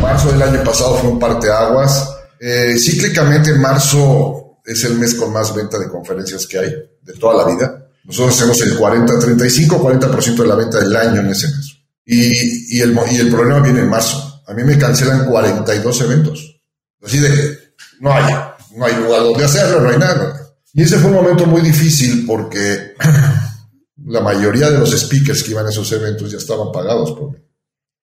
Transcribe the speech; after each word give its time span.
Marzo 0.00 0.30
del 0.30 0.42
año 0.42 0.62
pasado 0.62 0.96
fue 0.96 1.10
un 1.10 1.18
parteaguas. 1.18 2.10
Eh, 2.38 2.76
cíclicamente 2.78 3.54
marzo 3.54 4.58
es 4.64 4.84
el 4.84 4.98
mes 4.98 5.14
con 5.14 5.32
más 5.32 5.54
venta 5.54 5.78
de 5.78 5.88
conferencias 5.88 6.46
que 6.46 6.58
hay 6.58 6.70
de 7.02 7.12
toda 7.14 7.44
la 7.44 7.52
vida. 7.52 7.88
Nosotros 8.04 8.36
hacemos 8.36 8.60
el 8.62 8.76
40, 8.76 9.18
35, 9.18 9.82
40% 9.82 10.36
de 10.36 10.46
la 10.46 10.54
venta 10.54 10.78
del 10.78 10.94
año 10.94 11.20
en 11.20 11.28
ese 11.28 11.48
mes. 11.48 11.76
Y, 12.04 12.78
y, 12.78 12.80
el, 12.80 12.96
y 13.10 13.16
el 13.16 13.30
problema 13.30 13.60
viene 13.60 13.80
en 13.80 13.90
marzo. 13.90 14.42
A 14.46 14.54
mí 14.54 14.62
me 14.62 14.78
cancelan 14.78 15.26
42 15.26 16.00
eventos. 16.02 16.60
Así 17.02 17.18
de, 17.18 17.58
no 18.00 18.12
hay, 18.12 18.34
no 18.76 18.84
hay 18.84 18.94
lugar 18.96 19.22
donde 19.22 19.44
hacerlo, 19.44 19.80
no 19.80 19.90
hay 19.90 19.98
nada. 19.98 20.40
Y 20.72 20.82
ese 20.82 20.98
fue 20.98 21.10
un 21.10 21.16
momento 21.16 21.46
muy 21.46 21.62
difícil 21.62 22.24
porque 22.26 22.94
la 24.06 24.20
mayoría 24.20 24.70
de 24.70 24.78
los 24.78 24.92
speakers 24.92 25.42
que 25.42 25.52
iban 25.52 25.66
a 25.66 25.70
esos 25.70 25.90
eventos 25.92 26.30
ya 26.30 26.38
estaban 26.38 26.70
pagados 26.70 27.12
por 27.12 27.32
mí. 27.32 27.38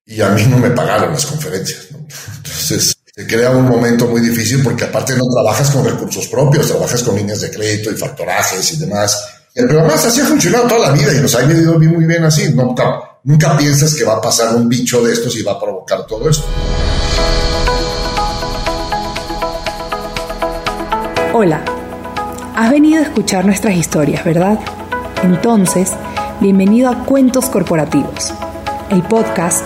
Y 0.05 0.19
a 0.21 0.29
mí 0.29 0.45
no 0.47 0.57
me 0.57 0.69
pagaron 0.71 1.13
las 1.13 1.25
conferencias. 1.25 1.87
Entonces, 1.91 2.93
se 3.15 3.27
crea 3.27 3.51
un 3.51 3.69
momento 3.69 4.05
muy 4.07 4.19
difícil 4.19 4.61
porque 4.61 4.83
aparte 4.83 5.15
no 5.15 5.25
trabajas 5.27 5.71
con 5.71 5.85
recursos 5.85 6.27
propios, 6.27 6.67
trabajas 6.67 7.03
con 7.03 7.15
líneas 7.15 7.39
de 7.39 7.49
crédito 7.49 7.89
y 7.89 7.95
factorajes 7.95 8.73
y 8.73 8.77
demás. 8.77 9.23
El 9.55 9.67
programa 9.67 9.93
así 9.93 10.19
ha 10.19 10.25
funcionado 10.25 10.67
toda 10.67 10.89
la 10.89 10.91
vida 10.91 11.13
y 11.13 11.21
nos 11.21 11.33
ha 11.35 11.43
ido 11.43 11.79
muy 11.79 12.05
bien 12.05 12.23
así. 12.25 12.49
Nunca, 12.53 12.99
nunca 13.23 13.55
piensas 13.55 13.93
que 13.93 14.03
va 14.03 14.15
a 14.15 14.21
pasar 14.21 14.53
un 14.55 14.67
bicho 14.67 15.01
de 15.03 15.13
estos 15.13 15.37
y 15.37 15.41
va 15.43 15.53
a 15.53 15.59
provocar 15.59 16.05
todo 16.05 16.29
esto. 16.29 16.43
Hola, 21.33 21.63
has 22.55 22.69
venido 22.69 22.99
a 22.99 23.03
escuchar 23.03 23.45
nuestras 23.45 23.75
historias, 23.75 24.25
¿verdad? 24.25 24.59
Entonces, 25.23 25.91
bienvenido 26.41 26.89
a 26.89 27.05
Cuentos 27.05 27.45
Corporativos, 27.45 28.33
el 28.91 29.01
podcast 29.03 29.65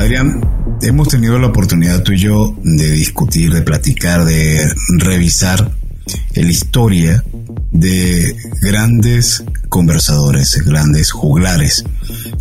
Adrián, 0.00 0.40
hemos 0.80 1.08
tenido 1.08 1.38
la 1.38 1.48
oportunidad 1.48 2.02
tú 2.02 2.12
y 2.12 2.20
yo 2.20 2.56
de 2.64 2.90
discutir, 2.90 3.52
de 3.52 3.60
platicar, 3.60 4.24
de 4.24 4.72
revisar 4.96 5.72
la 6.34 6.50
historia 6.50 7.22
de 7.70 8.34
grandes 8.62 9.44
conversadores, 9.68 10.56
grandes 10.64 11.10
juglares 11.10 11.84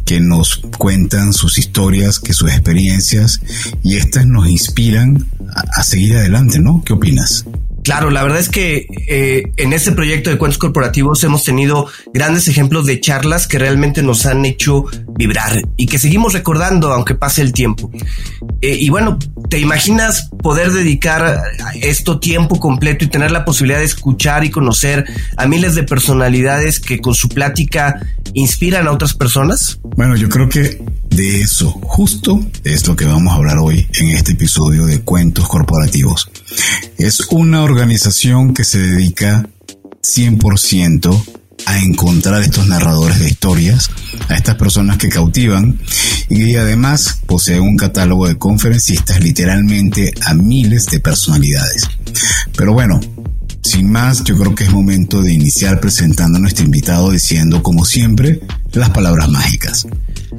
que 0.06 0.22
nos 0.22 0.62
cuentan 0.78 1.34
sus 1.34 1.58
historias, 1.58 2.22
que 2.22 2.32
sus 2.32 2.50
experiencias 2.50 3.42
y 3.84 3.98
estas 3.98 4.26
nos 4.26 4.48
inspiran 4.48 5.28
a, 5.54 5.82
a 5.82 5.84
seguir 5.84 6.16
adelante, 6.16 6.60
¿no? 6.60 6.82
¿Qué 6.86 6.94
opinas? 6.94 7.46
Claro, 7.90 8.12
la 8.12 8.22
verdad 8.22 8.38
es 8.38 8.50
que 8.50 8.86
eh, 9.08 9.52
en 9.58 9.74
este 9.74 9.92
proyecto 9.92 10.30
de 10.30 10.38
cuentos 10.38 10.60
corporativos 10.60 11.24
hemos 11.24 11.44
tenido 11.44 11.88
grandes 12.14 12.48
ejemplos 12.48 12.86
de 12.86 13.00
charlas 13.00 13.48
que 13.48 13.58
realmente 13.58 14.04
nos 14.04 14.28
han 14.28 14.46
hecho 14.46 14.86
vibrar 15.18 15.60
y 15.76 15.88
que 15.88 15.98
seguimos 15.98 16.34
recordando 16.34 16.94
aunque 16.94 17.16
pase 17.16 17.42
el 17.42 17.52
tiempo. 17.52 17.90
Eh, 18.62 18.78
y 18.80 18.90
bueno, 18.90 19.18
¿te 19.50 19.58
imaginas 19.58 20.30
poder 20.44 20.72
dedicar 20.72 21.42
esto 21.82 22.20
tiempo 22.20 22.60
completo 22.60 23.06
y 23.06 23.08
tener 23.08 23.32
la 23.32 23.44
posibilidad 23.44 23.80
de 23.80 23.86
escuchar 23.86 24.46
y 24.46 24.52
conocer 24.52 25.06
a 25.36 25.48
miles 25.48 25.74
de 25.74 25.82
personalidades 25.82 26.80
que 26.80 27.00
con 27.00 27.16
su 27.16 27.28
plática 27.28 28.00
inspiran 28.36 28.88
a 28.88 28.92
otras 28.92 29.16
personas? 29.16 29.80
Bueno, 29.96 30.16
yo 30.16 30.30
creo 30.30 30.48
que 30.48 30.80
de 31.10 31.42
eso 31.42 31.72
justo 31.84 32.46
es 32.64 32.88
lo 32.88 32.96
que 32.96 33.06
vamos 33.06 33.34
a 33.34 33.38
hablar 33.38 33.58
hoy 33.58 33.88
en 33.94 34.10
este 34.10 34.34
episodio 34.34 34.86
de 34.86 35.02
Cuentos 35.02 35.48
Corporativos. 35.48 36.30
Es 36.98 37.22
una 37.32 37.64
organización 37.64 38.54
que 38.54 38.64
se 38.64 38.80
dedica 38.80 39.48
100% 40.02 41.24
a 41.66 41.80
encontrar 41.80 42.42
estos 42.42 42.68
narradores 42.68 43.20
de 43.20 43.30
historias, 43.30 43.90
a 44.30 44.36
estas 44.36 44.56
personas 44.56 44.98
que 44.98 45.10
cautivan 45.10 45.80
y 46.30 46.56
además 46.56 47.20
posee 47.26 47.60
un 47.60 47.78
catálogo 47.78 48.28
de 48.28 48.38
conferencistas 48.38 49.22
literalmente 49.22 50.14
a 50.26 50.34
miles 50.34 50.86
de 50.86 51.00
personalidades. 51.00 51.88
Pero 52.56 52.74
bueno, 52.74 53.00
sin 53.62 53.92
más, 53.92 54.24
yo 54.24 54.38
creo 54.38 54.56
que 54.56 54.64
es 54.64 54.72
momento 54.72 55.22
de 55.22 55.34
iniciar 55.34 55.80
presentando 55.80 56.38
a 56.38 56.42
nuestro 56.42 56.66
invitado 56.66 57.12
diciendo, 57.12 57.62
como 57.62 57.86
siempre, 57.86 58.40
las 58.74 58.90
palabras 58.92 59.30
mágicas. 59.30 59.88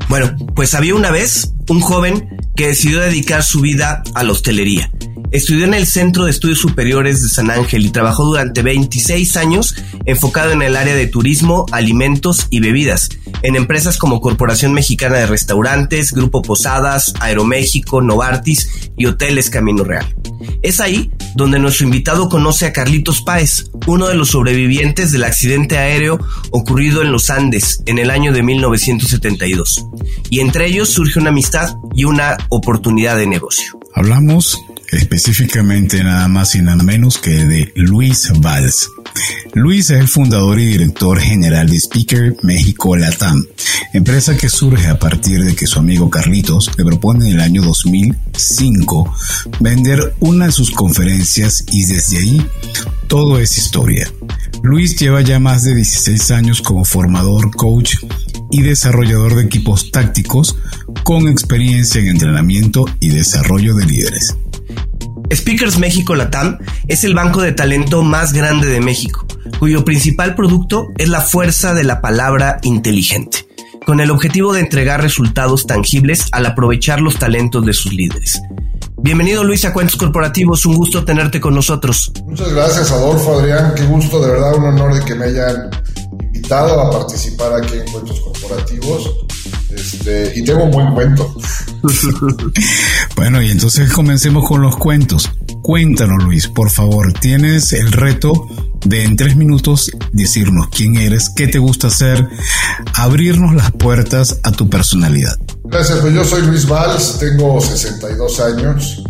Bueno, 0.09 0.35
pues 0.55 0.75
había 0.75 0.95
una 0.95 1.11
vez 1.11 1.53
un 1.69 1.81
joven 1.81 2.29
que 2.57 2.69
decidió 2.69 3.01
dedicar 3.01 3.43
su 3.43 3.61
vida 3.61 4.03
a 4.15 4.23
la 4.23 4.33
hostelería. 4.33 4.91
Estudió 5.31 5.65
en 5.65 5.75
el 5.75 5.87
Centro 5.87 6.25
de 6.25 6.33
Estudios 6.33 6.59
Superiores 6.59 7.23
de 7.23 7.29
San 7.29 7.51
Ángel 7.51 7.87
y 7.87 7.91
trabajó 7.91 8.25
durante 8.25 8.63
26 8.63 9.37
años 9.37 9.77
enfocado 10.05 10.51
en 10.51 10.63
el 10.63 10.77
área 10.77 10.95
de 10.95 11.07
turismo, 11.07 11.67
alimentos 11.71 12.49
y 12.51 12.59
bebidas, 12.59 13.09
en 13.43 13.55
empresas 13.55 13.97
como 13.97 14.21
Corporación 14.21 14.73
Mexicana 14.73 15.19
de 15.19 15.27
Restaurantes, 15.27 16.13
Grupo 16.13 16.43
Posadas, 16.43 17.15
Aeroméxico, 17.21 18.03
Novartis 18.03 18.91
y 18.97 19.07
Hoteles 19.07 19.51
Camino 19.51 19.85
Real. 19.85 20.13
Es 20.63 20.81
ahí 20.81 21.13
donde 21.37 21.61
nuestro 21.61 21.87
invitado 21.87 22.29
conoce 22.29 22.67
a 22.67 22.73
Carlitos 22.73 23.23
Páez, 23.23 23.71
uno 23.87 24.09
de 24.09 24.17
los 24.17 24.31
sobrevivientes 24.31 25.13
del 25.13 25.25
accidente 25.25 25.79
aéreo 25.79 26.19
ocurrido 26.51 27.03
en 27.03 27.13
los 27.13 27.31
Andes 27.31 27.83
en 27.87 27.99
el 27.99 28.11
año 28.11 28.20
de 28.29 28.43
1972. 28.43 29.87
Y 30.29 30.41
entre 30.41 30.67
ellos 30.67 30.91
surge 30.91 31.19
una 31.19 31.31
amistad 31.31 31.77
y 31.95 32.05
una 32.05 32.37
oportunidad 32.51 33.17
de 33.17 33.27
negocio. 33.27 33.81
Hablamos 33.95 34.63
específicamente 34.93 36.03
nada 36.03 36.29
más 36.29 36.55
y 36.55 36.63
nada 36.63 36.83
menos 36.83 37.19
que 37.19 37.45
de 37.45 37.73
Luis 37.77 38.31
Valls. 38.41 38.91
Luis 39.55 39.91
es 39.91 40.01
el 40.01 40.09
fundador 40.09 40.59
y 40.61 40.67
director 40.67 41.21
general 41.21 41.69
de 41.69 41.77
Speaker 41.77 42.37
México 42.43 42.97
Latam, 42.97 43.45
empresa 43.93 44.37
que 44.37 44.49
surge 44.49 44.87
a 44.89 44.99
partir 44.99 45.45
de 45.45 45.55
que 45.55 45.67
su 45.67 45.79
amigo 45.79 46.09
Carlitos 46.09 46.71
le 46.77 46.85
propone 46.85 47.27
en 47.27 47.35
el 47.35 47.41
año 47.41 47.63
2005 47.63 49.15
vender 49.61 50.15
una 50.21 50.47
de 50.47 50.53
sus 50.53 50.71
conferencias 50.71 51.65
y 51.71 51.85
desde 51.85 52.19
ahí 52.19 52.47
todo 53.09 53.39
es 53.39 53.59
historia. 53.59 54.11
Luis 54.63 54.97
lleva 54.97 55.21
ya 55.23 55.39
más 55.39 55.65
de 55.65 55.75
16 55.75 56.31
años 56.31 56.63
como 56.63 56.85
formador, 56.85 57.51
coach 57.57 57.97
y 58.51 58.63
desarrollador 58.63 59.37
de 59.37 59.45
equipos 59.45 59.91
tácticos 59.91 60.57
con 61.03 61.29
experiencia 61.29 62.01
en 62.01 62.09
entrenamiento 62.09 62.85
y 63.01 63.09
desarrollo 63.09 63.75
de 63.75 63.87
líderes. 63.87 64.37
Speakers 65.33 65.79
México 65.79 66.17
Latam 66.17 66.59
es 66.89 67.05
el 67.05 67.15
banco 67.15 67.41
de 67.41 67.53
talento 67.53 68.03
más 68.03 68.33
grande 68.33 68.67
de 68.67 68.81
México, 68.81 69.25
cuyo 69.61 69.85
principal 69.85 70.35
producto 70.35 70.89
es 70.99 71.09
la 71.09 71.21
fuerza 71.21 71.73
de 71.73 71.85
la 71.85 72.01
palabra 72.01 72.59
inteligente, 72.63 73.47
con 73.87 74.01
el 74.01 74.11
objetivo 74.11 74.53
de 74.53 74.61
entregar 74.61 75.01
resultados 75.01 75.69
tangibles 75.69 76.27
al 76.33 76.47
aprovechar 76.47 77.01
los 77.01 77.17
talentos 77.17 77.65
de 77.65 77.73
sus 77.73 77.93
líderes. 77.93 78.43
Bienvenido 78.99 79.45
Luis 79.45 79.65
a 79.65 79.73
Cuentos 79.73 79.97
Corporativos, 79.97 80.67
un 80.67 80.75
gusto 80.75 81.05
tenerte 81.05 81.41
con 81.41 81.55
nosotros. 81.55 82.13
Muchas 82.27 82.53
gracias 82.53 82.91
Adolfo, 82.91 83.39
Adrián, 83.39 83.73
qué 83.77 83.85
gusto, 83.85 84.21
de 84.21 84.33
verdad 84.33 84.57
un 84.57 84.65
honor 84.65 84.95
de 84.95 85.05
que 85.05 85.15
me 85.15 85.27
hayan 85.27 85.71
invitado 86.21 86.81
a 86.81 86.91
participar 86.91 87.53
aquí 87.55 87.75
en 87.79 87.93
Cuentos 87.93 88.21
Corporativos. 88.21 89.27
Este, 89.81 90.33
y 90.37 90.45
tengo 90.45 90.65
un 90.65 90.71
buen 90.71 90.93
cuento. 90.93 91.35
bueno, 93.17 93.41
y 93.41 93.51
entonces 93.51 93.93
comencemos 93.93 94.47
con 94.47 94.61
los 94.61 94.77
cuentos. 94.77 95.31
Cuéntanos, 95.63 96.23
Luis, 96.25 96.49
por 96.49 96.71
favor. 96.71 97.13
Tienes 97.15 97.73
el 97.73 97.93
reto 97.93 98.49
de 98.85 99.05
en 99.05 99.17
tres 99.17 99.37
minutos 99.37 99.91
decirnos 100.13 100.69
quién 100.75 100.97
eres, 100.97 101.31
qué 101.35 101.47
te 101.47 101.59
gusta 101.59 101.89
hacer, 101.89 102.27
abrirnos 102.95 103.55
las 103.55 103.71
puertas 103.73 104.39
a 104.43 104.53
tu 104.53 104.69
personalidad. 104.69 105.37
Gracias, 105.65 105.99
pues 105.99 106.15
yo 106.15 106.25
soy 106.25 106.43
Luis 106.43 106.67
Valls, 106.67 107.19
tengo 107.19 107.61
62 107.61 108.41
años. 108.41 109.05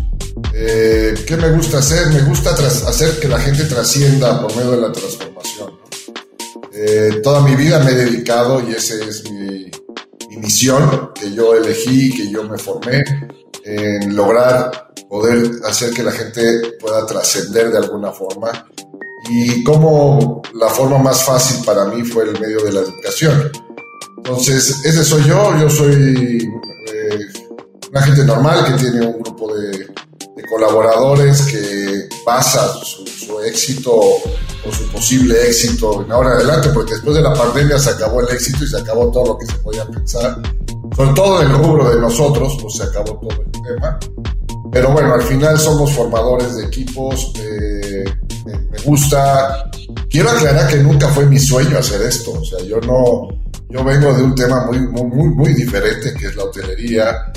Eh, 0.53 1.15
¿Qué 1.25 1.37
me 1.37 1.49
gusta 1.51 1.79
hacer? 1.79 2.07
Me 2.09 2.21
gusta 2.21 2.51
hacer 2.51 3.19
que 3.19 3.27
la 3.27 3.39
gente 3.39 3.63
trascienda 3.65 4.41
por 4.41 4.55
medio 4.55 4.71
de 4.71 4.81
la 4.81 4.91
transformación. 4.91 5.71
Eh, 6.73 7.19
toda 7.23 7.41
mi 7.41 7.55
vida 7.55 7.79
me 7.79 7.91
he 7.91 7.95
dedicado 7.95 8.61
y 8.67 8.73
ese 8.73 9.07
es 9.07 9.23
mi, 9.29 9.65
mi 9.65 9.71
misión 10.41 11.11
que 11.13 11.31
yo 11.33 11.55
elegí, 11.55 12.13
que 12.13 12.29
yo 12.29 12.43
me 12.43 12.57
formé 12.57 13.03
en 13.63 14.15
lograr 14.15 14.91
poder 15.07 15.51
hacer 15.65 15.91
que 15.93 16.03
la 16.03 16.11
gente 16.11 16.41
pueda 16.79 17.05
trascender 17.05 17.71
de 17.71 17.77
alguna 17.77 18.11
forma. 18.11 18.65
Y 19.29 19.63
como 19.63 20.41
la 20.55 20.67
forma 20.67 20.97
más 20.97 21.23
fácil 21.23 21.63
para 21.63 21.85
mí 21.85 22.03
fue 22.03 22.23
el 22.23 22.39
medio 22.39 22.63
de 22.63 22.71
la 22.71 22.79
educación. 22.81 23.51
Entonces, 24.17 24.83
ese 24.83 25.03
soy 25.03 25.23
yo, 25.25 25.57
yo 25.59 25.69
soy 25.69 26.49
eh, 26.93 27.19
una 27.91 28.01
gente 28.01 28.23
normal 28.23 28.65
que 28.65 28.83
tiene 28.83 29.05
un 29.05 29.21
grupo 29.21 29.55
de, 29.55 29.87
colaboradores 30.43 31.41
que 31.43 32.09
basa 32.25 32.67
su, 32.83 33.01
éxito 33.41 33.91
o 33.95 34.71
su 34.71 34.87
posible 34.91 35.47
éxito 35.47 36.03
en 36.03 36.11
ahora 36.11 36.33
adelante, 36.33 36.69
porque 36.73 36.93
después 36.93 37.15
de 37.15 37.21
la 37.21 37.33
pandemia 37.33 37.79
se 37.79 37.89
acabó 37.89 38.21
el 38.21 38.35
éxito 38.35 38.63
y 38.63 38.67
se 38.67 38.77
acabó 38.77 39.09
todo 39.11 39.33
lo 39.33 39.37
que 39.37 39.47
se 39.47 39.55
podía 39.55 39.85
pensar, 39.85 40.39
sobre 40.95 41.13
todo 41.13 41.41
en 41.41 41.49
el 41.49 41.57
rubro 41.57 41.89
de 41.89 41.99
nosotros, 41.99 42.57
pues 42.61 42.75
se 42.75 42.83
acabó 42.83 43.17
todo 43.19 43.41
el 43.41 43.51
tema. 43.51 43.99
Pero 44.71 44.91
bueno, 44.91 45.13
al 45.13 45.23
final 45.23 45.59
somos 45.59 45.91
formadores 45.91 46.55
de 46.55 46.65
equipos, 46.65 47.33
eh, 47.39 48.05
me, 48.45 48.79
gusta. 48.85 49.69
Quiero 50.09 50.29
aclarar 50.29 50.69
que 50.69 50.77
nunca 50.77 51.07
fue 51.09 51.25
mi 51.25 51.39
sueño 51.39 51.77
hacer 51.77 52.01
esto, 52.01 52.31
o 52.31 52.45
sea, 52.45 52.59
yo 52.59 52.79
no, 52.81 53.27
yo 53.69 53.83
vengo 53.83 54.13
de 54.13 54.23
un 54.23 54.35
tema 54.35 54.65
muy, 54.65 54.79
muy, 54.79 55.29
muy 55.29 55.53
diferente 55.53 56.13
que 56.13 56.27
es 56.27 56.35
la 56.35 56.43
hotelería 56.43 57.31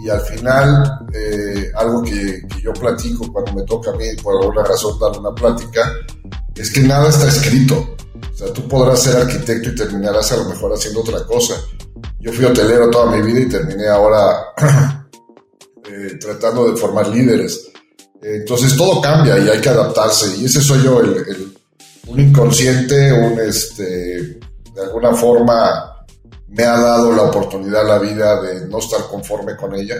y 0.00 0.08
al 0.08 0.20
final 0.20 1.00
eh, 1.12 1.70
algo 1.74 2.02
que, 2.02 2.42
yo 2.62 2.72
platico 2.72 3.30
cuando 3.32 3.52
me 3.52 3.62
toca 3.62 3.90
a 3.90 3.94
mí 3.94 4.06
por 4.22 4.40
alguna 4.40 4.64
razón 4.64 4.98
dar 4.98 5.18
una 5.18 5.34
plática 5.34 5.92
es 6.54 6.72
que 6.72 6.80
nada 6.80 7.08
está 7.08 7.28
escrito. 7.28 7.96
O 8.32 8.36
sea, 8.36 8.52
tú 8.52 8.66
podrás 8.68 9.02
ser 9.02 9.16
arquitecto 9.16 9.70
y 9.70 9.74
terminarás 9.74 10.30
a 10.32 10.36
lo 10.36 10.44
mejor 10.44 10.72
haciendo 10.72 11.00
otra 11.00 11.24
cosa. 11.24 11.54
Yo 12.20 12.32
fui 12.32 12.44
hotelero 12.44 12.90
toda 12.90 13.16
mi 13.16 13.22
vida 13.22 13.40
y 13.40 13.48
terminé 13.48 13.88
ahora 13.88 14.52
eh, 15.88 16.18
tratando 16.20 16.70
de 16.70 16.76
formar 16.76 17.08
líderes. 17.08 17.70
entonces 18.22 18.76
todo 18.76 19.00
cambia 19.00 19.38
y 19.38 19.48
hay 19.48 19.60
que 19.60 19.68
adaptarse. 19.68 20.36
Y 20.36 20.44
ese 20.44 20.60
soy 20.60 20.82
yo, 20.82 21.00
el, 21.00 21.56
un 22.06 22.20
inconsciente, 22.20 23.12
un 23.12 23.38
este, 23.40 23.84
de 23.84 24.82
alguna 24.82 25.12
forma 25.14 25.97
me 26.48 26.64
ha 26.64 26.78
dado 26.78 27.12
la 27.12 27.22
oportunidad 27.22 27.86
la 27.86 27.98
vida 27.98 28.40
de 28.40 28.66
no 28.68 28.78
estar 28.78 29.02
conforme 29.10 29.56
con 29.56 29.74
ella 29.74 29.96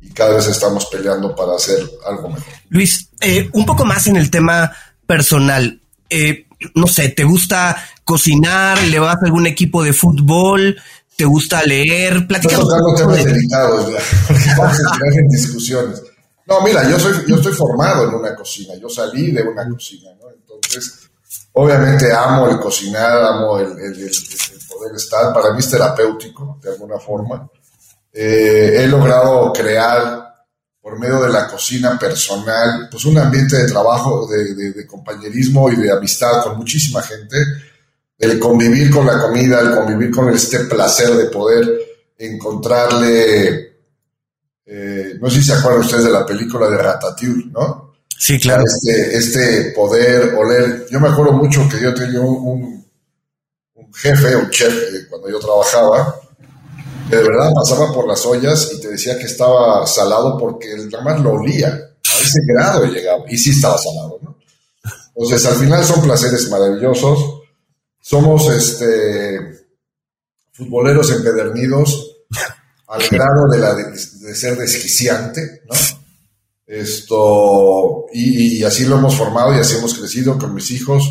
y 0.00 0.10
cada 0.10 0.34
vez 0.34 0.46
estamos 0.46 0.86
peleando 0.86 1.34
para 1.34 1.56
hacer 1.56 1.78
algo 2.06 2.28
mejor. 2.28 2.52
Luis, 2.68 3.08
eh, 3.20 3.48
un 3.52 3.66
poco 3.66 3.84
más 3.84 4.06
en 4.06 4.16
el 4.16 4.30
tema 4.30 4.70
personal. 5.06 5.80
Eh, 6.10 6.46
no 6.74 6.86
sé, 6.86 7.08
¿te 7.08 7.24
gusta 7.24 7.76
cocinar? 8.04 8.82
¿Le 8.84 8.98
vas 8.98 9.16
a 9.16 9.26
algún 9.26 9.46
equipo 9.46 9.82
de 9.82 9.92
fútbol? 9.92 10.76
¿Te 11.16 11.24
gusta 11.24 11.62
leer? 11.64 12.26
Platicamos. 12.26 12.68
Tocando 12.68 12.94
temas 12.94 13.24
delicados 13.24 13.92
ya, 13.92 13.98
porque 14.28 14.48
vamos 14.58 14.78
a 14.78 14.92
entrar 14.92 15.12
en 15.12 15.28
discusiones. 15.28 16.02
No, 16.46 16.60
mira, 16.60 16.88
yo 16.88 16.98
soy, 16.98 17.24
yo 17.26 17.36
estoy 17.36 17.54
formado 17.54 18.08
en 18.08 18.14
una 18.14 18.34
cocina, 18.34 18.74
yo 18.74 18.88
salí 18.88 19.30
de 19.30 19.42
una 19.42 19.66
cocina, 19.68 20.10
¿no? 20.20 20.28
Entonces, 20.30 21.08
obviamente 21.52 22.12
amo 22.12 22.50
el 22.50 22.58
cocinar, 22.58 23.22
amo 23.24 23.58
el, 23.58 23.78
el 23.78 23.94
poder 24.74 24.94
estar, 24.96 25.32
para 25.32 25.52
mí 25.52 25.60
es 25.60 25.70
terapéutico 25.70 26.58
de 26.62 26.70
alguna 26.70 26.98
forma. 26.98 27.48
Eh, 28.12 28.76
he 28.78 28.86
logrado 28.86 29.52
crear 29.52 30.24
por 30.80 30.98
medio 30.98 31.20
de 31.22 31.30
la 31.30 31.48
cocina 31.48 31.98
personal, 31.98 32.88
pues 32.90 33.06
un 33.06 33.16
ambiente 33.18 33.56
de 33.56 33.66
trabajo, 33.66 34.28
de, 34.28 34.86
compañerismo 34.86 35.70
y 35.70 35.76
de 35.76 35.90
amistad 35.90 36.42
con 36.42 36.58
muchísima 36.58 37.00
gente, 37.00 37.36
el 38.18 38.38
convivir 38.38 38.90
con 38.90 39.06
la 39.06 39.18
comida, 39.18 39.60
el 39.60 39.74
convivir 39.74 40.10
con 40.10 40.28
este 40.32 40.60
placer 40.60 41.10
de 41.10 41.24
poder 41.24 41.66
encontrarle, 42.18 43.72
eh, 44.66 45.14
no 45.18 45.30
sé 45.30 45.38
si 45.38 45.44
se 45.44 45.54
acuerdan 45.54 45.80
ustedes 45.80 46.04
de 46.04 46.10
la 46.10 46.26
película 46.26 46.68
de 46.68 46.76
Ratatouille, 46.76 47.50
¿no? 47.50 47.94
Sí, 48.18 48.38
claro. 48.38 48.62
Este, 48.64 49.16
este 49.16 49.72
poder 49.72 50.34
oler, 50.34 50.86
yo 50.90 51.00
me 51.00 51.08
acuerdo 51.08 51.32
mucho 51.32 51.66
que 51.68 51.80
yo 51.82 51.94
tenía 51.94 52.20
un 52.20 52.83
jefe, 53.94 54.36
un 54.36 54.50
chef, 54.50 54.72
eh, 54.72 55.06
cuando 55.08 55.30
yo 55.30 55.38
trabajaba, 55.38 56.20
que 57.08 57.16
de 57.16 57.22
verdad 57.22 57.52
pasaba 57.54 57.92
por 57.92 58.06
las 58.08 58.24
ollas 58.26 58.70
y 58.72 58.80
te 58.80 58.88
decía 58.88 59.18
que 59.18 59.24
estaba 59.24 59.86
salado 59.86 60.38
porque 60.38 60.72
el 60.72 60.90
más 61.02 61.20
lo 61.20 61.32
olía. 61.32 61.68
A 61.68 62.22
ese 62.22 62.40
grado 62.46 62.84
llegaba. 62.84 63.24
Y 63.28 63.36
sí 63.36 63.50
estaba 63.50 63.78
salado, 63.78 64.18
¿no? 64.22 64.38
Entonces, 65.16 65.46
al 65.46 65.54
final 65.54 65.84
son 65.84 66.02
placeres 66.02 66.48
maravillosos. 66.50 67.42
Somos 68.00 68.48
este, 68.50 69.66
futboleros 70.52 71.10
empedernidos 71.10 72.16
al 72.88 73.08
grado 73.08 73.48
de, 73.48 73.58
la, 73.58 73.74
de, 73.74 74.34
ser 74.34 74.56
desquiciante, 74.56 75.62
¿no? 75.66 75.74
Esto, 76.66 78.06
y, 78.12 78.58
y, 78.58 78.64
así 78.64 78.84
lo 78.84 78.96
hemos 78.96 79.16
formado 79.16 79.54
y 79.54 79.58
así 79.58 79.76
hemos 79.76 79.94
crecido 79.94 80.38
con 80.38 80.54
mis 80.54 80.70
hijos 80.70 81.04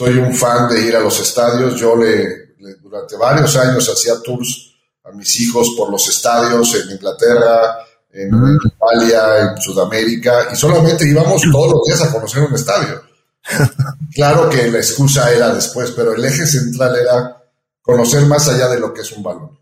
soy 0.00 0.16
un 0.16 0.34
fan 0.34 0.66
de 0.70 0.80
ir 0.80 0.96
a 0.96 1.00
los 1.00 1.20
estadios. 1.20 1.78
Yo 1.78 1.94
le, 1.94 2.54
durante 2.80 3.16
varios 3.16 3.54
años 3.56 3.86
hacía 3.86 4.14
tours 4.22 4.74
a 5.04 5.10
mis 5.12 5.40
hijos 5.40 5.74
por 5.76 5.90
los 5.90 6.08
estadios 6.08 6.74
en 6.74 6.92
Inglaterra, 6.92 7.76
en 8.10 8.30
Italia, 8.64 9.40
en 9.40 9.60
Sudamérica, 9.60 10.48
y 10.50 10.56
solamente 10.56 11.06
íbamos 11.06 11.42
todos 11.52 11.72
los 11.72 11.82
días 11.84 12.00
a 12.00 12.10
conocer 12.10 12.42
un 12.42 12.54
estadio. 12.54 13.02
claro 14.14 14.48
que 14.48 14.70
la 14.70 14.78
excusa 14.78 15.30
era 15.30 15.52
después, 15.52 15.90
pero 15.90 16.14
el 16.14 16.24
eje 16.24 16.46
central 16.46 16.96
era 16.96 17.36
conocer 17.82 18.24
más 18.24 18.48
allá 18.48 18.68
de 18.68 18.80
lo 18.80 18.94
que 18.94 19.02
es 19.02 19.12
un 19.12 19.22
balón. 19.22 19.58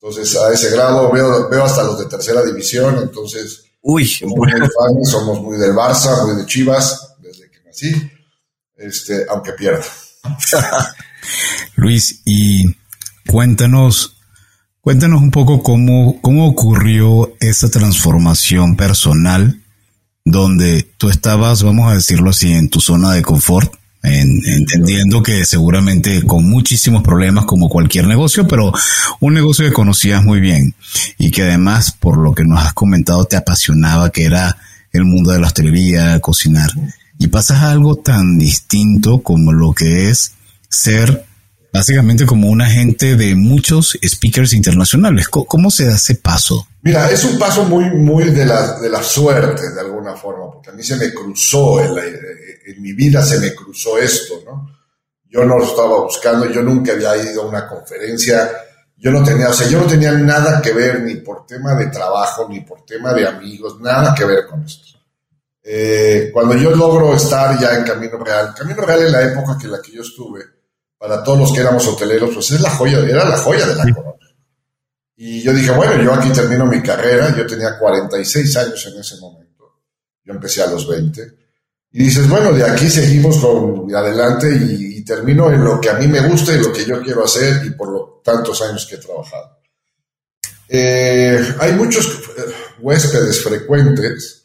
Entonces, 0.00 0.34
a 0.36 0.50
ese 0.50 0.70
grado 0.70 1.12
veo, 1.12 1.50
veo 1.50 1.64
hasta 1.64 1.82
los 1.82 1.98
de 1.98 2.06
tercera 2.06 2.42
división, 2.42 2.96
entonces 3.02 3.64
Uy, 3.82 4.06
somos 4.06 4.34
muy, 4.36 4.50
fans, 4.50 5.10
somos 5.10 5.40
muy 5.42 5.58
del 5.58 5.72
Barça, 5.72 6.24
muy 6.24 6.36
de 6.36 6.46
Chivas, 6.46 7.16
desde 7.20 7.50
que 7.50 7.60
nací 7.64 8.15
este, 8.76 9.24
aunque 9.28 9.52
pierda. 9.52 9.84
Luis, 11.76 12.22
y 12.24 12.76
cuéntanos, 13.26 14.16
cuéntanos 14.80 15.22
un 15.22 15.30
poco 15.30 15.62
cómo, 15.62 16.20
cómo 16.20 16.46
ocurrió 16.46 17.34
esa 17.40 17.70
transformación 17.70 18.76
personal 18.76 19.60
donde 20.24 20.82
tú 20.82 21.08
estabas, 21.08 21.62
vamos 21.62 21.90
a 21.90 21.94
decirlo 21.94 22.30
así, 22.30 22.52
en 22.52 22.68
tu 22.68 22.80
zona 22.80 23.12
de 23.12 23.22
confort, 23.22 23.72
entendiendo 24.02 25.22
que 25.22 25.44
seguramente 25.44 26.22
con 26.22 26.48
muchísimos 26.48 27.02
problemas 27.02 27.44
como 27.44 27.68
cualquier 27.68 28.06
negocio, 28.06 28.46
pero 28.46 28.72
un 29.20 29.34
negocio 29.34 29.64
que 29.64 29.72
conocías 29.72 30.22
muy 30.24 30.40
bien 30.40 30.74
y 31.18 31.30
que 31.30 31.42
además, 31.42 31.92
por 31.92 32.18
lo 32.18 32.34
que 32.34 32.44
nos 32.44 32.64
has 32.64 32.72
comentado, 32.72 33.24
te 33.24 33.36
apasionaba, 33.36 34.10
que 34.10 34.24
era 34.24 34.56
el 34.92 35.04
mundo 35.04 35.30
de 35.30 35.40
la 35.40 35.48
hostelería, 35.48 36.20
cocinar 36.20 36.70
y 37.18 37.28
pasas 37.28 37.62
a 37.62 37.70
algo 37.70 37.96
tan 37.96 38.38
distinto 38.38 39.22
como 39.22 39.52
lo 39.52 39.72
que 39.72 40.10
es 40.10 40.32
ser 40.68 41.24
básicamente 41.72 42.24
como 42.24 42.48
un 42.48 42.62
agente 42.62 43.16
de 43.16 43.34
muchos 43.34 43.98
speakers 44.02 44.54
internacionales. 44.54 45.28
¿Cómo, 45.28 45.70
se 45.70 45.86
da 45.86 45.96
ese 45.96 46.14
paso? 46.14 46.66
Mira, 46.82 47.10
es 47.10 47.24
un 47.24 47.38
paso 47.38 47.64
muy, 47.64 47.84
muy 47.90 48.24
de 48.24 48.46
la, 48.46 48.80
de 48.80 48.88
la 48.88 49.02
suerte, 49.02 49.70
de 49.74 49.80
alguna 49.80 50.14
forma, 50.14 50.50
porque 50.50 50.70
a 50.70 50.72
mí 50.72 50.82
se 50.82 50.96
me 50.96 51.12
cruzó, 51.12 51.80
en, 51.80 51.98
en 52.66 52.82
mi 52.82 52.92
vida 52.92 53.22
se 53.22 53.38
me 53.38 53.54
cruzó 53.54 53.98
esto, 53.98 54.42
¿no? 54.46 54.70
Yo 55.28 55.44
no 55.44 55.58
lo 55.58 55.64
estaba 55.64 56.00
buscando, 56.00 56.50
yo 56.50 56.62
nunca 56.62 56.92
había 56.92 57.16
ido 57.16 57.42
a 57.42 57.48
una 57.48 57.68
conferencia, 57.68 58.50
yo 58.96 59.10
no 59.10 59.22
tenía, 59.22 59.50
o 59.50 59.52
sea, 59.52 59.68
yo 59.68 59.80
no 59.80 59.86
tenía 59.86 60.12
nada 60.12 60.62
que 60.62 60.72
ver 60.72 61.02
ni 61.02 61.16
por 61.16 61.44
tema 61.44 61.74
de 61.74 61.88
trabajo, 61.88 62.46
ni 62.48 62.60
por 62.60 62.86
tema 62.86 63.12
de 63.12 63.26
amigos, 63.26 63.78
nada 63.80 64.14
que 64.14 64.24
ver 64.24 64.46
con 64.48 64.64
esto. 64.64 64.95
Eh, 65.68 66.30
cuando 66.32 66.54
yo 66.54 66.70
logro 66.70 67.16
estar 67.16 67.58
ya 67.58 67.76
en 67.76 67.82
Camino 67.82 68.18
Real, 68.18 68.54
Camino 68.56 68.82
Real 68.82 69.02
en 69.02 69.10
la 69.10 69.22
época 69.22 69.58
que 69.60 69.66
la 69.66 69.82
que 69.82 69.90
yo 69.90 70.02
estuve, 70.02 70.44
para 70.96 71.24
todos 71.24 71.40
los 71.40 71.52
que 71.52 71.60
éramos 71.60 71.84
hoteleros, 71.88 72.30
pues 72.32 72.52
es 72.52 72.60
la 72.60 72.70
joya, 72.70 73.00
era 73.00 73.28
la 73.28 73.36
joya 73.36 73.66
de 73.66 73.74
la 73.74 73.92
corona. 73.92 74.26
Y 75.16 75.42
yo 75.42 75.52
dije, 75.52 75.72
bueno, 75.72 76.00
yo 76.00 76.14
aquí 76.14 76.30
termino 76.30 76.66
mi 76.66 76.80
carrera, 76.80 77.34
yo 77.36 77.44
tenía 77.46 77.76
46 77.80 78.56
años 78.58 78.86
en 78.86 79.00
ese 79.00 79.16
momento, 79.16 79.80
yo 80.22 80.34
empecé 80.34 80.62
a 80.62 80.68
los 80.68 80.88
20, 80.88 81.34
y 81.90 81.98
dices, 82.04 82.28
bueno, 82.28 82.52
de 82.52 82.62
aquí 82.62 82.88
seguimos 82.88 83.38
con 83.38 83.92
adelante 83.92 84.48
y, 84.54 84.86
termino 85.04 85.52
en 85.52 85.62
lo 85.62 85.80
que 85.80 85.88
a 85.88 85.94
mí 85.94 86.08
me 86.08 86.20
gusta 86.28 86.52
y 86.52 86.58
lo 86.58 86.72
que 86.72 86.84
yo 86.84 87.00
quiero 87.00 87.24
hacer 87.24 87.64
y 87.64 87.70
por 87.70 87.88
los 87.92 88.22
tantos 88.24 88.60
años 88.60 88.84
que 88.86 88.96
he 88.96 88.98
trabajado. 88.98 89.60
Eh, 90.68 91.54
hay 91.60 91.72
muchos 91.74 92.06
eh, 92.36 92.42
huéspedes 92.80 93.40
frecuentes 93.40 94.35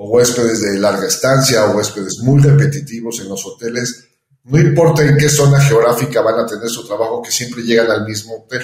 o 0.00 0.10
huéspedes 0.10 0.60
de 0.60 0.78
larga 0.78 1.08
estancia 1.08 1.64
o 1.64 1.76
huéspedes 1.76 2.20
muy 2.20 2.40
repetitivos 2.40 3.18
en 3.18 3.28
los 3.28 3.44
hoteles, 3.44 4.06
no 4.44 4.60
importa 4.60 5.02
en 5.02 5.16
qué 5.16 5.28
zona 5.28 5.60
geográfica 5.60 6.20
van 6.20 6.38
a 6.38 6.46
tener 6.46 6.68
su 6.68 6.86
trabajo, 6.86 7.20
que 7.20 7.32
siempre 7.32 7.62
llegan 7.62 7.90
al 7.90 8.06
mismo 8.06 8.36
hotel. 8.36 8.62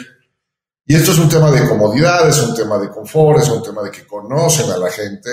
Y 0.86 0.94
esto 0.94 1.10
es 1.10 1.18
un 1.18 1.28
tema 1.28 1.50
de 1.50 1.68
comodidad, 1.68 2.28
es 2.28 2.40
un 2.40 2.54
tema 2.54 2.78
de 2.78 2.88
confort, 2.88 3.42
es 3.42 3.48
un 3.48 3.64
tema 3.64 3.82
de 3.82 3.90
que 3.90 4.06
conocen 4.06 4.70
a 4.70 4.76
la 4.76 4.88
gente 4.92 5.30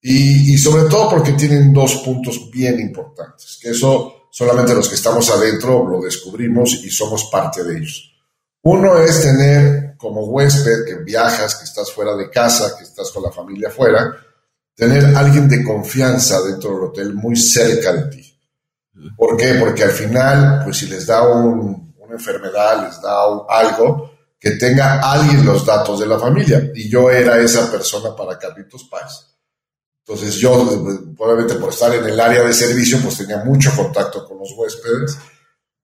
y, 0.00 0.58
sobre 0.58 0.90
todo 0.90 1.08
porque 1.08 1.34
tienen 1.34 1.72
dos 1.72 2.02
puntos 2.04 2.50
bien 2.50 2.80
importantes, 2.80 3.60
que 3.62 3.70
eso 3.70 4.26
solamente 4.32 4.74
los 4.74 4.88
que 4.88 4.96
estamos 4.96 5.30
adentro 5.30 5.88
lo 5.88 6.00
descubrimos 6.00 6.82
y 6.82 6.90
somos 6.90 7.28
parte 7.30 7.62
de 7.62 7.78
ellos. 7.78 8.12
Uno 8.62 8.98
es 8.98 9.22
tener 9.22 9.94
como 9.96 10.24
huésped 10.24 10.84
que 10.84 10.96
viajas, 10.96 11.54
que 11.54 11.64
estás 11.64 11.92
fuera 11.92 12.16
de 12.16 12.28
casa, 12.28 12.74
que 12.76 12.82
estás 12.82 13.12
con 13.12 13.22
la 13.22 13.30
familia 13.30 13.68
afuera, 13.68 14.16
tener 14.74 15.16
alguien 15.16 15.48
de 15.48 15.64
confianza 15.64 16.40
dentro 16.42 16.70
del 16.70 16.84
hotel 16.84 17.14
muy 17.14 17.36
cerca 17.36 17.92
de 17.92 18.10
ti. 18.10 18.40
¿Por 19.16 19.36
qué? 19.36 19.54
Porque 19.54 19.84
al 19.84 19.90
final, 19.90 20.62
pues 20.64 20.78
si 20.78 20.86
les 20.86 21.06
da 21.06 21.26
una 21.26 22.14
enfermedad, 22.14 22.86
les 22.86 23.00
da 23.00 23.22
algo, 23.48 24.12
que 24.38 24.52
tenga 24.52 25.00
alguien 25.00 25.46
los 25.46 25.64
datos 25.64 26.00
de 26.00 26.06
la 26.06 26.18
familia. 26.18 26.70
Y 26.74 26.88
yo 26.88 27.10
era 27.10 27.38
esa 27.38 27.70
persona 27.70 28.14
para 28.14 28.38
Carlitos 28.38 28.84
Paz. 28.84 29.28
Entonces 30.04 30.34
yo, 30.34 30.84
probablemente 31.16 31.54
por 31.54 31.70
estar 31.70 31.94
en 31.94 32.04
el 32.04 32.18
área 32.18 32.42
de 32.42 32.52
servicio, 32.52 32.98
pues 33.00 33.18
tenía 33.18 33.44
mucho 33.44 33.70
contacto 33.76 34.26
con 34.26 34.38
los 34.38 34.52
huéspedes. 34.56 35.16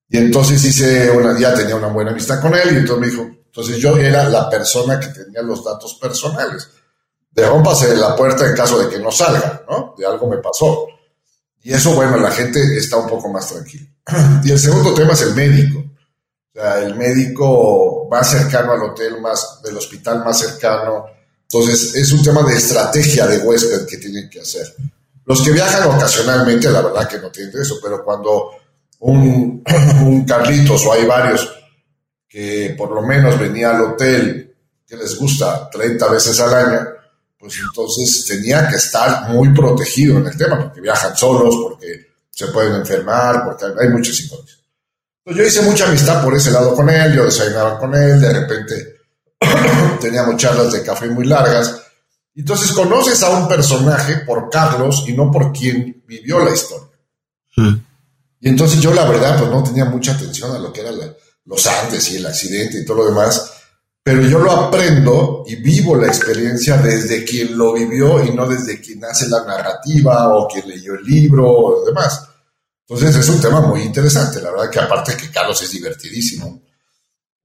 Y 0.09 0.19
entonces 0.19 0.65
hice 0.65 1.11
una, 1.11 1.39
ya 1.39 1.55
tenía 1.55 1.77
una 1.77 1.89
buena 1.89 2.11
amistad 2.11 2.41
con 2.41 2.55
él 2.55 2.73
y 2.73 2.77
entonces 2.79 2.99
me 2.99 3.07
dijo, 3.07 3.31
entonces 3.47 3.77
yo 3.77 3.97
era 3.97 4.29
la 4.29 4.51
persona 4.51 4.99
que 4.99 5.09
tenía 5.09 5.43
los 5.43 5.65
datos 5.65 5.95
personales. 6.01 6.69
De 7.31 7.97
la 7.97 8.17
puerta 8.17 8.47
en 8.47 8.57
caso 8.57 8.79
de 8.79 8.89
que 8.89 8.99
no 8.99 9.13
salga, 9.13 9.63
¿no? 9.69 9.95
De 9.97 10.05
algo 10.05 10.29
me 10.29 10.39
pasó. 10.39 10.87
Y 11.63 11.73
eso, 11.73 11.95
bueno, 11.95 12.17
la 12.17 12.31
gente 12.31 12.61
está 12.77 12.97
un 12.97 13.09
poco 13.09 13.29
más 13.29 13.49
tranquila. 13.49 13.87
Y 14.45 14.51
el 14.51 14.59
segundo 14.59 14.95
tema 14.95 15.13
es 15.13 15.23
el 15.23 15.35
médico. 15.35 15.79
O 15.79 16.53
sea, 16.53 16.79
el 16.81 16.95
médico 16.95 18.09
más 18.11 18.31
cercano 18.31 18.73
al 18.73 18.83
hotel, 18.83 19.21
más 19.21 19.61
del 19.63 19.77
hospital 19.77 20.25
más 20.25 20.39
cercano. 20.39 21.07
Entonces, 21.43 21.95
es 21.95 22.13
un 22.13 22.23
tema 22.23 22.43
de 22.43 22.57
estrategia 22.57 23.27
de 23.27 23.39
huésped 23.39 23.87
que 23.87 23.99
tienen 23.99 24.29
que 24.29 24.41
hacer. 24.41 24.75
Los 25.25 25.43
que 25.43 25.53
viajan 25.53 25.89
ocasionalmente, 25.89 26.71
la 26.71 26.81
verdad 26.81 27.09
que 27.09 27.19
no 27.19 27.31
tienen 27.31 27.61
eso, 27.61 27.79
pero 27.83 28.03
cuando 28.03 28.51
un, 29.01 29.63
un 30.03 30.25
Carlitos 30.25 30.87
o 30.87 30.93
hay 30.93 31.05
varios 31.05 31.55
que 32.29 32.75
por 32.77 32.91
lo 32.91 33.03
menos 33.03 33.39
venía 33.39 33.71
al 33.71 33.83
hotel 33.83 34.57
que 34.87 34.97
les 34.97 35.19
gusta 35.19 35.69
30 35.71 36.09
veces 36.09 36.41
al 36.41 36.55
año, 36.55 36.88
pues 37.39 37.55
entonces 37.61 38.25
tenía 38.27 38.69
que 38.69 38.77
estar 38.77 39.31
muy 39.31 39.51
protegido 39.55 40.19
en 40.19 40.27
el 40.27 40.37
tema, 40.37 40.59
porque 40.59 40.81
viajan 40.81 41.17
solos, 41.17 41.55
porque 41.63 42.09
se 42.31 42.49
pueden 42.49 42.75
enfermar, 42.75 43.45
porque 43.45 43.67
hay 43.81 43.89
muchas. 43.91 44.21
Entonces 44.21 44.57
yo 45.27 45.43
hice 45.45 45.63
mucha 45.63 45.87
amistad 45.87 46.23
por 46.25 46.35
ese 46.35 46.51
lado 46.51 46.75
con 46.75 46.91
él, 46.91 47.15
yo 47.15 47.25
desayunaba 47.25 47.79
con 47.79 47.95
él, 47.95 48.21
de 48.21 48.33
repente 48.33 48.97
teníamos 50.01 50.37
charlas 50.37 50.73
de 50.73 50.83
café 50.83 51.07
muy 51.09 51.27
largas. 51.27 51.81
Entonces 52.35 52.73
conoces 52.73 53.23
a 53.23 53.31
un 53.31 53.49
personaje 53.49 54.19
por 54.19 54.51
Carlos 54.51 55.05
y 55.07 55.13
no 55.13 55.31
por 55.31 55.53
quien 55.53 56.03
vivió 56.07 56.41
la 56.45 56.53
historia. 56.53 56.99
Hmm. 57.57 57.75
Y 58.41 58.49
entonces 58.49 58.81
yo 58.81 58.93
la 58.93 59.05
verdad 59.05 59.39
pues 59.39 59.51
no 59.51 59.63
tenía 59.63 59.85
mucha 59.85 60.13
atención 60.13 60.55
a 60.55 60.59
lo 60.59 60.73
que 60.73 60.81
eran 60.81 60.95
los 61.45 61.67
Andes 61.67 62.11
y 62.11 62.17
el 62.17 62.27
accidente 62.27 62.79
y 62.79 62.85
todo 62.85 62.99
lo 62.99 63.07
demás 63.07 63.58
pero 64.09 64.23
yo 64.23 64.39
lo 64.39 64.51
aprendo 64.53 65.45
y 65.47 65.57
vivo 65.57 65.95
la 65.95 66.07
experiencia 66.07 66.79
desde 66.79 67.27
quien 67.27 67.59
lo 67.59 67.75
vivió 67.75 68.25
y 68.25 68.31
no 68.31 68.49
desde 68.49 68.81
quien 68.81 69.05
hace 69.05 69.29
la 69.29 69.45
narrativa 69.45 70.35
o 70.35 70.49
quien 70.49 70.67
leyó 70.67 70.95
el 70.95 71.05
libro 71.05 71.47
o 71.47 71.85
demás. 71.85 72.27
Entonces 72.89 73.17
es 73.17 73.29
un 73.29 73.39
tema 73.39 73.61
muy 73.61 73.83
interesante, 73.83 74.41
la 74.41 74.51
verdad 74.51 74.71
que 74.71 74.81
aparte 74.81 75.15
que 75.15 75.31
Carlos 75.31 75.61
es 75.61 75.73
divertidísimo. 75.73 76.63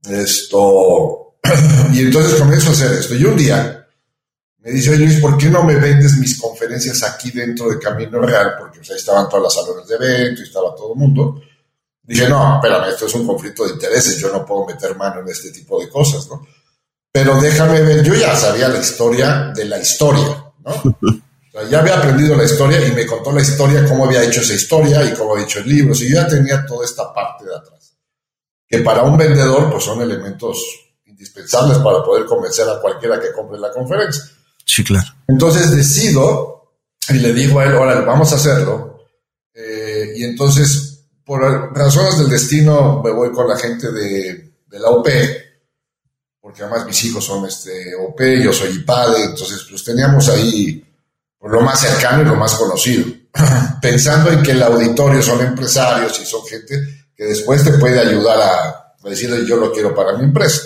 Esto, 0.10 1.36
y 1.94 2.00
entonces 2.00 2.40
comienzo 2.40 2.70
a 2.70 2.72
hacer 2.72 2.94
esto. 2.94 3.14
Y 3.14 3.26
un 3.26 3.36
día 3.36 3.86
me 4.60 4.72
dice, 4.72 4.96
Luis, 4.96 5.20
¿por 5.20 5.38
qué 5.38 5.50
no 5.50 5.66
me 5.66 5.76
vendes 5.76 6.16
mis 6.16 6.40
conferencias 6.40 7.04
aquí 7.04 7.32
dentro 7.32 7.70
de 7.70 7.78
Camino 7.78 8.22
Real? 8.22 8.54
Porque 8.58 8.80
ahí 8.80 8.96
estaban 8.96 9.28
todas 9.28 9.44
las 9.44 9.54
salones 9.54 9.86
de 9.86 9.96
evento 9.96 10.40
y 10.40 10.46
estaba 10.46 10.74
todo 10.74 10.94
el 10.94 11.00
mundo. 11.00 11.42
Dije, 12.04 12.28
no, 12.28 12.56
espérame, 12.56 12.90
esto 12.90 13.06
es 13.06 13.14
un 13.16 13.26
conflicto 13.26 13.66
de 13.66 13.74
intereses, 13.74 14.18
yo 14.18 14.32
no 14.32 14.46
puedo 14.46 14.66
meter 14.66 14.96
mano 14.98 15.22
en 15.22 15.30
este 15.30 15.52
tipo 15.52 15.80
de 15.80 15.90
cosas, 15.90 16.28
¿no? 16.28 16.46
Pero 17.12 17.40
déjame 17.40 17.82
ver, 17.82 18.04
yo 18.04 18.14
ya 18.16 18.36
sabía 18.36 18.68
la 18.68 18.80
historia 18.80 19.52
de 19.56 19.66
la 19.66 19.80
historia, 19.80 20.52
¿no? 20.66 20.98
O 21.56 21.60
sea, 21.60 21.70
ya 21.70 21.82
había 21.82 22.00
aprendido 22.00 22.36
la 22.36 22.46
historia 22.46 22.84
y 22.84 22.92
me 22.94 23.06
contó 23.06 23.32
la 23.32 23.42
historia, 23.42 23.86
cómo 23.88 24.06
había 24.06 24.24
hecho 24.24 24.42
esa 24.42 24.56
historia 24.56 25.06
y 25.06 25.14
cómo 25.14 25.34
había 25.34 25.46
hecho 25.46 25.60
el 25.60 25.70
libro. 25.70 25.94
Y 25.94 26.10
yo 26.10 26.16
ya 26.16 26.28
tenía 26.28 26.66
toda 26.66 26.84
esta 26.84 27.14
parte 27.14 27.46
de 27.46 27.56
atrás. 27.56 27.94
Que 28.68 28.80
para 28.80 29.04
un 29.04 29.16
vendedor, 29.16 29.70
pues 29.70 29.84
son 29.84 30.02
elementos 30.02 30.58
indispensables 31.06 31.78
para 31.78 32.04
poder 32.04 32.26
convencer 32.26 32.68
a 32.68 32.82
cualquiera 32.82 33.20
que 33.20 33.32
compre 33.32 33.60
la 33.60 33.72
conferencia. 33.72 34.24
Sí, 34.66 34.84
claro. 34.84 35.08
Entonces 35.28 35.70
decido 35.70 36.72
y 37.10 37.20
le 37.20 37.34
digo 37.34 37.60
a 37.60 37.66
él, 37.66 37.76
órale, 37.76 38.04
vamos 38.04 38.32
a 38.32 38.38
hacerlo. 38.38 39.06
Eh, 39.54 40.14
y 40.16 40.24
entonces 40.24 40.93
por 41.26 41.76
razones 41.76 42.18
del 42.18 42.30
destino 42.30 43.02
me 43.04 43.12
voy 43.12 43.32
con 43.32 43.48
la 43.48 43.58
gente 43.58 43.92
de, 43.92 44.52
la 44.72 44.90
OP, 44.90 45.08
porque 46.42 46.64
además 46.64 46.86
mis 46.86 47.04
hijos 47.06 47.24
son 47.24 47.46
este, 47.46 47.94
OP, 47.96 48.20
yo 48.44 48.52
soy 48.52 48.72
IPADE, 48.72 49.26
entonces 49.26 49.66
pues 49.70 49.84
teníamos 49.84 50.28
ahí 50.30 50.84
por 51.38 51.52
lo 51.52 51.62
más 51.62 51.80
cercano 51.80 52.24
y 52.24 52.26
lo 52.26 52.36
más 52.36 52.56
conocido, 52.56 53.06
pensando 53.82 54.32
en 54.32 54.42
que 54.42 54.52
el 54.52 54.64
auditorio 54.64 55.22
son 55.22 55.46
empresarios 55.46 56.20
y 56.20 56.26
son 56.26 56.44
gente 56.46 57.06
que 57.16 57.26
después 57.26 57.64
te 57.64 57.74
puede 57.74 58.00
ayudar 58.00 58.42
a, 58.42 58.70
a 59.04 59.10
decirle 59.10 59.46
yo 59.46 59.58
lo 59.58 59.72
quiero 59.72 59.94
para 59.94 60.18
mi 60.18 60.24
empresa. 60.24 60.62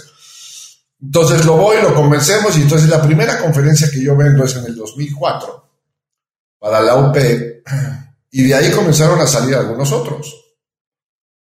Entonces 1.02 1.46
lo 1.46 1.58
voy, 1.58 1.82
lo 1.82 1.94
convencemos 1.94 2.58
y 2.58 2.62
entonces 2.62 2.90
la 2.90 3.02
primera 3.02 3.40
conferencia 3.40 3.92
que 3.92 4.02
yo 4.02 4.16
vendo 4.16 4.46
es 4.46 4.56
en 4.56 4.66
el 4.66 4.76
2004 4.76 5.70
para 6.60 6.82
la 6.82 6.96
UP 6.96 7.18
y 8.32 8.44
de 8.44 8.56
ahí 8.56 8.72
comenzaron 8.72 9.20
a 9.20 9.28
salir 9.28 9.56
algunos 9.56 9.92
otros. 9.92 10.47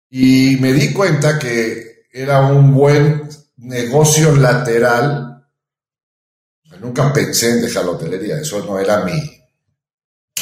Y 0.09 0.57
me 0.57 0.73
di 0.73 0.93
cuenta 0.93 1.37
que 1.39 2.07
era 2.11 2.41
un 2.41 2.73
buen 2.73 3.27
negocio 3.57 4.35
lateral. 4.35 5.31
nunca 6.79 7.11
pensé 7.11 7.51
en 7.51 7.61
dejar 7.61 7.85
la 7.85 7.91
hotelería, 7.91 8.37
eso 8.37 8.63
no 8.65 8.79
era 8.79 9.03
mi, 9.03 9.13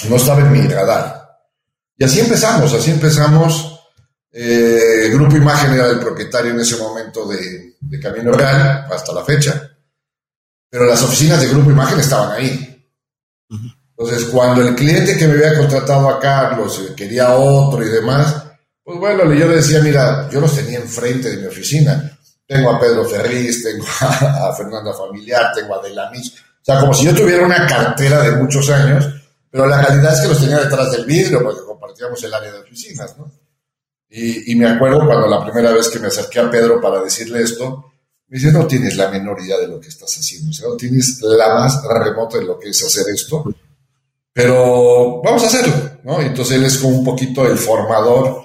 no 0.10 0.16
estaba 0.16 0.42
en 0.42 0.52
mi 0.52 0.68
radar. 0.68 1.24
Y 1.98 2.04
así 2.04 2.20
empezamos, 2.20 2.74
así 2.74 2.92
empezamos. 2.92 3.80
Eh, 4.32 5.10
Grupo 5.14 5.38
Imagen 5.38 5.74
era 5.74 5.90
el 5.90 6.00
propietario 6.00 6.52
en 6.52 6.60
ese 6.60 6.78
momento 6.78 7.28
de, 7.28 7.76
Camino 8.02 8.32
Real, 8.32 8.88
hasta 8.92 9.14
la 9.14 9.24
fecha. 9.24 9.70
Pero 10.70 10.86
las 10.86 11.02
oficinas 11.04 11.40
de 11.40 11.50
Grupo 11.50 11.70
Imagen 11.70 12.00
estaban 12.00 12.32
ahí. 12.32 12.70
Entonces, 13.96 14.26
cuando 14.26 14.62
el 14.62 14.76
cliente 14.76 15.16
que 15.16 15.28
me 15.28 15.34
había 15.34 15.58
contratado 15.58 16.10
a 16.10 16.20
Carlos 16.20 16.82
quería 16.96 17.36
otro 17.36 17.86
y 17.86 17.90
demás, 17.90 18.44
pues 18.84 19.00
bueno, 19.00 19.34
yo 19.34 19.48
le 19.48 19.56
decía, 19.56 19.82
mira, 19.82 20.30
yo 20.30 20.42
los 20.42 20.54
tenía 20.56 20.80
enfrente 20.80 21.30
de 21.30 21.38
mi 21.38 21.48
oficina. 21.48 22.18
Tengo 22.46 22.72
a 22.72 22.80
Pedro 22.80 23.06
Ferriz, 23.06 23.64
tengo 23.64 23.86
a, 24.02 24.54
Fernanda 24.56 24.94
Familiar, 24.94 25.54
tengo 25.56 25.76
a 25.76 25.82
Delamis. 25.82 26.34
O 26.34 26.66
sea, 26.66 26.80
como 26.80 26.94
si 26.94 27.06
yo 27.06 27.16
tuviera 27.16 27.46
una 27.46 27.66
cartera 27.66 28.22
de 28.22 28.36
muchos 28.36 28.70
años, 28.70 29.06
pero 29.50 29.68
la 29.68 29.82
realidad 29.82 30.14
es 30.14 30.22
que 30.22 30.28
los 30.28 30.40
tenía 30.40 30.60
detrás 30.60 30.92
del 30.92 31.06
vidrio 31.06 31.42
porque 31.44 31.62
compartíamos 31.66 32.22
el 32.24 32.34
área 32.34 32.52
de 32.52 32.60
oficinas, 32.60 33.18
¿no? 33.18 33.32
Y, 34.16 34.54
me 34.56 34.68
acuerdo 34.68 35.08
cuando 35.08 35.28
la 35.28 35.44
primera 35.44 35.72
vez 35.72 35.90
que 35.90 35.98
me 35.98 36.06
acerqué 36.06 36.40
a 36.40 36.52
Pedro 36.52 36.80
para 36.80 37.02
decirle 37.02 37.42
esto, 37.42 37.94
me 38.28 38.38
dice, 38.38 38.52
no 38.52 38.68
tienes 38.68 38.96
la 38.96 39.10
menor 39.10 39.42
de 39.42 39.68
lo 39.68 39.80
que 39.80 39.88
estás 39.88 40.16
haciendo, 40.16 40.52
o 40.52 40.54
sea, 40.54 40.68
no 40.70 40.76
tienes 40.76 41.20
la 41.22 41.56
más 41.56 41.82
remota 41.84 42.38
de 42.38 42.46
lo 42.46 42.60
que 42.60 42.70
es 42.70 42.84
hacer 42.84 43.06
esto, 43.12 43.44
pero 44.32 45.20
vamos 45.24 45.44
a 45.44 45.48
hacerlo, 45.48 45.74
¿no? 46.04 46.22
Entonces 46.22 46.58
él 46.58 46.64
es 46.64 46.78
como 46.78 47.00
un 47.00 47.04
poquito 47.04 47.48
el 47.48 47.58
formador 47.58 48.43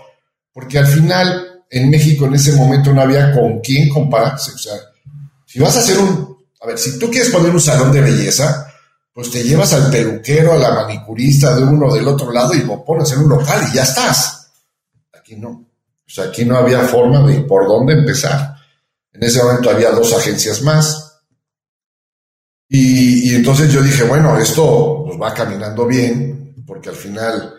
porque 0.52 0.78
al 0.78 0.86
final 0.86 1.64
en 1.70 1.90
México 1.90 2.26
en 2.26 2.34
ese 2.34 2.52
momento 2.52 2.92
no 2.92 3.02
había 3.02 3.32
con 3.32 3.60
quién 3.60 3.88
compararse. 3.88 4.52
O 4.52 4.58
sea, 4.58 4.74
si 5.44 5.58
vas 5.58 5.76
a 5.76 5.80
hacer 5.80 5.98
un, 5.98 6.38
a 6.60 6.66
ver, 6.66 6.78
si 6.78 6.98
tú 6.98 7.10
quieres 7.10 7.30
poner 7.30 7.50
un 7.50 7.60
salón 7.60 7.92
de 7.92 8.00
belleza, 8.00 8.72
pues 9.12 9.30
te 9.30 9.42
llevas 9.42 9.72
al 9.72 9.90
peluquero, 9.90 10.52
a 10.52 10.58
la 10.58 10.74
manicurista 10.74 11.56
de 11.56 11.64
uno 11.64 11.92
del 11.92 12.06
otro 12.06 12.32
lado 12.32 12.54
y 12.54 12.62
lo 12.62 12.84
pones 12.84 13.10
en 13.12 13.20
un 13.20 13.30
local 13.30 13.66
y 13.68 13.74
ya 13.74 13.82
estás. 13.82 14.50
Aquí 15.12 15.36
no. 15.36 15.48
O 15.50 16.10
sea, 16.10 16.24
aquí 16.24 16.44
no 16.44 16.56
había 16.56 16.80
forma 16.82 17.26
de 17.26 17.40
por 17.40 17.66
dónde 17.66 17.94
empezar. 17.94 18.54
En 19.12 19.22
ese 19.22 19.42
momento 19.42 19.70
había 19.70 19.90
dos 19.90 20.14
agencias 20.14 20.62
más. 20.62 21.20
Y, 22.68 23.32
y 23.32 23.34
entonces 23.34 23.72
yo 23.72 23.82
dije, 23.82 24.04
bueno, 24.04 24.38
esto 24.38 25.04
nos 25.06 25.20
va 25.20 25.34
caminando 25.34 25.86
bien, 25.86 26.62
porque 26.66 26.90
al 26.90 26.94
final 26.94 27.57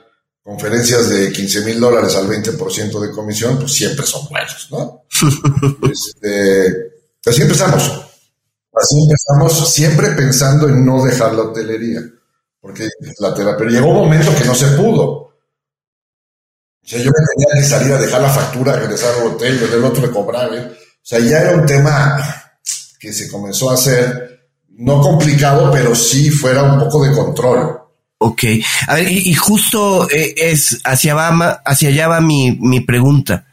conferencias 0.50 1.10
de 1.10 1.32
15 1.32 1.62
mil 1.62 1.79
dólares 1.79 2.15
al 2.15 2.27
20% 2.27 3.00
de 3.00 3.12
comisión, 3.12 3.60
pues 3.60 3.72
siempre 3.72 4.03
son 4.03 4.27
buenos, 4.29 4.68
¿no? 4.72 5.06
este, 5.91 6.91
así 7.24 7.44
empezamos. 7.44 7.84
Así 8.74 8.96
empezamos, 9.00 9.72
siempre 9.72 10.10
pensando 10.13 10.68
en 10.68 10.84
no 10.84 11.03
dejar 11.03 11.36
la 11.36 11.44
hotelería. 11.44 12.01
Porque 12.60 12.89
la 13.20 13.36
pero 13.58 13.70
llegó 13.70 13.89
un 13.89 13.98
momento 13.98 14.36
que 14.36 14.46
no 14.46 14.56
se 14.56 14.70
pudo. 14.70 15.06
O 15.06 15.34
sea, 16.84 16.98
yo 16.98 17.12
me 17.12 17.25
tenía 17.36 17.62
que 17.62 17.70
salir 17.70 17.94
a 17.94 18.01
dejar 18.01 18.22
la 18.22 18.29
factura, 18.29 18.75
regresar 18.75 19.20
al 19.20 19.27
hotel, 19.27 19.60
y 19.62 19.72
el 19.72 19.84
otro 19.84 20.03
le 20.03 20.12
cobrar. 20.12 20.51
¿eh? 20.56 20.65
O 20.72 21.03
sea, 21.03 21.20
ya 21.20 21.41
era 21.41 21.58
un 21.58 21.65
tema 21.68 22.18
que 23.00 23.13
se 23.13 23.29
comenzó 23.29 23.70
a 23.70 23.75
hacer, 23.75 24.50
no 24.70 25.00
complicado, 25.00 25.70
pero 25.72 25.94
sí 25.94 26.32
fuera 26.32 26.63
un 26.63 26.79
poco 26.79 27.06
de 27.06 27.13
control. 27.13 27.88
Ok. 28.20 28.44
A 28.88 28.96
ver, 28.96 29.12
y, 29.12 29.34
justo 29.34 30.10
eh, 30.10 30.36
es 30.38 30.82
hacia, 30.84 31.16
hacia 31.66 31.90
allá 31.90 32.08
va 32.08 32.22
mi, 32.22 32.52
mi 32.52 32.82
pregunta. 32.82 33.48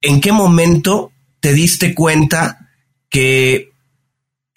¿En 0.00 0.20
qué 0.20 0.30
momento 0.30 1.12
te 1.40 1.52
diste 1.52 1.94
cuenta 1.94 2.70
que 3.08 3.72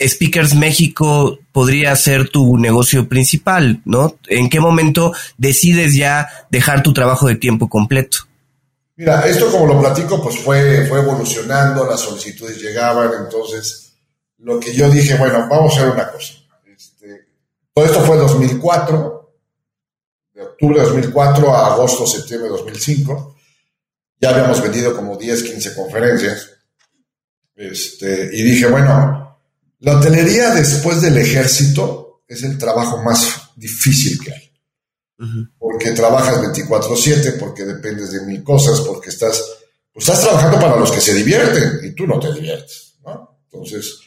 Speakers 0.07 0.55
México 0.55 1.39
podría 1.51 1.95
ser 1.95 2.29
tu 2.29 2.57
negocio 2.57 3.07
principal, 3.07 3.81
¿no? 3.85 4.15
¿En 4.27 4.49
qué 4.49 4.59
momento 4.59 5.13
decides 5.37 5.95
ya 5.95 6.27
dejar 6.49 6.83
tu 6.83 6.93
trabajo 6.93 7.27
de 7.27 7.35
tiempo 7.35 7.69
completo? 7.69 8.19
Mira, 8.95 9.21
esto 9.21 9.51
como 9.51 9.65
lo 9.65 9.79
platico, 9.79 10.21
pues 10.21 10.39
fue, 10.39 10.85
fue 10.87 10.99
evolucionando, 10.99 11.85
las 11.85 12.01
solicitudes 12.01 12.61
llegaban, 12.61 13.09
entonces 13.23 13.93
lo 14.37 14.59
que 14.59 14.73
yo 14.73 14.89
dije, 14.89 15.15
bueno, 15.17 15.47
vamos 15.49 15.73
a 15.73 15.79
hacer 15.79 15.91
una 15.91 16.11
cosa. 16.11 16.33
Este, 16.65 17.27
todo 17.73 17.85
esto 17.85 18.01
fue 18.01 18.15
en 18.15 18.21
2004, 18.21 19.20
de 20.41 20.47
octubre 20.47 20.79
de 20.79 20.85
2004 20.85 21.53
a 21.53 21.73
agosto, 21.73 22.05
septiembre 22.05 22.49
de 22.49 22.57
2005. 22.57 23.35
Ya 24.19 24.29
habíamos 24.29 24.61
vendido 24.61 24.95
como 24.95 25.17
10, 25.17 25.43
15 25.43 25.75
conferencias. 25.75 26.49
Este, 27.55 28.29
y 28.33 28.41
dije, 28.43 28.67
bueno, 28.67 29.39
la 29.79 29.97
hotelería 29.97 30.51
después 30.51 31.01
del 31.01 31.17
ejército 31.17 32.23
es 32.27 32.43
el 32.43 32.57
trabajo 32.57 33.01
más 33.03 33.51
difícil 33.55 34.19
que 34.19 34.33
hay 34.33 34.51
porque 35.57 35.91
trabajas 35.91 36.41
24/7, 36.41 37.37
porque 37.37 37.63
dependes 37.63 38.11
de 38.11 38.21
mil 38.21 38.43
cosas, 38.43 38.81
porque 38.81 39.09
estás, 39.09 39.43
pues 39.93 40.07
estás 40.07 40.21
trabajando 40.21 40.59
para 40.59 40.77
los 40.77 40.91
que 40.91 41.01
se 41.01 41.13
divierten 41.13 41.79
y 41.83 41.91
tú 41.91 42.07
no 42.07 42.19
te 42.19 42.33
diviertes, 42.33 42.95
¿no? 43.03 43.39
Entonces, 43.51 43.99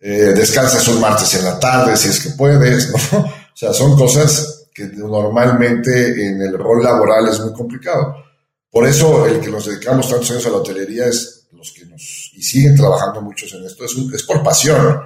eh, 0.00 0.32
descansas 0.34 0.86
un 0.88 1.00
martes 1.00 1.34
en 1.34 1.44
la 1.44 1.58
tarde 1.58 1.96
si 1.96 2.08
es 2.08 2.20
que 2.20 2.30
puedes, 2.30 2.90
¿no? 2.90 3.18
O 3.56 3.58
sea, 3.58 3.72
son 3.72 3.96
cosas 3.96 4.55
que 4.76 4.84
normalmente 4.88 6.26
en 6.26 6.42
el 6.42 6.58
rol 6.58 6.84
laboral 6.84 7.26
es 7.30 7.40
muy 7.40 7.54
complicado. 7.54 8.22
Por 8.70 8.86
eso 8.86 9.26
el 9.26 9.40
que 9.40 9.50
nos 9.50 9.64
dedicamos 9.64 10.06
tantos 10.06 10.30
años 10.32 10.44
a 10.44 10.50
la 10.50 10.56
hotelería 10.58 11.06
es 11.06 11.46
los 11.52 11.72
que 11.72 11.86
nos 11.86 12.30
y 12.34 12.42
siguen 12.42 12.76
trabajando 12.76 13.22
muchos 13.22 13.50
en 13.54 13.64
esto 13.64 13.86
es, 13.86 13.96
es 14.14 14.22
por 14.24 14.42
pasión. 14.42 15.00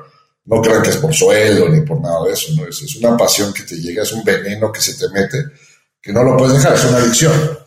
No 0.46 0.60
crean 0.60 0.82
que 0.82 0.90
es 0.90 0.96
por 0.96 1.14
sueldo 1.14 1.68
ni 1.68 1.82
por 1.82 2.00
nada 2.00 2.24
de 2.26 2.32
eso, 2.32 2.52
¿no? 2.56 2.66
Es, 2.66 2.82
es, 2.82 2.96
una 2.96 3.16
pasión 3.16 3.52
que 3.52 3.62
te 3.62 3.76
llega, 3.76 4.02
es 4.02 4.10
un 4.10 4.24
veneno 4.24 4.72
que 4.72 4.80
se 4.80 4.94
te 4.94 5.08
mete, 5.10 5.44
que 6.02 6.12
no 6.12 6.24
lo 6.24 6.36
puedes 6.36 6.56
dejar, 6.56 6.74
es 6.74 6.84
una 6.86 6.98
adicción. 6.98 7.58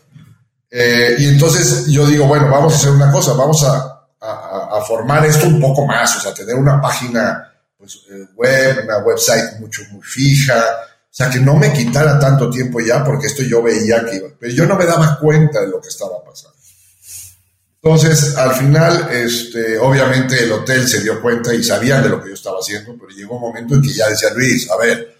Eh, 0.70 1.16
y 1.20 1.28
entonces 1.28 1.86
yo 1.86 2.06
digo, 2.06 2.26
bueno, 2.26 2.50
vamos 2.50 2.74
a 2.74 2.76
hacer 2.76 2.90
una 2.90 3.10
cosa, 3.10 3.32
vamos 3.32 3.64
a, 3.64 4.08
a, 4.20 4.82
formar 4.86 5.24
esto 5.24 5.46
un 5.46 5.58
poco 5.58 5.86
más, 5.86 6.16
o 6.16 6.20
sea, 6.20 6.34
tener 6.34 6.56
una 6.56 6.82
página 6.82 7.50
pues, 7.78 8.00
eh, 8.10 8.26
web, 8.34 8.80
una 8.84 8.98
website 8.98 9.60
mucho, 9.60 9.82
muy 9.90 10.02
fija, 10.02 10.62
o 11.14 11.16
sea, 11.16 11.30
que 11.30 11.38
no 11.38 11.54
me 11.54 11.72
quitara 11.72 12.18
tanto 12.18 12.50
tiempo 12.50 12.80
ya, 12.80 13.04
porque 13.04 13.28
esto 13.28 13.44
yo 13.44 13.62
veía 13.62 14.04
que 14.04 14.16
iba, 14.16 14.28
pero 14.36 14.52
yo 14.52 14.66
no 14.66 14.74
me 14.74 14.84
daba 14.84 15.16
cuenta 15.20 15.60
de 15.60 15.68
lo 15.68 15.80
que 15.80 15.86
estaba 15.86 16.24
pasando. 16.24 16.58
Entonces, 17.80 18.36
al 18.36 18.52
final, 18.56 19.08
este, 19.12 19.78
obviamente 19.78 20.42
el 20.42 20.50
hotel 20.50 20.88
se 20.88 21.00
dio 21.04 21.22
cuenta 21.22 21.54
y 21.54 21.62
sabían 21.62 22.02
de 22.02 22.08
lo 22.08 22.20
que 22.20 22.30
yo 22.30 22.34
estaba 22.34 22.58
haciendo, 22.58 22.96
pero 22.98 23.10
llegó 23.10 23.36
un 23.36 23.42
momento 23.42 23.76
en 23.76 23.82
que 23.82 23.92
ya 23.92 24.08
decía 24.08 24.30
Luis, 24.34 24.68
a 24.68 24.76
ver, 24.76 25.18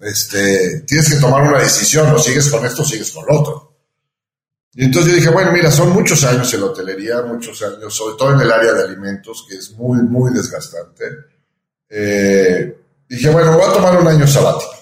este, 0.00 0.80
tienes 0.80 1.10
que 1.10 1.20
tomar 1.20 1.44
una 1.44 1.60
decisión, 1.60 2.12
o 2.12 2.18
sigues 2.18 2.50
con 2.50 2.66
esto 2.66 2.82
o 2.82 2.84
sigues 2.84 3.12
con 3.12 3.24
lo 3.26 3.40
otro. 3.40 3.76
Y 4.74 4.84
entonces 4.84 5.12
yo 5.12 5.16
dije, 5.16 5.30
bueno, 5.30 5.52
mira, 5.52 5.70
son 5.70 5.90
muchos 5.90 6.24
años 6.24 6.52
en 6.54 6.60
la 6.60 6.66
hotelería, 6.66 7.22
muchos 7.22 7.62
años, 7.62 7.94
sobre 7.94 8.16
todo 8.18 8.32
en 8.32 8.40
el 8.40 8.50
área 8.50 8.72
de 8.72 8.82
alimentos, 8.82 9.46
que 9.48 9.58
es 9.58 9.70
muy, 9.70 10.02
muy 10.02 10.34
desgastante. 10.34 11.04
Eh, 11.88 12.76
dije, 13.08 13.30
bueno, 13.30 13.56
voy 13.56 13.70
a 13.70 13.72
tomar 13.72 13.96
un 14.00 14.08
año 14.08 14.26
sabático. 14.26 14.75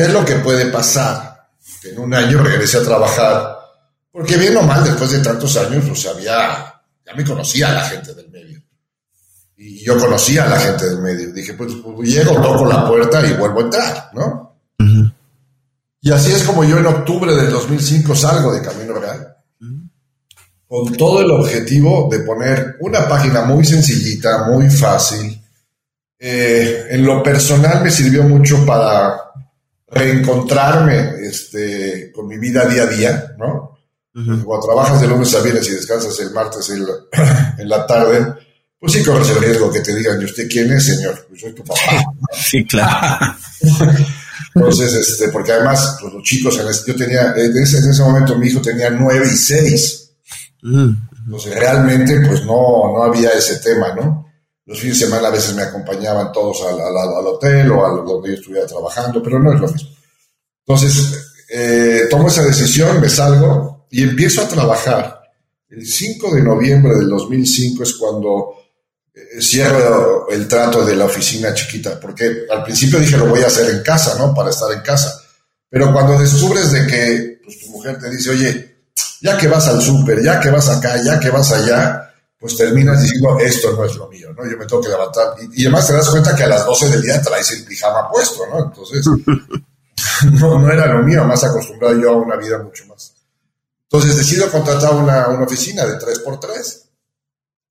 ¿Qué 0.00 0.06
es 0.06 0.12
lo 0.14 0.24
que 0.24 0.36
puede 0.36 0.64
pasar? 0.72 1.50
Que 1.82 1.90
en 1.90 1.98
un 1.98 2.14
año 2.14 2.42
regrese 2.42 2.78
a 2.78 2.82
trabajar 2.82 3.58
porque 4.10 4.38
bien 4.38 4.56
o 4.56 4.62
mal, 4.62 4.82
después 4.82 5.10
de 5.10 5.18
tantos 5.18 5.54
años, 5.58 5.84
pues 5.86 6.06
había, 6.06 6.80
ya 7.06 7.14
me 7.14 7.22
conocía 7.22 7.68
a 7.68 7.74
la 7.74 7.82
gente 7.82 8.14
del 8.14 8.30
medio. 8.30 8.62
Y 9.58 9.84
yo 9.84 9.98
conocía 9.98 10.44
a 10.44 10.48
la 10.48 10.58
gente 10.58 10.88
del 10.88 11.02
medio. 11.02 11.30
Dije, 11.34 11.52
pues, 11.52 11.74
pues 11.84 12.08
llego, 12.08 12.32
toco 12.40 12.64
la 12.64 12.88
puerta 12.88 13.26
y 13.26 13.34
vuelvo 13.34 13.60
a 13.60 13.62
entrar, 13.64 14.10
¿no? 14.14 14.56
Uh 14.78 14.84
-huh. 14.84 15.14
Y 16.00 16.10
así 16.12 16.32
es 16.32 16.44
como 16.44 16.64
yo 16.64 16.78
en 16.78 16.86
octubre 16.86 17.34
del 17.34 17.50
2005 17.50 18.14
salgo 18.16 18.54
de 18.54 18.62
Camino 18.62 18.94
Real. 18.94 19.36
Uh 19.60 19.64
-huh. 19.66 19.90
Con 20.66 20.96
todo 20.96 21.20
el 21.20 21.30
objetivo 21.30 22.08
de 22.10 22.20
poner 22.20 22.78
una 22.80 23.06
página 23.06 23.42
muy 23.42 23.66
sencillita, 23.66 24.46
muy 24.48 24.70
fácil. 24.70 25.38
Eh, 26.18 26.86
en 26.88 27.04
lo 27.04 27.22
personal 27.22 27.82
me 27.82 27.90
sirvió 27.90 28.22
mucho 28.22 28.64
para 28.64 29.29
reencontrarme 29.90 31.26
este, 31.26 32.12
con 32.12 32.26
mi 32.26 32.38
vida 32.38 32.64
día 32.66 32.84
a 32.84 32.86
día, 32.86 33.34
¿no? 33.38 33.78
Uh 34.14 34.20
-huh. 34.20 34.44
Cuando 34.44 34.66
trabajas 34.66 35.00
de 35.00 35.08
lunes 35.08 35.34
a 35.34 35.40
viernes 35.40 35.68
y 35.68 35.72
descansas 35.72 36.18
el 36.20 36.32
martes 36.32 36.68
en 36.70 36.86
la, 36.86 37.54
en 37.58 37.68
la 37.68 37.86
tarde, 37.86 38.34
pues 38.78 38.92
sí 38.92 39.02
corres 39.04 39.28
el 39.30 39.40
riesgo 39.40 39.70
que 39.70 39.80
te 39.80 39.94
digan, 39.94 40.20
¿y 40.20 40.24
usted 40.24 40.48
quién 40.48 40.72
es, 40.72 40.86
señor? 40.86 41.26
Pues 41.28 41.40
soy 41.40 41.52
tu 41.52 41.64
papá. 41.64 41.80
Sí, 42.32 42.64
claro. 42.64 43.36
Entonces, 44.54 44.94
este, 44.94 45.28
porque 45.28 45.52
además, 45.52 45.98
pues 46.00 46.12
los 46.12 46.22
chicos, 46.22 46.58
en 46.58 46.68
ese, 46.68 46.82
yo 46.86 46.96
tenía, 46.96 47.34
en 47.36 47.56
ese, 47.56 47.78
en 47.78 47.90
ese, 47.90 48.02
momento 48.02 48.36
mi 48.36 48.48
hijo 48.48 48.60
tenía 48.60 48.90
nueve 48.90 49.28
y 49.32 49.36
seis. 49.36 50.12
Uh 50.62 50.68
-huh. 50.68 50.96
Entonces, 51.24 51.54
realmente, 51.54 52.20
pues 52.26 52.44
no, 52.44 52.92
no 52.92 53.02
había 53.04 53.30
ese 53.30 53.56
tema, 53.56 53.94
¿no? 53.94 54.29
Los 54.70 54.78
fines 54.78 55.00
de 55.00 55.06
semana 55.06 55.26
a 55.26 55.32
veces 55.32 55.52
me 55.56 55.62
acompañaban 55.62 56.30
todos 56.30 56.62
al, 56.62 56.80
al, 56.80 56.96
al 56.96 57.26
hotel 57.26 57.72
o 57.72 57.84
a 57.84 57.90
donde 57.90 58.28
yo 58.28 58.34
estuviera 58.36 58.68
trabajando, 58.68 59.20
pero 59.20 59.40
no 59.40 59.52
es 59.52 59.60
lo 59.60 59.66
mismo. 59.66 59.90
Entonces, 60.64 61.32
eh, 61.48 62.06
tomo 62.08 62.28
esa 62.28 62.44
decisión, 62.44 63.00
me 63.00 63.08
salgo 63.08 63.88
y 63.90 64.04
empiezo 64.04 64.42
a 64.42 64.46
trabajar. 64.46 65.22
El 65.68 65.84
5 65.84 66.36
de 66.36 66.42
noviembre 66.42 66.94
del 66.94 67.08
2005 67.08 67.82
es 67.82 67.94
cuando 67.94 68.54
eh, 69.12 69.42
cierro 69.42 70.28
el 70.30 70.46
trato 70.46 70.84
de 70.84 70.94
la 70.94 71.06
oficina 71.06 71.52
chiquita, 71.52 71.98
porque 71.98 72.46
al 72.48 72.62
principio 72.62 73.00
dije 73.00 73.16
lo 73.16 73.26
voy 73.26 73.42
a 73.42 73.48
hacer 73.48 73.74
en 73.74 73.82
casa, 73.82 74.16
¿no? 74.20 74.32
Para 74.32 74.50
estar 74.50 74.70
en 74.70 74.82
casa. 74.82 75.20
Pero 75.68 75.92
cuando 75.92 76.16
descubres 76.16 76.70
de 76.70 76.86
que 76.86 77.40
pues, 77.42 77.58
tu 77.58 77.70
mujer 77.70 77.98
te 77.98 78.08
dice, 78.08 78.30
oye, 78.30 78.84
ya 79.20 79.36
que 79.36 79.48
vas 79.48 79.66
al 79.66 79.82
súper, 79.82 80.22
ya 80.22 80.38
que 80.38 80.50
vas 80.50 80.68
acá, 80.68 81.02
ya 81.02 81.18
que 81.18 81.30
vas 81.30 81.50
allá, 81.50 81.99
pues 82.40 82.56
terminas 82.56 83.02
diciendo, 83.02 83.38
esto 83.38 83.72
no 83.76 83.84
es 83.84 83.94
lo 83.96 84.08
mío, 84.08 84.32
¿no? 84.32 84.50
Yo 84.50 84.56
me 84.56 84.64
tengo 84.64 84.82
que 84.82 84.88
levantar. 84.88 85.34
Y, 85.42 85.60
y 85.60 85.66
además 85.66 85.86
te 85.86 85.92
das 85.92 86.08
cuenta 86.08 86.34
que 86.34 86.44
a 86.44 86.46
las 86.46 86.64
12 86.64 86.88
del 86.88 87.02
día 87.02 87.20
traes 87.20 87.50
el 87.50 87.64
pijama 87.64 88.08
puesto, 88.10 88.46
¿no? 88.46 88.64
Entonces, 88.64 89.06
no, 90.40 90.58
no 90.58 90.72
era 90.72 90.86
lo 90.86 91.02
mío, 91.02 91.22
más 91.24 91.44
acostumbrado 91.44 92.00
yo 92.00 92.12
a 92.12 92.16
una 92.16 92.36
vida 92.36 92.58
mucho 92.58 92.86
más. 92.86 93.12
Entonces 93.82 94.16
decido 94.16 94.50
contratar 94.50 94.94
una, 94.94 95.28
una 95.28 95.44
oficina 95.44 95.84
de 95.84 95.98
3x3. 95.98 96.82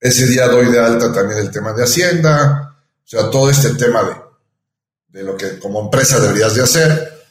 Ese 0.02 0.28
día 0.28 0.48
doy 0.48 0.72
de 0.72 0.80
alta 0.80 1.12
también 1.12 1.40
el 1.40 1.50
tema 1.50 1.74
de 1.74 1.84
Hacienda, 1.84 2.76
o 3.04 3.08
sea, 3.08 3.30
todo 3.32 3.50
este 3.50 3.74
tema 3.74 4.04
de, 4.04 5.20
de 5.20 5.24
lo 5.26 5.36
que 5.36 5.58
como 5.58 5.82
empresa 5.82 6.20
deberías 6.20 6.54
de 6.54 6.62
hacer, 6.62 7.26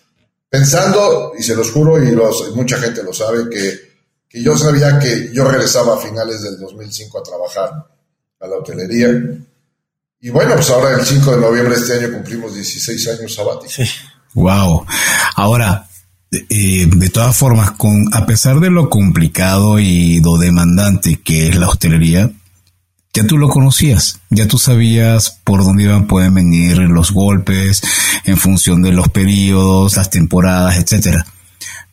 pensando, 0.50 1.32
y 1.38 1.42
se 1.44 1.54
los 1.54 1.70
juro, 1.70 2.02
y 2.02 2.10
los, 2.10 2.54
mucha 2.56 2.78
gente 2.78 3.02
lo 3.04 3.12
sabe, 3.12 3.48
que, 3.48 3.87
que 4.28 4.42
yo 4.42 4.56
sabía 4.56 4.98
que 4.98 5.30
yo 5.32 5.44
regresaba 5.44 5.94
a 5.94 5.98
finales 5.98 6.42
del 6.42 6.58
2005 6.58 7.18
a 7.18 7.22
trabajar 7.22 7.70
a 8.40 8.46
la 8.46 8.56
hotelería. 8.56 9.08
Y 10.20 10.30
bueno, 10.30 10.54
pues 10.54 10.70
ahora 10.70 10.98
el 10.98 11.06
5 11.06 11.30
de 11.30 11.40
noviembre 11.40 11.76
de 11.76 11.80
este 11.80 11.94
año 11.94 12.12
cumplimos 12.12 12.54
16 12.54 13.08
años 13.08 13.34
sabáticos. 13.34 13.78
Wow. 14.34 14.84
Ahora, 15.36 15.88
eh, 16.30 16.86
de 16.86 17.08
todas 17.08 17.36
formas, 17.36 17.72
con, 17.72 18.04
a 18.12 18.26
pesar 18.26 18.60
de 18.60 18.70
lo 18.70 18.90
complicado 18.90 19.78
y 19.78 20.20
lo 20.20 20.36
demandante 20.36 21.20
que 21.22 21.48
es 21.48 21.56
la 21.56 21.68
hostelería, 21.68 22.30
ya 23.14 23.26
tú 23.26 23.38
lo 23.38 23.48
conocías, 23.48 24.20
ya 24.28 24.46
tú 24.46 24.58
sabías 24.58 25.40
por 25.42 25.64
dónde 25.64 25.84
iban, 25.84 26.06
pueden 26.06 26.34
venir 26.34 26.78
los 26.78 27.12
golpes 27.12 27.82
en 28.24 28.36
función 28.36 28.82
de 28.82 28.92
los 28.92 29.08
periodos, 29.08 29.96
las 29.96 30.10
temporadas, 30.10 30.76
etcétera. 30.76 31.26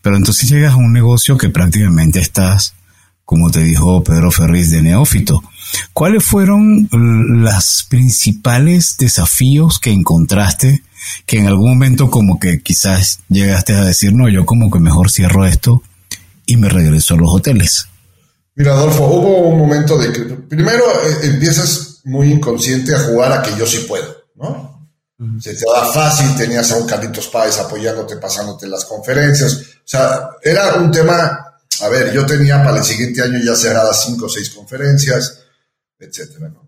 Pero 0.02 0.18
entonces 0.18 0.50
llegas 0.50 0.74
a 0.74 0.78
un 0.78 0.94
negocio 0.94 1.38
que 1.38 1.50
prácticamente 1.50 2.20
estás, 2.20 2.74
como 3.24 3.50
te 3.50 3.62
dijo 3.62 4.04
Pedro 4.04 4.32
Ferriz, 4.32 4.70
de 4.72 4.82
neófito. 4.82 5.44
¿Cuáles 5.94 6.24
fueron 6.24 6.88
los 6.92 7.86
principales 7.90 8.98
desafíos 8.98 9.80
que 9.80 9.92
encontraste? 9.92 10.84
que 11.26 11.40
en 11.40 11.48
algún 11.48 11.70
momento 11.70 12.10
como 12.10 12.40
que 12.40 12.62
quizás 12.62 13.20
llegaste 13.30 13.74
a 13.74 13.84
decir, 13.84 14.14
no, 14.14 14.30
yo 14.30 14.46
como 14.46 14.72
que 14.72 14.80
mejor 14.80 15.10
cierro 15.10 15.46
esto 15.46 15.82
y 16.46 16.58
me 16.58 16.70
regreso 16.70 17.16
a 17.16 17.18
los 17.18 17.30
hoteles? 17.32 17.88
Mira, 18.56 18.74
Adolfo, 18.74 19.06
hubo 19.06 19.50
un 19.50 19.60
momento 19.60 19.98
de 19.98 20.14
que 20.14 20.22
primero 20.22 20.84
eh, 20.86 21.28
empiezas 21.28 22.02
muy 22.06 22.32
inconsciente 22.32 22.96
a 22.96 23.00
jugar 23.00 23.32
a 23.34 23.42
que 23.42 23.58
yo 23.58 23.66
sí 23.66 23.86
puedo, 23.88 24.16
¿no? 24.36 24.75
Uh 25.18 25.24
-huh. 25.24 25.42
Se 25.42 25.54
te 25.54 25.66
da 25.66 25.86
fácil, 25.86 26.36
tenías 26.36 26.72
a 26.72 26.78
un 26.78 26.88
Carlitos 26.88 27.28
Páez 27.28 27.58
apoyándote, 27.60 28.18
pasándote 28.18 28.68
las 28.68 28.86
conferencias. 28.86 29.54
O 29.54 29.88
sea, 29.88 30.30
era 30.42 30.76
un 30.76 30.92
tema, 30.92 31.58
a 31.82 31.90
ver, 31.90 32.12
yo 32.12 32.26
tenía 32.26 32.64
para 32.64 32.78
el 32.78 32.84
siguiente 32.84 33.22
año 33.22 33.40
ya 33.44 33.56
cerradas 33.56 34.04
cinco 34.06 34.26
o 34.26 34.30
seis 34.30 34.50
conferencias, 34.50 35.40
etcétera, 35.98 36.50
¿no? 36.50 36.66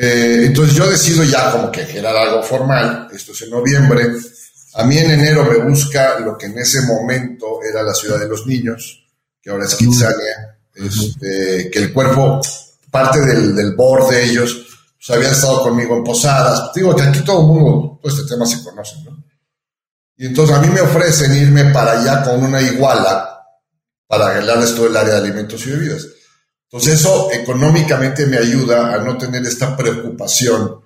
Eh, 0.00 0.44
entonces 0.46 0.76
yo 0.76 0.88
decido 0.88 1.24
ya 1.24 1.50
como 1.50 1.72
que 1.72 1.84
generar 1.84 2.16
algo 2.16 2.42
formal, 2.42 3.08
esto 3.12 3.32
es 3.32 3.42
en 3.42 3.50
noviembre. 3.50 4.06
A 4.74 4.84
mí 4.84 4.96
en 4.96 5.10
enero 5.10 5.44
me 5.44 5.58
busca 5.58 6.20
lo 6.20 6.38
que 6.38 6.46
en 6.46 6.56
ese 6.56 6.82
momento 6.82 7.58
era 7.68 7.82
la 7.82 7.92
ciudad 7.92 8.18
de 8.18 8.28
los 8.28 8.46
niños, 8.46 9.04
que 9.42 9.50
ahora 9.50 9.64
es 9.64 9.74
Kitsania, 9.74 10.56
este, 10.72 11.68
que 11.68 11.78
el 11.80 11.92
cuerpo, 11.92 12.40
parte 12.92 13.20
del, 13.22 13.56
del 13.56 13.74
board 13.74 14.10
de 14.10 14.24
ellos, 14.24 14.66
pues 14.98 15.16
habían 15.16 15.32
estado 15.32 15.62
conmigo 15.62 15.96
en 15.96 16.04
posadas. 16.04 16.72
Digo 16.74 16.94
que 16.94 17.02
aquí 17.02 17.20
todo 17.20 17.40
el 17.40 17.46
mundo, 17.46 18.00
todo 18.02 18.12
este 18.12 18.28
tema 18.28 18.44
se 18.44 18.62
conoce, 18.64 18.96
¿no? 19.04 19.24
Y 20.16 20.26
entonces 20.26 20.56
a 20.56 20.60
mí 20.60 20.68
me 20.68 20.80
ofrecen 20.80 21.32
irme 21.36 21.66
para 21.66 21.92
allá 21.92 22.24
con 22.24 22.42
una 22.42 22.60
iguala 22.60 23.40
para 24.08 24.26
arreglarles 24.26 24.74
todo 24.74 24.88
el 24.88 24.96
área 24.96 25.14
de 25.14 25.20
alimentos 25.20 25.64
y 25.66 25.70
bebidas. 25.70 26.06
Entonces 26.64 27.00
eso 27.00 27.30
económicamente 27.32 28.26
me 28.26 28.36
ayuda 28.36 28.94
a 28.94 28.98
no 28.98 29.16
tener 29.16 29.46
esta 29.46 29.76
preocupación 29.76 30.80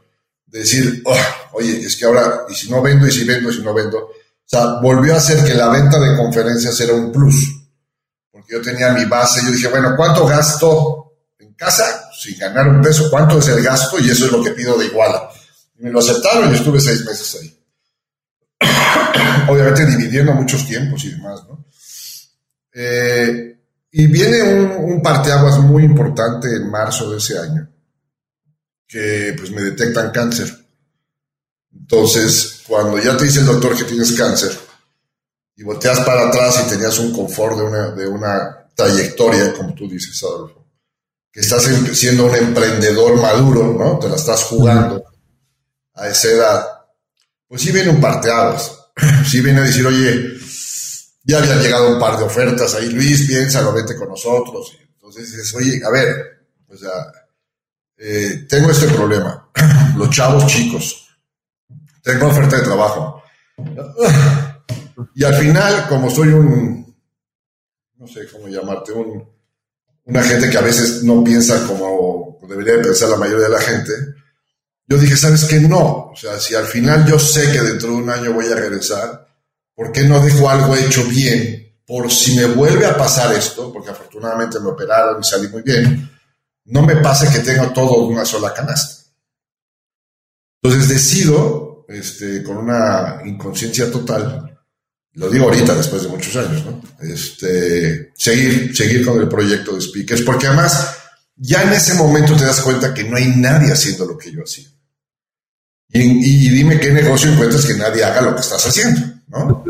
de 0.47 0.59
decir, 0.59 1.03
oh, 1.07 1.17
oye, 1.53 1.81
es 1.81 1.97
que 1.97 2.05
ahora, 2.05 2.43
y 2.49 2.55
si 2.55 2.71
no 2.71 2.83
vendo, 2.83 3.07
y 3.07 3.11
si 3.11 3.25
vendo, 3.25 3.51
y 3.51 3.55
si 3.55 3.63
no 3.63 3.73
vendo. 3.73 3.99
O 3.99 4.11
sea, 4.45 4.81
volvió 4.83 5.17
a 5.17 5.21
ser 5.21 5.43
que 5.45 5.55
la 5.55 5.71
venta 5.71 5.99
de 5.99 6.17
conferencias 6.17 6.79
era 6.81 6.93
un 6.93 7.11
plus. 7.11 7.59
Porque 8.31 8.53
yo 8.53 8.61
tenía 8.61 8.93
mi 8.93 9.07
base, 9.07 9.41
yo 9.43 9.51
dije, 9.51 9.69
bueno, 9.69 9.95
¿cuánto 9.97 10.27
gasto 10.27 11.15
en 11.39 11.55
casa 11.55 12.02
sin 12.23 12.39
ganar 12.39 12.69
un 12.69 12.81
peso? 12.81 13.11
¿Cuánto 13.11 13.39
es 13.39 13.49
el 13.49 13.63
gasto? 13.63 13.99
Y 13.99 14.11
eso 14.11 14.27
es 14.27 14.33
lo 14.33 14.43
que 14.43 14.51
pido 14.51 14.79
de 14.79 14.87
Iguala. 14.87 15.31
Y 15.79 15.83
me 15.83 15.91
lo 15.91 15.99
aceptaron 15.99 16.51
y 16.53 16.57
estuve 16.57 16.81
seis 16.81 17.05
meses 17.05 17.39
ahí. 17.41 17.59
Obviamente 19.49 19.87
dividiendo 19.87 20.33
muchos 20.33 20.67
tiempos 20.67 21.05
y 21.05 21.11
demás, 21.11 21.43
¿no? 21.49 21.65
Eh, 22.75 23.59
y 23.91 24.07
viene 24.07 24.43
un, 24.43 24.93
un, 24.93 25.03
parteaguas 25.03 25.59
muy 25.59 25.85
importante 25.85 26.49
en 26.49 26.71
marzo 26.71 27.11
de 27.11 27.19
ese 27.19 27.39
año, 27.39 27.69
que 28.87 29.35
pues 29.37 29.51
me 29.51 29.61
detectan 29.61 30.11
cáncer. 30.11 30.51
Entonces, 31.75 32.63
cuando 32.67 32.99
ya 32.99 33.17
te 33.17 33.25
dice 33.25 33.41
el 33.41 33.47
doctor 33.47 33.77
que 33.77 33.85
tienes 33.85 34.13
cáncer 34.13 34.59
y 35.57 35.63
volteas 35.63 36.01
para 36.01 36.29
atrás 36.29 36.65
y 36.65 36.71
tenías 36.71 36.99
un 36.99 37.13
confort 37.13 37.57
de 37.59 37.63
una, 37.65 37.91
de 37.91 38.07
una 38.07 38.69
trayectoria, 38.75 39.53
como 39.53 39.75
tú 39.75 39.89
dices, 39.89 40.23
Adolfo, 40.23 40.62
que 41.33 41.41
estás 41.41 41.67
em, 41.69 41.95
siendo 41.95 42.27
un 42.27 42.35
emprendedor 42.35 43.21
maduro, 43.21 43.75
¿no? 43.79 43.99
Te 43.99 44.09
la 44.09 44.17
estás 44.17 44.45
jugando 44.45 45.03
a 45.95 46.09
esa 46.09 46.29
edad, 46.29 46.67
pues 47.49 47.63
sí 47.63 47.73
viene 47.73 47.91
un 47.91 48.01
parteaguas. 48.01 48.79
Sí 49.27 49.41
viene 49.41 49.61
a 49.61 49.65
decir, 49.65 49.87
oye, 49.87 50.35
ya 51.25 51.39
habían 51.39 51.63
llegado 51.63 51.95
un 51.95 51.99
par 51.99 52.19
de 52.19 52.25
ofertas 52.25 52.75
ahí, 52.75 52.91
Luis, 52.91 53.27
piénsalo, 53.27 53.73
vete 53.73 53.97
con 53.97 54.09
nosotros. 54.09 54.73
Y 54.79 54.83
entonces 54.83 55.31
dices, 55.31 55.55
oye, 55.55 55.81
a 55.83 55.91
ver, 55.91 56.47
o 56.69 56.77
sea, 56.77 56.91
eh, 57.97 58.47
tengo 58.49 58.71
este 58.71 58.89
problema, 58.89 59.49
los 59.97 60.11
chavos 60.11 60.47
chicos, 60.47 61.09
tengo 62.03 62.27
oferta 62.27 62.57
de 62.57 62.63
trabajo. 62.63 63.23
Y 65.15 65.25
al 65.25 65.35
final, 65.35 65.89
como 65.89 66.11
soy 66.11 66.29
un, 66.29 66.95
no 67.97 68.07
sé 68.07 68.27
cómo 68.31 68.47
llamarte, 68.49 68.93
un, 68.93 69.27
una 70.05 70.23
gente 70.23 70.51
que 70.51 70.59
a 70.59 70.63
veces 70.63 71.03
no 71.05 71.23
piensa 71.23 71.67
como 71.67 72.39
debería 72.49 72.83
pensar 72.83 73.09
la 73.09 73.17
mayoría 73.17 73.45
de 73.45 73.55
la 73.55 73.61
gente, 73.61 73.93
yo 74.87 74.99
dije, 74.99 75.17
¿sabes 75.17 75.45
qué? 75.45 75.61
No. 75.61 76.11
O 76.13 76.17
sea, 76.17 76.39
si 76.39 76.55
al 76.55 76.67
final 76.67 77.07
yo 77.07 77.19
sé 77.19 77.51
que 77.51 77.61
dentro 77.61 77.89
de 77.89 77.95
un 77.95 78.11
año 78.11 78.33
voy 78.33 78.47
a 78.47 78.55
regresar, 78.55 79.23
¿Por 79.75 79.91
qué 79.91 80.03
no 80.03 80.21
dejo 80.21 80.49
algo 80.49 80.77
hecho 80.77 81.05
bien? 81.05 81.75
Por 81.87 82.11
si 82.11 82.37
me 82.37 82.47
vuelve 82.47 82.87
a 82.87 82.97
pasar 82.97 83.35
esto, 83.35 83.73
porque 83.73 83.91
afortunadamente 83.91 84.61
me 84.61 84.69
operaron 84.69 85.21
y 85.21 85.25
salí 85.25 85.49
muy 85.49 85.63
bien, 85.63 86.11
no 86.67 86.83
me 86.83 86.97
pase 86.97 87.31
que 87.31 87.45
tenga 87.45 87.73
todo 87.73 88.05
una 88.05 88.25
sola 88.25 88.53
canasta. 88.53 89.11
Entonces 90.63 90.89
decido, 90.89 91.85
este, 91.89 92.43
con 92.43 92.59
una 92.59 93.23
inconsciencia 93.25 93.91
total, 93.91 94.52
lo 95.15 95.29
digo 95.29 95.45
ahorita 95.45 95.75
después 95.75 96.03
de 96.03 96.09
muchos 96.09 96.35
años, 96.37 96.65
¿no? 96.65 96.81
Este, 97.01 98.13
seguir, 98.17 98.75
seguir 98.75 99.05
con 99.05 99.21
el 99.21 99.29
proyecto 99.29 99.75
de 99.75 99.81
speakers, 99.81 100.23
porque 100.23 100.47
además 100.47 100.97
ya 101.37 101.63
en 101.63 101.73
ese 101.73 101.95
momento 101.95 102.37
te 102.37 102.45
das 102.45 102.61
cuenta 102.61 102.95
que 102.95 103.05
no 103.05 103.17
hay 103.17 103.27
nadie 103.37 103.73
haciendo 103.73 104.07
lo 104.07 104.17
que 104.17 104.33
yo 104.33 104.43
hacía. 104.43 104.69
Y, 105.95 106.49
dime 106.49 106.81
qué 106.81 106.91
negocio 106.91 107.31
encuentras 107.31 107.67
que 107.67 107.75
nadie 107.75 108.03
haga 108.03 108.23
lo 108.23 108.35
que 108.35 108.41
estás 108.41 108.67
haciendo. 108.67 109.01
¿no? 109.29 109.63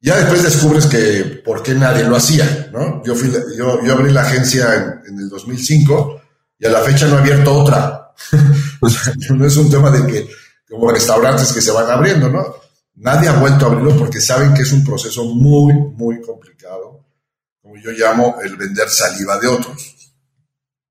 Ya 0.00 0.16
después 0.16 0.42
descubres 0.42 0.86
que 0.86 1.42
por 1.44 1.62
qué 1.62 1.74
nadie 1.74 2.04
lo 2.04 2.16
hacía, 2.16 2.70
¿no? 2.72 3.02
Yo, 3.04 3.14
fui, 3.14 3.30
yo, 3.56 3.84
yo 3.84 3.92
abrí 3.92 4.10
la 4.12 4.22
agencia 4.22 5.00
en, 5.06 5.18
el 5.18 5.28
2005 5.28 6.22
y 6.60 6.66
a 6.66 6.70
la 6.70 6.80
fecha 6.80 7.06
no 7.06 7.16
he 7.16 7.20
abierto 7.20 7.52
otra. 7.52 8.12
no 9.30 9.46
es 9.46 9.56
un 9.56 9.70
tema 9.70 9.90
de 9.90 10.06
que, 10.06 10.30
como 10.68 10.90
restaurantes 10.90 11.52
que 11.52 11.60
se 11.60 11.72
van 11.72 11.90
abriendo, 11.90 12.30
¿no? 12.30 12.54
Nadie 13.00 13.28
ha 13.28 13.38
vuelto 13.38 13.64
a 13.64 13.68
abrirlo 13.68 13.96
porque 13.96 14.20
saben 14.20 14.52
que 14.54 14.62
es 14.62 14.72
un 14.72 14.84
proceso 14.84 15.24
muy, 15.24 15.72
muy 15.72 16.20
complicado, 16.20 17.06
como 17.62 17.76
yo 17.76 17.92
llamo 17.92 18.36
el 18.42 18.56
vender 18.56 18.88
saliva 18.88 19.38
de 19.38 19.46
otros. 19.46 20.12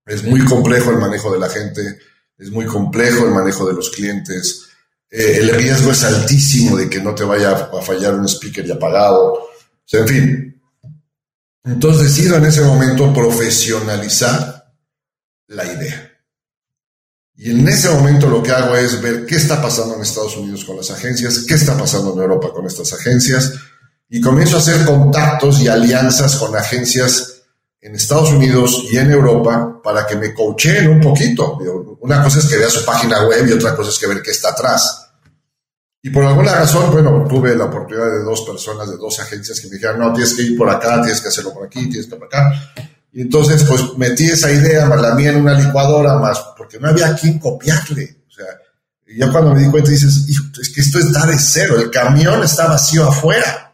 Es 0.05 0.23
muy 0.23 0.43
complejo 0.45 0.91
el 0.91 0.97
manejo 0.97 1.31
de 1.33 1.39
la 1.39 1.49
gente, 1.49 1.99
es 2.37 2.49
muy 2.49 2.65
complejo 2.65 3.25
el 3.25 3.31
manejo 3.31 3.67
de 3.67 3.73
los 3.73 3.89
clientes, 3.89 4.67
eh, 5.09 5.37
el 5.39 5.49
riesgo 5.49 5.91
es 5.91 6.03
altísimo 6.03 6.77
de 6.77 6.89
que 6.89 7.01
no 7.01 7.15
te 7.15 7.23
vaya 7.23 7.51
a 7.51 7.81
fallar 7.81 8.15
un 8.15 8.27
speaker 8.27 8.65
ya 8.65 8.75
apagado. 8.75 9.33
O 9.33 9.49
sea, 9.85 10.01
en 10.01 10.07
fin. 10.07 10.61
Entonces 11.63 12.03
decido 12.03 12.37
en 12.37 12.45
ese 12.45 12.61
momento 12.61 13.13
profesionalizar 13.13 14.73
la 15.47 15.65
idea. 15.65 16.06
Y 17.37 17.51
en 17.51 17.67
ese 17.67 17.89
momento 17.89 18.27
lo 18.27 18.41
que 18.41 18.51
hago 18.51 18.75
es 18.75 18.99
ver 18.99 19.25
qué 19.27 19.35
está 19.35 19.61
pasando 19.61 19.93
en 19.95 20.01
Estados 20.01 20.35
Unidos 20.37 20.65
con 20.65 20.75
las 20.75 20.89
agencias, 20.89 21.45
qué 21.47 21.53
está 21.53 21.77
pasando 21.77 22.13
en 22.13 22.19
Europa 22.19 22.51
con 22.51 22.65
estas 22.65 22.91
agencias, 22.93 23.53
y 24.09 24.19
comienzo 24.19 24.57
a 24.57 24.59
hacer 24.59 24.83
contactos 24.85 25.61
y 25.61 25.67
alianzas 25.67 26.35
con 26.37 26.55
agencias 26.55 27.43
en 27.79 27.93
Estados 27.93 28.31
Unidos 28.31 28.85
y 28.91 28.97
en 28.97 29.11
Europa 29.11 29.79
para 29.83 30.07
que 30.07 30.15
me 30.15 30.33
coacheen 30.33 30.89
un 30.89 30.99
poquito. 30.99 31.59
Una 32.01 32.23
cosa 32.23 32.39
es 32.39 32.45
que 32.45 32.57
vea 32.57 32.69
su 32.69 32.83
página 32.83 33.27
web 33.27 33.47
y 33.47 33.51
otra 33.51 33.75
cosa 33.75 33.91
es 33.91 33.99
que 33.99 34.07
ver 34.07 34.23
qué 34.23 34.31
está 34.31 34.49
atrás. 34.49 35.03
Y 36.01 36.09
por 36.09 36.23
alguna 36.23 36.55
razón, 36.55 36.91
bueno, 36.91 37.25
tuve 37.29 37.55
la 37.55 37.65
oportunidad 37.65 38.11
de 38.11 38.23
dos 38.23 38.41
personas, 38.41 38.89
de 38.89 38.97
dos 38.97 39.19
agencias 39.19 39.59
que 39.59 39.67
me 39.67 39.75
dijeron, 39.75 39.99
no, 39.99 40.11
tienes 40.13 40.33
que 40.33 40.41
ir 40.41 40.57
por 40.57 40.69
acá, 40.69 41.01
tienes 41.01 41.21
que 41.21 41.27
hacerlo 41.27 41.53
por 41.53 41.65
aquí, 41.65 41.87
tienes 41.87 42.07
que 42.07 42.15
ir 42.15 42.19
por 42.19 42.27
acá. 42.27 42.51
Y 43.11 43.21
entonces, 43.21 43.63
pues 43.63 43.97
metí 43.97 44.25
esa 44.25 44.51
idea, 44.51 44.85
más 44.85 45.01
la 45.01 45.15
mía 45.15 45.31
en 45.31 45.41
una 45.41 45.59
licuadora, 45.59 46.19
más, 46.19 46.39
porque 46.57 46.79
no 46.79 46.89
había 46.89 47.07
a 47.07 47.15
quién 47.15 47.39
copiarle. 47.39 48.23
O 48.27 48.31
sea, 48.31 48.45
y 49.07 49.19
cuando 49.31 49.53
me 49.53 49.61
di 49.61 49.71
cuenta 49.71 49.89
dices, 49.89 50.25
es 50.59 50.69
que 50.69 50.81
esto 50.81 50.99
está 50.99 51.25
de 51.25 51.37
cero, 51.39 51.79
el 51.79 51.89
camión 51.89 52.43
está 52.43 52.67
vacío 52.67 53.07
afuera. 53.07 53.73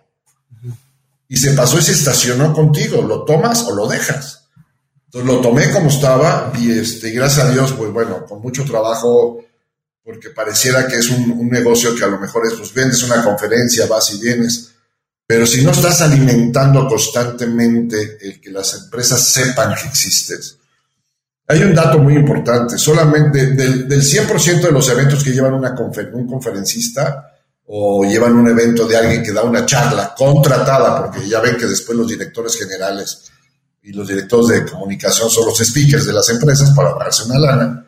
Y 1.27 1.37
se 1.37 1.51
pasó 1.53 1.79
y 1.79 1.81
se 1.81 1.93
estacionó 1.93 2.53
contigo, 2.53 3.01
¿lo 3.01 3.23
tomas 3.23 3.63
o 3.63 3.73
lo 3.73 3.87
dejas? 3.87 4.43
Entonces 5.13 5.31
lo 5.35 5.41
tomé 5.41 5.71
como 5.71 5.89
estaba 5.89 6.51
y 6.57 6.71
este, 6.71 7.11
gracias 7.11 7.45
a 7.45 7.51
Dios, 7.51 7.73
pues 7.73 7.91
bueno, 7.91 8.25
con 8.25 8.41
mucho 8.41 8.65
trabajo, 8.65 9.43
porque 10.03 10.29
pareciera 10.31 10.87
que 10.87 10.97
es 10.97 11.09
un, 11.09 11.49
negocio 11.49 11.95
que 11.95 12.03
a 12.03 12.07
lo 12.07 12.19
mejor 12.19 12.45
es, 12.47 12.53
pues 12.53 12.73
vendes 12.73 13.01
una 13.03 13.23
conferencia, 13.23 13.85
vas 13.87 14.11
y 14.13 14.19
vienes, 14.19 14.72
pero 15.25 15.45
si 15.45 15.63
no 15.63 15.71
estás 15.71 16.01
alimentando 16.01 16.87
constantemente 16.87 18.17
el 18.21 18.41
que 18.41 18.51
las 18.51 18.73
empresas 18.73 19.25
sepan 19.25 19.73
que 19.75 19.87
existes. 19.87 20.57
Hay 21.47 21.61
un 21.63 21.73
dato 21.73 21.99
muy 21.99 22.15
importante, 22.15 22.77
solamente 22.77 23.47
del, 23.47 23.87
del 23.87 24.01
100% 24.01 24.61
de 24.61 24.71
los 24.71 24.89
eventos 24.89 25.23
que 25.23 25.31
llevan 25.31 25.53
una 25.53 25.75
un 26.13 26.27
conferencista 26.27 27.33
o 27.65 28.03
llevan 28.03 28.33
un 28.33 28.47
evento 28.49 28.87
de 28.87 28.97
alguien 28.97 29.23
que 29.23 29.31
da 29.31 29.43
una 29.43 29.65
charla 29.65 30.13
contratada, 30.15 31.01
porque 31.01 31.27
ya 31.27 31.39
ven 31.39 31.57
que 31.57 31.65
después 31.65 31.97
los 31.97 32.07
directores 32.07 32.57
generales 32.57 33.31
y 33.81 33.91
los 33.91 34.07
directores 34.07 34.47
de 34.47 34.71
comunicación 34.71 35.29
son 35.29 35.45
los 35.45 35.57
speakers 35.57 36.05
de 36.05 36.13
las 36.13 36.29
empresas 36.29 36.71
para 36.71 36.89
ahorrarse 36.89 37.23
una 37.23 37.39
lana. 37.39 37.85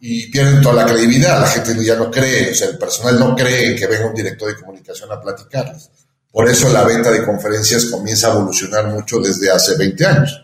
Y 0.00 0.30
pierden 0.30 0.62
toda 0.62 0.84
la 0.84 0.86
credibilidad, 0.86 1.40
la 1.40 1.48
gente 1.48 1.84
ya 1.84 1.96
no 1.96 2.10
cree, 2.10 2.52
o 2.52 2.54
sea, 2.54 2.68
el 2.68 2.78
personal 2.78 3.18
no 3.18 3.34
cree 3.34 3.74
que 3.74 3.86
venga 3.86 4.06
un 4.06 4.14
director 4.14 4.48
de 4.48 4.60
comunicación 4.60 5.10
a 5.10 5.20
platicarles. 5.20 5.90
Por 6.38 6.48
eso 6.48 6.68
la 6.68 6.84
venta 6.84 7.10
de 7.10 7.24
conferencias 7.24 7.86
comienza 7.86 8.28
a 8.28 8.34
evolucionar 8.34 8.86
mucho 8.86 9.18
desde 9.18 9.50
hace 9.50 9.76
20 9.76 10.06
años. 10.06 10.40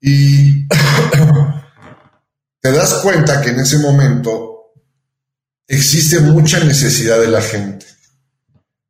Y 0.00 0.66
te 2.62 2.72
das 2.72 2.94
cuenta 3.02 3.42
que 3.42 3.50
en 3.50 3.60
ese 3.60 3.76
momento 3.76 4.72
existe 5.66 6.20
mucha 6.20 6.60
necesidad 6.64 7.20
de 7.20 7.28
la 7.28 7.42
gente. 7.42 7.84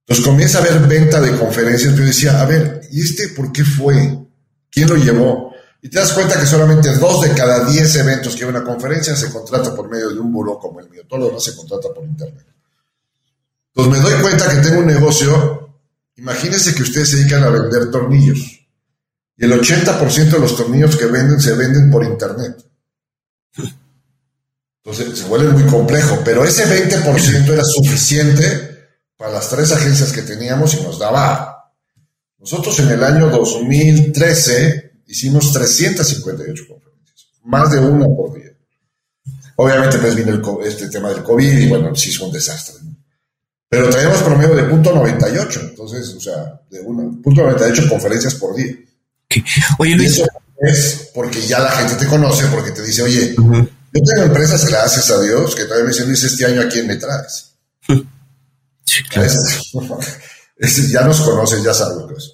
Entonces 0.06 0.24
comienza 0.24 0.58
a 0.58 0.60
haber 0.60 0.78
venta 0.86 1.20
de 1.20 1.36
conferencias, 1.36 1.92
pero 1.92 2.06
decía, 2.06 2.40
a 2.40 2.44
ver, 2.44 2.82
¿y 2.92 3.02
este 3.02 3.30
por 3.30 3.50
qué 3.50 3.64
fue? 3.64 4.16
¿Quién 4.70 4.88
lo 4.90 4.94
llevó? 4.94 5.52
Y 5.82 5.88
te 5.88 5.98
das 5.98 6.12
cuenta 6.12 6.38
que 6.38 6.46
solamente 6.46 6.94
dos 6.98 7.20
de 7.20 7.32
cada 7.32 7.64
diez 7.64 7.96
eventos 7.96 8.36
que 8.36 8.44
hay 8.44 8.50
una 8.50 8.62
conferencia 8.62 9.16
se 9.16 9.28
contrata 9.32 9.74
por 9.74 9.90
medio 9.90 10.08
de 10.10 10.20
un 10.20 10.32
buró 10.32 10.60
como 10.60 10.78
el 10.78 10.88
mío, 10.88 11.02
todo 11.08 11.18
lo 11.18 11.26
demás 11.26 11.42
se 11.42 11.56
contrata 11.56 11.88
por 11.92 12.04
internet. 12.04 12.51
Entonces 13.74 14.02
me 14.02 14.10
doy 14.10 14.20
cuenta 14.20 14.50
que 14.50 14.68
tengo 14.68 14.80
un 14.80 14.86
negocio, 14.86 15.80
imagínense 16.16 16.74
que 16.74 16.82
ustedes 16.82 17.10
se 17.10 17.16
dedican 17.16 17.42
a 17.44 17.48
vender 17.48 17.90
tornillos 17.90 18.62
y 19.36 19.44
el 19.44 19.52
80% 19.52 20.30
de 20.30 20.38
los 20.38 20.56
tornillos 20.56 20.96
que 20.96 21.06
venden 21.06 21.40
se 21.40 21.54
venden 21.54 21.90
por 21.90 22.04
internet. 22.04 22.64
Entonces 24.84 25.18
se 25.18 25.26
vuelve 25.26 25.50
muy 25.52 25.64
complejo, 25.64 26.20
pero 26.24 26.44
ese 26.44 26.64
20% 26.66 27.52
era 27.52 27.64
suficiente 27.64 28.88
para 29.16 29.32
las 29.32 29.48
tres 29.48 29.72
agencias 29.72 30.12
que 30.12 30.22
teníamos 30.22 30.74
y 30.74 30.82
nos 30.82 30.98
daba. 30.98 31.72
Nosotros 32.38 32.78
en 32.80 32.90
el 32.90 33.04
año 33.04 33.30
2013 33.30 35.02
hicimos 35.06 35.52
358 35.52 36.64
conferencias, 36.68 37.28
más 37.44 37.70
de 37.70 37.78
una 37.78 38.06
por 38.06 38.34
día. 38.34 38.50
Obviamente 39.56 39.98
pues 39.98 40.14
vino 40.14 40.60
este 40.62 40.88
tema 40.88 41.10
del 41.10 41.22
COVID 41.22 41.58
y 41.58 41.68
bueno, 41.68 41.94
sí 41.94 42.10
hizo 42.10 42.26
un 42.26 42.32
desastre. 42.32 42.76
Pero 43.72 43.88
traíamos 43.88 44.18
promedio 44.18 44.54
de 44.54 44.64
punto 44.64 44.94
98, 44.94 45.60
entonces, 45.70 46.06
o 46.14 46.20
sea, 46.20 46.60
de 46.68 46.80
uno, 46.80 47.18
punto 47.22 47.40
98 47.40 47.88
conferencias 47.88 48.34
por 48.34 48.54
día. 48.54 48.76
Oye, 49.78 49.96
Luis. 49.96 50.18
eso 50.18 50.26
es 50.58 51.10
porque 51.14 51.40
ya 51.40 51.58
la 51.58 51.70
gente 51.70 51.94
te 51.94 52.06
conoce, 52.06 52.48
porque 52.48 52.72
te 52.72 52.82
dice, 52.82 53.00
oye, 53.00 53.34
yo 53.34 54.02
tengo 54.04 54.24
empresas, 54.24 54.66
gracias 54.68 55.10
a 55.10 55.22
Dios, 55.22 55.54
que 55.54 55.64
todavía 55.64 55.84
me 55.84 55.90
dicen, 55.90 56.06
Luis, 56.06 56.22
este 56.22 56.44
año 56.44 56.60
a 56.60 56.68
quién 56.68 56.86
me 56.86 56.96
traes. 56.96 57.54
Sí, 58.84 59.02
claro. 59.08 59.32
ya 60.90 61.00
nos 61.04 61.22
conoces, 61.22 61.62
ya 61.62 61.72
sabes 61.72 61.96
lo 61.96 62.08
que 62.08 62.14
es. 62.16 62.30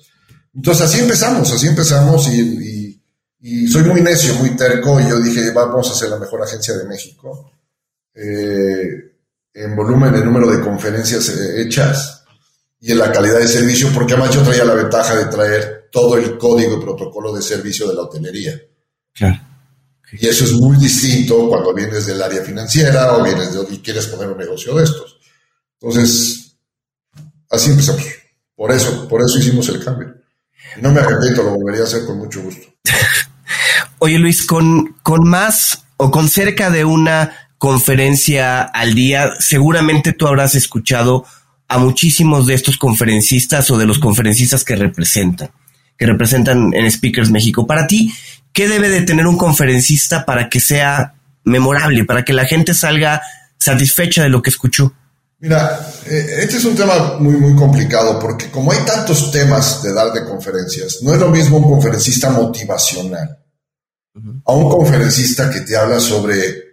Entonces 0.53 0.87
así 0.87 0.99
empezamos, 0.99 1.53
así 1.53 1.69
empezamos 1.69 2.27
y, 2.31 2.41
y, 2.41 3.03
y, 3.43 3.69
soy 3.69 3.85
muy 3.85 4.01
necio, 4.01 4.35
muy 4.35 4.57
terco 4.57 4.99
y 4.99 5.09
yo 5.09 5.21
dije, 5.21 5.53
vamos 5.53 5.89
a 5.89 5.95
ser 5.95 6.09
la 6.09 6.19
mejor 6.19 6.43
agencia 6.43 6.77
de 6.77 6.85
México. 6.85 7.53
Eh, 8.13 9.18
en 9.55 9.77
volumen, 9.77 10.15
en 10.15 10.25
número 10.25 10.51
de 10.51 10.61
conferencias 10.61 11.29
eh, 11.31 11.63
hechas 11.63 12.25
y 12.81 12.93
en 12.93 12.99
la 12.99 13.11
calidad 13.11 13.39
de 13.39 13.49
servicio, 13.49 13.91
porque 13.93 14.15
además 14.15 14.35
yo 14.35 14.43
traía 14.43 14.65
la 14.65 14.75
ventaja 14.75 15.17
de 15.17 15.25
traer 15.27 15.89
todo 15.91 16.17
el 16.17 16.39
código 16.39 16.77
y 16.77 16.81
protocolo 16.81 17.33
de 17.33 17.43
servicio 17.43 17.89
de 17.89 17.95
la 17.95 18.03
hotelería. 18.03 18.61
Claro. 19.15 19.41
Y 20.13 20.27
eso 20.27 20.45
es 20.45 20.53
muy 20.53 20.79
distinto 20.79 21.49
cuando 21.49 21.75
vienes 21.75 22.07
del 22.07 22.23
área 22.23 22.43
financiera 22.43 23.15
o 23.15 23.23
vienes 23.23 23.53
de, 23.53 23.75
y 23.75 23.79
quieres 23.79 24.07
poner 24.07 24.29
un 24.29 24.39
negocio 24.39 24.75
de 24.75 24.85
estos. 24.85 25.19
Entonces, 25.81 26.57
así 27.51 27.71
empezamos. 27.71 28.03
Por 28.55 28.73
eso, 28.73 29.07
por 29.09 29.23
eso 29.23 29.39
hicimos 29.39 29.69
el 29.69 29.85
cambio. 29.85 30.15
Y 30.77 30.83
no 30.83 30.93
me 30.93 31.01
arrepiento, 31.01 31.43
lo 31.43 31.51
volvería 31.51 31.83
a 31.83 31.85
hacer 31.85 32.07
con 32.07 32.19
mucho 32.19 32.43
gusto. 32.43 32.67
Oye 33.99 34.19
Luis, 34.19 34.47
con, 34.47 34.95
con 35.03 35.29
más 35.29 35.85
o 35.97 36.11
con 36.11 36.29
cerca 36.29 36.71
de 36.71 36.85
una 36.85 37.48
conferencia 37.59 38.63
al 38.63 38.95
día, 38.95 39.33
seguramente 39.41 40.13
tú 40.13 40.27
habrás 40.27 40.55
escuchado 40.55 41.27
a 41.67 41.79
muchísimos 41.79 42.47
de 42.47 42.55
estos 42.55 42.79
conferencistas 42.79 43.71
o 43.71 43.77
de 43.77 43.87
los 43.87 43.99
conferencistas 43.99 44.65
que 44.65 44.77
representan, 44.77 45.51
que 45.97 46.07
representan 46.07 46.73
en 46.73 46.91
Speakers 46.91 47.31
México. 47.31 47.67
Para 47.67 47.87
ti, 47.87 48.13
¿qué 48.53 48.69
debe 48.69 48.89
de 48.89 49.03
tener 49.03 49.27
un 49.27 49.37
conferencista 49.37 50.25
para 50.25 50.49
que 50.49 50.61
sea 50.61 51.15
memorable, 51.45 52.05
para 52.05 52.25
que 52.25 52.33
la 52.33 52.47
gente 52.47 52.73
salga 52.73 53.21
satisfecha 53.59 54.23
de 54.23 54.31
lo 54.31 54.41
que 54.41 54.51
escuchó? 54.51 54.95
Mira, 55.41 55.79
eh, 56.07 56.41
este 56.41 56.57
es 56.57 56.65
un 56.65 56.75
tema 56.75 57.17
muy, 57.19 57.37
muy 57.37 57.55
complicado 57.55 58.19
porque 58.19 58.51
como 58.51 58.73
hay 58.73 58.79
tantos 58.85 59.31
temas 59.31 59.83
de 59.83 59.93
dar 59.93 60.13
de 60.13 60.25
conferencias, 60.25 60.99
no 61.03 61.13
es 61.13 61.21
lo 61.21 61.29
mismo 61.29 61.59
un 61.59 61.71
conferencista 61.71 62.31
motivacional 62.31 63.39
a 64.45 64.53
un 64.53 64.69
conferencista 64.69 65.49
que 65.49 65.61
te 65.61 65.77
habla 65.77 66.01
sobre 66.01 66.68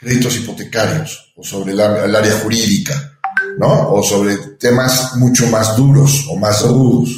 créditos 0.00 0.36
hipotecarios 0.36 1.32
o 1.36 1.44
sobre 1.44 1.72
el 1.72 1.80
área 1.80 2.38
jurídica, 2.40 3.18
¿no? 3.58 3.92
O 3.92 4.02
sobre 4.02 4.36
temas 4.58 5.16
mucho 5.16 5.46
más 5.48 5.76
duros 5.76 6.26
o 6.30 6.36
más 6.36 6.62
rudos. 6.62 7.10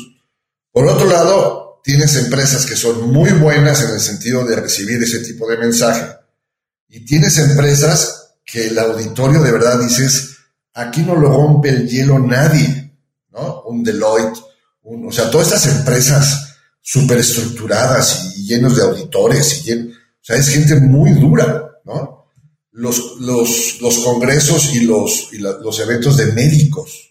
Por 0.73 0.87
otro 0.89 1.09
lado, 1.09 1.81
tienes 1.85 2.17
empresas 2.17 2.67
que 2.67 2.75
son 2.75 3.13
muy 3.13 3.31
buenas 3.31 3.83
en 3.83 3.91
el 3.91 4.01
sentido 4.01 4.45
de 4.45 4.57
recibir 4.57 5.01
ese 5.01 5.21
tipo 5.21 5.49
de 5.49 5.59
mensaje. 5.59 6.07
Y 6.89 7.05
tienes 7.05 7.39
empresas 7.39 8.35
que 8.45 8.67
el 8.67 8.79
auditorio 8.79 9.41
de 9.43 9.53
verdad 9.53 9.79
dices, 9.81 10.37
aquí 10.75 11.03
no 11.03 11.15
lo 11.15 11.31
rompe 11.31 11.69
el 11.69 11.89
hielo 11.89 12.19
nadie, 12.19 12.99
¿no? 13.31 13.63
Un 13.63 13.85
Deloitte, 13.85 14.41
un, 14.83 15.07
o 15.07 15.13
sea, 15.13 15.31
todas 15.31 15.53
estas 15.53 15.79
empresas 15.79 16.57
súper 16.81 17.19
estructuradas 17.19 18.35
y 18.37 18.47
llenos 18.47 18.77
de 18.77 18.83
auditores, 18.83 19.65
y 19.65 19.73
o 19.73 19.95
sea, 20.21 20.37
es 20.37 20.49
gente 20.49 20.75
muy 20.77 21.13
dura, 21.13 21.79
¿no? 21.85 22.22
Los, 22.73 23.21
los, 23.21 23.81
los 23.81 23.99
congresos 23.99 24.75
y, 24.75 24.81
los, 24.81 25.29
y 25.33 25.39
los 25.39 25.79
eventos 25.79 26.17
de 26.17 26.33
médicos. 26.33 27.11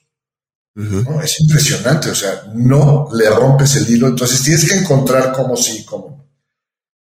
¿no? 0.74 1.22
Es 1.22 1.40
impresionante, 1.42 2.10
o 2.10 2.16
sea, 2.16 2.44
no 2.56 3.10
le 3.14 3.30
rompes 3.30 3.76
el 3.76 3.90
hilo, 3.90 4.08
entonces 4.08 4.42
tienes 4.42 4.68
que 4.68 4.78
encontrar 4.78 5.34
cómo 5.34 5.56
sí, 5.56 5.84
cómo 5.86 6.10
no. 6.10 6.22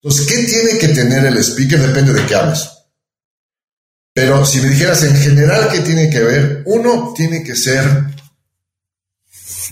Entonces, 0.00 0.26
¿qué 0.26 0.44
tiene 0.44 0.78
que 0.78 0.88
tener 0.88 1.26
el 1.26 1.36
speaker? 1.38 1.80
Depende 1.80 2.12
de 2.12 2.24
qué 2.24 2.34
hables. 2.34 2.68
Pero 4.14 4.44
si 4.46 4.60
me 4.60 4.70
dijeras 4.70 5.02
en 5.02 5.16
general 5.16 5.68
qué 5.70 5.80
tiene 5.80 6.08
que 6.08 6.20
ver, 6.20 6.62
uno 6.66 7.12
tiene 7.16 7.42
que 7.42 7.54
ser, 7.54 7.84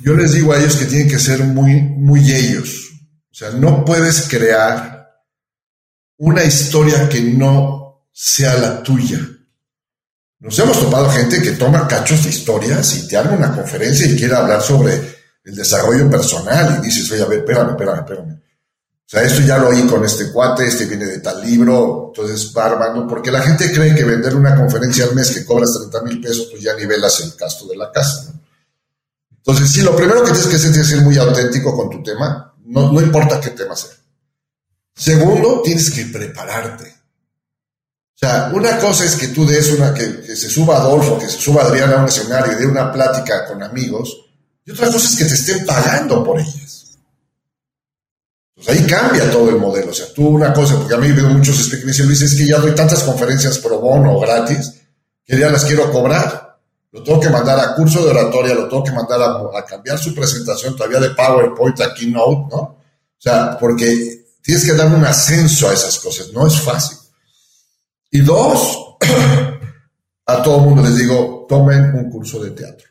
yo 0.03 0.15
les 0.15 0.33
digo 0.33 0.53
a 0.53 0.59
ellos 0.59 0.77
que 0.77 0.87
tienen 0.87 1.09
que 1.09 1.19
ser 1.19 1.43
muy, 1.45 1.81
muy 1.81 2.33
ellos. 2.33 2.91
O 3.31 3.35
sea, 3.35 3.51
no 3.51 3.85
puedes 3.85 4.29
crear 4.29 5.09
una 6.19 6.45
historia 6.45 7.09
que 7.09 7.21
no 7.21 7.86
sea 8.19 8.57
la 8.57 8.83
tuya. 8.83 9.21
Nos 10.39 10.59
hemos 10.59 10.81
topado 10.81 11.11
gente 11.11 11.43
que 11.43 11.53
toma 11.53 11.87
cachos 11.87 12.25
de 12.25 12.31
historias 12.31 12.97
y 12.97 13.07
te 13.07 13.15
arma 13.15 13.37
una 13.37 13.55
conferencia 13.55 14.07
y 14.07 14.17
quiere 14.17 14.35
hablar 14.35 14.63
sobre 14.63 14.95
el 15.45 15.55
desarrollo 15.55 16.09
personal 16.09 16.79
y 16.79 16.87
dices, 16.87 17.13
oye, 17.13 17.23
a 17.23 17.27
ver, 17.27 17.41
espérame, 17.41 17.71
espérame, 17.73 17.99
espérame. 17.99 18.33
O 18.33 19.09
sea, 19.09 19.23
esto 19.23 19.43
ya 19.43 19.59
lo 19.59 19.69
oí 19.69 19.87
con 19.87 20.03
este 20.03 20.33
cuate, 20.33 20.67
este 20.67 20.87
viene 20.87 21.05
de 21.05 21.19
tal 21.19 21.45
libro, 21.45 22.07
entonces 22.09 22.51
va 22.57 22.65
armando, 22.65 23.07
porque 23.07 23.31
la 23.31 23.43
gente 23.43 23.71
cree 23.71 23.95
que 23.95 24.05
vender 24.05 24.35
una 24.35 24.57
conferencia 24.57 25.05
al 25.05 25.15
mes 25.15 25.33
que 25.33 25.45
cobras 25.45 25.75
30 25.75 26.03
mil 26.03 26.19
pesos, 26.19 26.49
pues 26.51 26.63
ya 26.63 26.75
nivelas 26.75 27.21
el 27.21 27.33
gasto 27.39 27.67
de 27.67 27.77
la 27.77 27.93
casa. 27.93 28.33
Entonces, 29.31 29.71
sí, 29.71 29.83
lo 29.83 29.95
primero 29.95 30.25
que 30.25 30.33
tienes 30.33 30.47
que 30.47 30.57
hacer 30.57 30.71
es 30.75 30.89
ser 30.89 31.03
muy 31.03 31.19
auténtico 31.19 31.77
con 31.77 31.91
tu 31.91 32.03
tema, 32.03 32.55
no, 32.65 32.91
no 32.91 33.01
importa 33.03 33.39
qué 33.39 33.51
tema 33.51 33.77
sea. 33.77 33.93
Segundo, 34.95 35.61
tienes 35.63 35.91
que 35.91 36.07
prepararte. 36.07 36.96
O 38.17 38.19
sea, 38.19 38.51
una 38.51 38.79
cosa 38.79 39.05
es 39.05 39.15
que 39.15 39.29
tú 39.29 39.47
des 39.47 39.73
una, 39.73 39.93
que, 39.93 40.35
se 40.35 40.49
suba 40.49 40.79
Adolfo, 40.79 41.19
que 41.19 41.29
se 41.29 41.39
suba 41.39 41.65
Adrián 41.65 41.93
a 41.93 41.99
un 41.99 42.07
escenario 42.07 42.53
y 42.53 42.57
dé 42.57 42.67
una 42.67 42.91
plática 42.91 43.45
con 43.45 43.63
amigos, 43.63 44.25
y 44.65 44.71
otra 44.71 44.87
cosa 44.87 45.07
es 45.07 45.17
que 45.17 45.27
te 45.27 45.35
estén 45.35 45.67
pagando 45.67 46.25
por 46.25 46.41
ellas. 46.41 46.97
Pues 48.55 48.69
ahí 48.71 48.87
cambia 48.87 49.31
todo 49.31 49.51
el 49.51 49.59
modelo. 49.59 49.91
O 49.91 49.95
sea, 49.95 50.07
tú 50.15 50.29
una 50.29 50.51
cosa, 50.55 50.79
porque 50.79 50.95
a 50.95 50.97
mí 50.97 51.11
habido 51.11 51.29
muchos 51.29 51.69
que 51.69 51.77
dicen, 51.77 52.07
Luis, 52.07 52.23
es 52.23 52.35
que 52.35 52.47
ya 52.47 52.57
doy 52.57 52.75
tantas 52.75 53.03
conferencias 53.03 53.59
pro 53.59 53.79
bono 53.81 54.19
gratis, 54.19 54.73
que 55.23 55.39
ya 55.39 55.51
las 55.51 55.67
quiero 55.67 55.93
cobrar. 55.93 56.59
Lo 56.93 57.03
tengo 57.03 57.21
que 57.21 57.29
mandar 57.29 57.61
a 57.61 57.75
curso 57.75 58.03
de 58.03 58.13
oratoria, 58.13 58.55
lo 58.55 58.67
tengo 58.67 58.83
que 58.83 58.93
mandar 58.93 59.21
a, 59.21 59.59
a 59.59 59.65
cambiar 59.67 59.99
su 59.99 60.15
presentación 60.15 60.75
todavía 60.75 61.01
de 61.01 61.11
PowerPoint 61.11 61.79
a 61.83 61.93
Keynote, 61.93 62.57
¿no? 62.57 62.57
O 62.57 63.19
sea, 63.19 63.59
porque 63.59 64.25
tienes 64.41 64.65
que 64.65 64.73
dar 64.73 64.87
un 64.87 65.05
ascenso 65.05 65.69
a 65.69 65.75
esas 65.75 65.99
cosas, 65.99 66.29
no 66.33 66.47
es 66.47 66.59
fácil. 66.59 66.97
Y 68.11 68.21
dos, 68.21 68.97
a 70.27 70.43
todo 70.43 70.57
el 70.57 70.63
mundo 70.63 70.83
les 70.83 70.97
digo, 70.97 71.47
tomen 71.49 71.95
un 71.95 72.11
curso 72.11 72.43
de 72.43 72.51
teatro. 72.51 72.89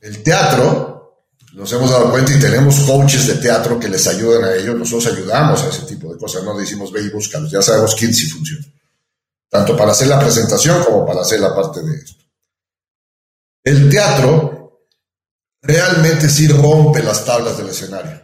El 0.00 0.22
teatro, 0.22 1.26
nos 1.54 1.72
hemos 1.72 1.90
dado 1.90 2.10
cuenta 2.10 2.34
y 2.34 2.40
tenemos 2.40 2.80
coaches 2.80 3.26
de 3.26 3.34
teatro 3.34 3.78
que 3.78 3.88
les 3.88 4.06
ayudan 4.06 4.44
a 4.44 4.54
ellos, 4.54 4.76
nosotros 4.76 5.14
ayudamos 5.14 5.62
a 5.62 5.68
ese 5.68 5.82
tipo 5.82 6.12
de 6.12 6.18
cosas, 6.18 6.44
no 6.44 6.56
decimos 6.56 6.92
ve 6.92 7.02
y 7.02 7.10
búscalos, 7.10 7.50
ya 7.50 7.62
sabemos 7.62 7.94
quién 7.94 8.14
sí 8.14 8.26
funciona, 8.26 8.66
tanto 9.48 9.76
para 9.76 9.92
hacer 9.92 10.08
la 10.08 10.18
presentación 10.18 10.82
como 10.84 11.06
para 11.06 11.22
hacer 11.22 11.40
la 11.40 11.54
parte 11.54 11.82
de 11.82 11.96
esto. 11.96 12.24
El 13.64 13.88
teatro 13.90 14.86
realmente 15.62 16.28
sí 16.28 16.48
rompe 16.48 17.02
las 17.02 17.24
tablas 17.24 17.58
del 17.58 17.68
escenario. 17.68 18.20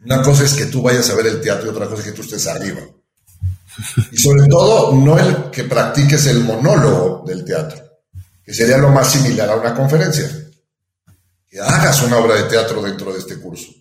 Una 0.00 0.22
cosa 0.22 0.44
es 0.44 0.54
que 0.54 0.66
tú 0.66 0.82
vayas 0.82 1.08
a 1.10 1.14
ver 1.14 1.26
el 1.26 1.40
teatro 1.40 1.66
y 1.66 1.70
otra 1.70 1.88
cosa 1.88 2.02
es 2.02 2.08
que 2.08 2.12
tú 2.12 2.22
estés 2.22 2.46
arriba. 2.46 2.82
Y 4.12 4.16
sobre 4.16 4.46
todo, 4.48 4.92
no 4.92 5.18
el 5.18 5.50
que 5.50 5.64
practiques 5.64 6.26
el 6.26 6.40
monólogo 6.40 7.24
del 7.26 7.44
teatro, 7.44 7.82
que 8.44 8.54
sería 8.54 8.78
lo 8.78 8.90
más 8.90 9.10
similar 9.10 9.50
a 9.50 9.56
una 9.56 9.74
conferencia. 9.74 10.30
Que 11.48 11.60
hagas 11.60 12.02
una 12.02 12.18
obra 12.18 12.36
de 12.36 12.44
teatro 12.44 12.82
dentro 12.82 13.12
de 13.12 13.18
este 13.18 13.38
curso. 13.38 13.72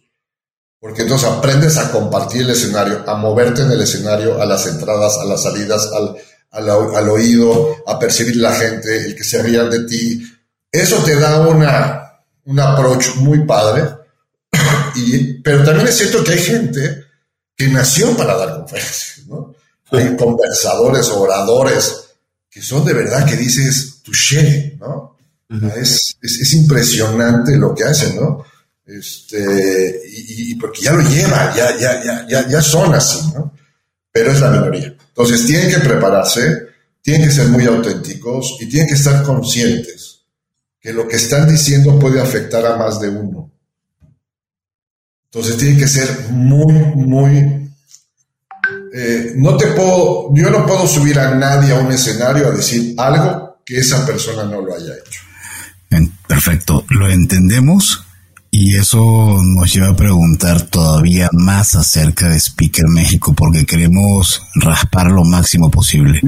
Porque 0.80 1.04
entonces 1.04 1.30
aprendes 1.30 1.78
a 1.78 1.92
compartir 1.92 2.42
el 2.42 2.50
escenario, 2.50 3.04
a 3.08 3.16
moverte 3.16 3.62
en 3.62 3.72
el 3.72 3.82
escenario, 3.82 4.42
a 4.42 4.46
las 4.46 4.68
entradas, 4.68 5.18
a 5.18 5.26
las 5.26 5.44
salidas, 5.44 5.90
al, 5.94 6.18
al, 6.52 7.10
oído, 7.10 7.78
a 7.88 7.98
percibir 7.98 8.36
la 8.36 8.54
gente, 8.54 9.06
el 9.06 9.16
que 9.16 9.24
se 9.24 9.42
rían 9.42 9.70
de 9.70 9.86
ti. 9.86 10.24
Eso 10.72 10.98
te 11.04 11.16
da 11.16 11.48
una, 11.48 12.20
un 12.46 12.60
approach 12.60 13.16
muy 13.18 13.46
padre. 13.46 13.90
Y, 14.96 15.42
pero 15.42 15.64
también 15.64 15.88
es 15.88 15.98
cierto 15.98 16.24
que 16.24 16.34
hay 16.34 16.40
gente 16.40 17.06
que 17.56 17.68
nació 17.68 18.16
para 18.16 18.38
dar 18.38 18.58
conferencias, 18.58 19.26
¿no? 19.26 19.53
Hay 19.92 20.16
conversadores, 20.16 21.10
oradores, 21.10 22.06
que 22.50 22.62
son 22.62 22.86
de 22.86 22.94
verdad 22.94 23.26
que 23.26 23.36
dices, 23.36 24.02
touché, 24.04 24.78
¿no? 24.80 25.18
es, 25.76 26.18
es, 26.22 26.54
impresionante 26.54 27.56
lo 27.58 27.76
que 27.76 27.84
hacen, 27.84 28.16
¿no? 28.16 28.44
Este, 28.86 30.02
y, 30.08 30.56
porque 30.56 30.82
ya 30.82 30.94
lo 30.94 31.02
lleva, 31.08 31.56
ya, 31.56 31.78
ya, 31.78 32.04
ya, 32.04 32.28
ya, 32.28 32.48
ya 32.50 32.62
son 32.62 32.94
así, 32.94 33.32
¿no? 33.34 33.54
Pero 34.12 34.32
es 34.32 34.40
la 34.40 34.52
minoría. 34.52 34.96
Entonces 35.08 35.46
tienen 35.46 35.70
que 35.70 35.80
prepararse, 35.80 36.68
tienen 37.02 37.28
que 37.28 37.34
ser 37.34 37.48
muy 37.48 37.66
auténticos 37.66 38.58
y 38.60 38.68
tienen 38.68 38.88
que 38.88 38.96
estar 38.96 39.24
conscientes 39.24 40.14
que 40.80 40.92
lo 40.92 41.08
que 41.08 41.16
están 41.16 41.48
diciendo 41.48 41.98
puede 41.98 42.20
afectar 42.20 42.66
a 42.66 42.76
más 42.76 43.00
de 43.00 43.08
uno. 43.08 43.50
Entonces 45.26 45.58
tienen 45.58 45.80
que 45.80 45.88
ser 45.88 46.30
muy, 46.30 46.74
muy 46.74 47.63
eh, 48.96 49.34
no 49.38 49.58
te 49.58 49.68
puedo, 49.68 50.34
yo 50.36 50.50
no 50.50 50.66
puedo 50.66 50.88
subir 50.88 51.20
a 51.20 51.34
nadie 51.36 51.74
a 51.74 51.80
un 51.80 51.92
escenario 51.92 52.48
a 52.48 52.52
decir 52.52 52.94
algo 52.98 53.58
que 53.66 53.80
esa 53.80 54.06
persona 54.06 54.44
no 54.44 54.62
lo 54.62 54.76
haya 54.76 54.94
hecho. 54.94 55.20
Perfecto, 56.28 56.86
lo 56.90 57.10
entendemos 57.10 58.04
y 58.50 58.76
eso 58.76 59.40
nos 59.44 59.74
lleva 59.74 59.90
a 59.90 59.96
preguntar 59.96 60.62
todavía 60.64 61.30
más 61.32 61.76
acerca 61.76 62.30
de 62.30 62.40
Speaker 62.40 62.88
México 62.88 63.34
porque 63.36 63.66
queremos 63.66 64.42
raspar 64.56 65.12
lo 65.12 65.24
máximo 65.24 65.72
posible. 65.72 66.22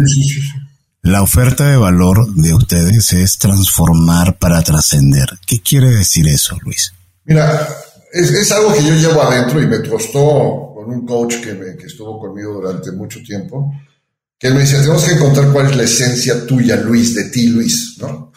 La 1.02 1.22
oferta 1.22 1.70
de 1.70 1.78
valor 1.78 2.34
de 2.34 2.54
ustedes 2.56 3.14
es 3.14 3.38
transformar 3.38 4.40
para 4.40 4.64
trascender. 4.64 5.28
¿Qué 5.46 5.62
quiere 5.62 5.92
decir 5.92 6.28
eso, 6.28 6.58
Luis? 6.64 6.94
Mira, 7.26 7.68
es, 8.12 8.52
algo 8.52 8.74
que 8.74 8.84
yo 8.84 8.96
llevo 8.96 9.22
adentro 9.22 9.62
y 9.62 9.68
me 9.68 9.88
costó 9.88 10.75
con 10.86 10.94
un 10.94 11.06
coach 11.06 11.42
que, 11.42 11.86
estuvo 11.86 12.20
conmigo 12.20 12.54
durante 12.54 12.92
mucho 12.92 13.22
tiempo, 13.24 13.74
que 14.38 14.48
él 14.48 14.54
me 14.54 14.62
decía, 14.62 14.80
tenemos 14.80 15.04
que 15.04 15.14
encontrar 15.14 15.52
cuál 15.52 15.72
es 15.72 15.76
la 15.76 15.84
esencia 15.84 16.46
tuya, 16.46 16.76
Luis, 16.76 17.16
de 17.16 17.26
ti, 17.26 17.48
Luis, 17.48 17.98
¿no? 18.00 18.32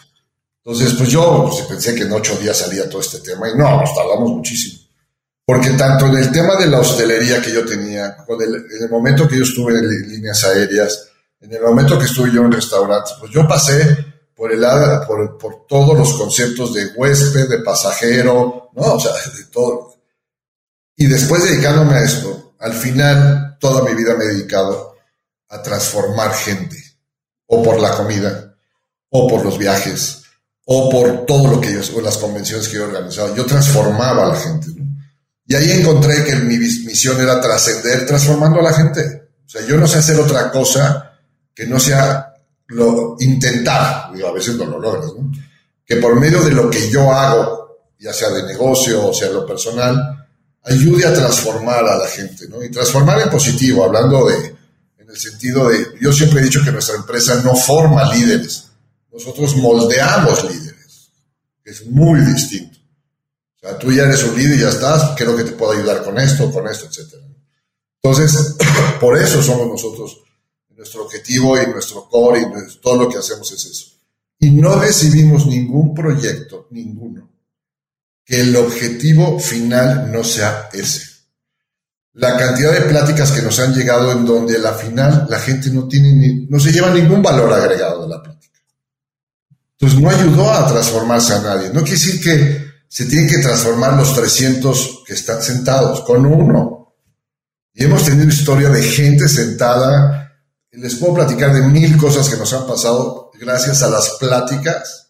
Entonces, 0.63 0.93
pues 0.95 1.09
yo 1.09 1.47
pues, 1.49 1.65
pensé 1.65 1.93
que 1.93 2.03
en 2.03 2.11
ocho 2.11 2.35
días 2.37 2.57
salía 2.57 2.89
todo 2.89 3.01
este 3.01 3.19
tema 3.19 3.49
y 3.49 3.57
no, 3.57 3.79
nos 3.79 3.93
tardamos 3.95 4.29
muchísimo. 4.31 4.79
Porque 5.45 5.71
tanto 5.71 6.07
en 6.07 6.17
el 6.17 6.31
tema 6.31 6.55
de 6.55 6.67
la 6.67 6.79
hostelería 6.79 7.41
que 7.41 7.51
yo 7.51 7.65
tenía, 7.65 8.17
en 8.27 8.83
el 8.83 8.89
momento 8.89 9.27
que 9.27 9.37
yo 9.37 9.43
estuve 9.43 9.77
en 9.77 10.09
líneas 10.09 10.43
aéreas, 10.43 11.07
en 11.41 11.53
el 11.53 11.61
momento 11.61 11.97
que 11.97 12.05
estuve 12.05 12.31
yo 12.31 12.43
en 12.43 12.51
restaurantes, 12.51 13.13
pues 13.19 13.31
yo 13.31 13.47
pasé 13.47 13.97
por, 14.35 14.51
el, 14.51 14.61
por, 15.07 15.37
por 15.37 15.65
todos 15.67 15.97
los 15.97 16.13
conceptos 16.13 16.73
de 16.73 16.87
huésped, 16.95 17.49
de 17.49 17.59
pasajero, 17.59 18.69
¿no? 18.73 18.93
O 18.93 18.99
sea, 18.99 19.11
de 19.11 19.45
todo. 19.45 19.88
Y 20.99 21.07
después 21.07 21.45
dedicándome 21.45 21.95
a 21.95 22.03
esto, 22.03 22.55
al 22.59 22.73
final 22.73 23.57
toda 23.57 23.89
mi 23.89 23.95
vida 23.95 24.15
me 24.15 24.25
he 24.25 24.27
dedicado 24.27 24.95
a 25.47 25.61
transformar 25.61 26.33
gente, 26.33 26.75
o 27.45 27.63
por 27.63 27.79
la 27.79 27.91
comida, 27.91 28.53
o 29.07 29.25
por 29.25 29.45
los 29.45 29.57
viajes, 29.57 30.23
o 30.65 30.89
por 30.89 31.25
todo 31.25 31.55
lo 31.55 31.61
que 31.61 31.71
yo, 31.71 31.79
o 31.95 32.01
las 32.01 32.17
convenciones 32.17 32.67
que 32.67 32.75
he 32.75 32.81
organizado. 32.81 33.33
Yo 33.33 33.45
transformaba 33.45 34.25
a 34.25 34.33
la 34.33 34.35
gente. 34.35 34.67
Y 35.47 35.55
ahí 35.55 35.71
encontré 35.71 36.25
que 36.25 36.35
mi 36.35 36.57
misión 36.57 37.19
era 37.21 37.39
trascender 37.39 38.05
transformando 38.05 38.59
a 38.59 38.63
la 38.63 38.73
gente. 38.73 39.29
O 39.45 39.49
sea, 39.49 39.65
yo 39.65 39.77
no 39.77 39.87
sé 39.87 39.99
hacer 39.99 40.19
otra 40.19 40.51
cosa 40.51 41.13
que 41.55 41.65
no 41.65 41.79
sea 41.79 42.33
lo 42.67 43.15
intentar, 43.19 44.13
digo, 44.13 44.27
a 44.27 44.33
veces 44.33 44.57
no 44.57 44.65
lo 44.65 44.79
logras, 44.79 45.11
que 45.85 45.95
por 45.95 46.19
medio 46.19 46.43
de 46.43 46.51
lo 46.51 46.69
que 46.69 46.89
yo 46.89 47.09
hago, 47.09 47.87
ya 47.97 48.11
sea 48.11 48.31
de 48.31 48.43
negocio 48.43 49.07
o 49.07 49.13
sea 49.13 49.29
lo 49.29 49.45
personal, 49.45 50.18
ayude 50.63 51.05
a 51.05 51.13
transformar 51.13 51.85
a 51.85 51.97
la 51.97 52.07
gente, 52.07 52.47
¿no? 52.47 52.63
Y 52.63 52.71
transformar 52.71 53.21
en 53.21 53.29
positivo, 53.29 53.83
hablando 53.83 54.27
de, 54.27 54.55
en 54.97 55.09
el 55.09 55.17
sentido 55.17 55.69
de, 55.69 55.85
yo 56.01 56.11
siempre 56.11 56.41
he 56.41 56.43
dicho 56.43 56.63
que 56.63 56.71
nuestra 56.71 56.95
empresa 56.95 57.41
no 57.43 57.55
forma 57.55 58.13
líderes, 58.13 58.65
nosotros 59.11 59.55
moldeamos 59.55 60.43
líderes, 60.43 61.09
es 61.63 61.85
muy 61.87 62.21
distinto. 62.21 62.77
O 63.57 63.59
sea, 63.59 63.77
tú 63.77 63.91
ya 63.91 64.03
eres 64.03 64.23
un 64.23 64.37
líder 64.37 64.57
y 64.57 64.61
ya 64.61 64.69
estás, 64.69 65.15
creo 65.17 65.35
que 65.35 65.43
te 65.43 65.51
puedo 65.51 65.73
ayudar 65.73 66.03
con 66.03 66.17
esto, 66.17 66.51
con 66.51 66.67
esto, 66.67 66.85
etc. 66.85 67.15
Entonces, 68.01 68.55
por 68.99 69.17
eso 69.17 69.41
somos 69.41 69.67
nosotros, 69.67 70.21
nuestro 70.75 71.03
objetivo 71.03 71.61
y 71.61 71.67
nuestro 71.67 72.07
core 72.07 72.41
y 72.41 72.79
todo 72.79 73.03
lo 73.03 73.09
que 73.09 73.17
hacemos 73.17 73.51
es 73.51 73.65
eso. 73.65 73.85
Y 74.39 74.51
no 74.51 74.79
recibimos 74.79 75.45
ningún 75.45 75.93
proyecto, 75.93 76.67
ninguno, 76.69 77.29
que 78.29 78.41
el 78.41 78.55
objetivo 78.55 79.39
final 79.39 80.11
no 80.11 80.23
sea 80.23 80.69
ese. 80.71 81.01
La 82.13 82.37
cantidad 82.37 82.71
de 82.71 82.81
pláticas 82.81 83.31
que 83.31 83.41
nos 83.41 83.57
han 83.57 83.73
llegado 83.73 84.11
en 84.11 84.23
donde 84.23 84.59
la 84.59 84.73
final 84.73 85.25
la 85.27 85.39
gente 85.39 85.71
no 85.71 85.87
tiene 85.87 86.13
ni, 86.13 86.45
no 86.45 86.59
se 86.59 86.71
lleva 86.71 86.91
ningún 86.91 87.23
valor 87.23 87.51
agregado 87.51 88.03
de 88.03 88.09
la 88.09 88.21
plática. 88.21 88.59
Entonces 89.71 89.99
no 89.99 90.11
ayudó 90.11 90.51
a 90.51 90.67
transformarse 90.67 91.33
a 91.33 91.41
nadie. 91.41 91.69
No 91.69 91.81
quiere 91.81 91.97
decir 91.97 92.21
que 92.21 92.65
se 92.87 93.05
tienen 93.05 93.27
que 93.27 93.39
transformar 93.39 93.93
los 93.97 94.13
300 94.13 95.03
que 95.07 95.15
están 95.15 95.41
sentados, 95.41 96.01
con 96.01 96.23
uno. 96.23 96.93
Y 97.73 97.85
hemos 97.85 98.05
tenido 98.05 98.29
historia 98.29 98.69
de 98.69 98.83
gente 98.83 99.27
sentada. 99.27 100.35
Les 100.73 100.93
puedo 100.97 101.15
platicar 101.15 101.51
de 101.51 101.63
mil 101.63 101.97
cosas 101.97 102.29
que 102.29 102.37
nos 102.37 102.53
han 102.53 102.67
pasado 102.67 103.31
gracias 103.39 103.81
a 103.81 103.89
las 103.89 104.17
pláticas, 104.19 105.08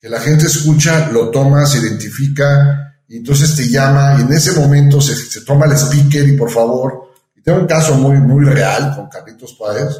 que 0.00 0.08
la 0.08 0.20
gente 0.20 0.46
escucha, 0.46 1.10
lo 1.10 1.28
toma, 1.30 1.66
se 1.66 1.78
identifica, 1.78 2.96
y 3.06 3.18
entonces 3.18 3.54
te 3.54 3.68
llama, 3.68 4.16
y 4.18 4.22
en 4.22 4.32
ese 4.32 4.52
momento 4.52 5.00
se, 5.00 5.42
toma 5.42 5.66
el 5.66 5.72
speaker 5.72 6.26
y 6.26 6.36
por 6.36 6.50
favor, 6.50 7.12
y 7.36 7.42
tengo 7.42 7.58
un 7.58 7.66
caso 7.66 7.94
muy, 7.96 8.16
muy 8.16 8.44
real 8.44 8.94
con 8.96 9.08
Carlitos 9.08 9.54
Páez, 9.54 9.96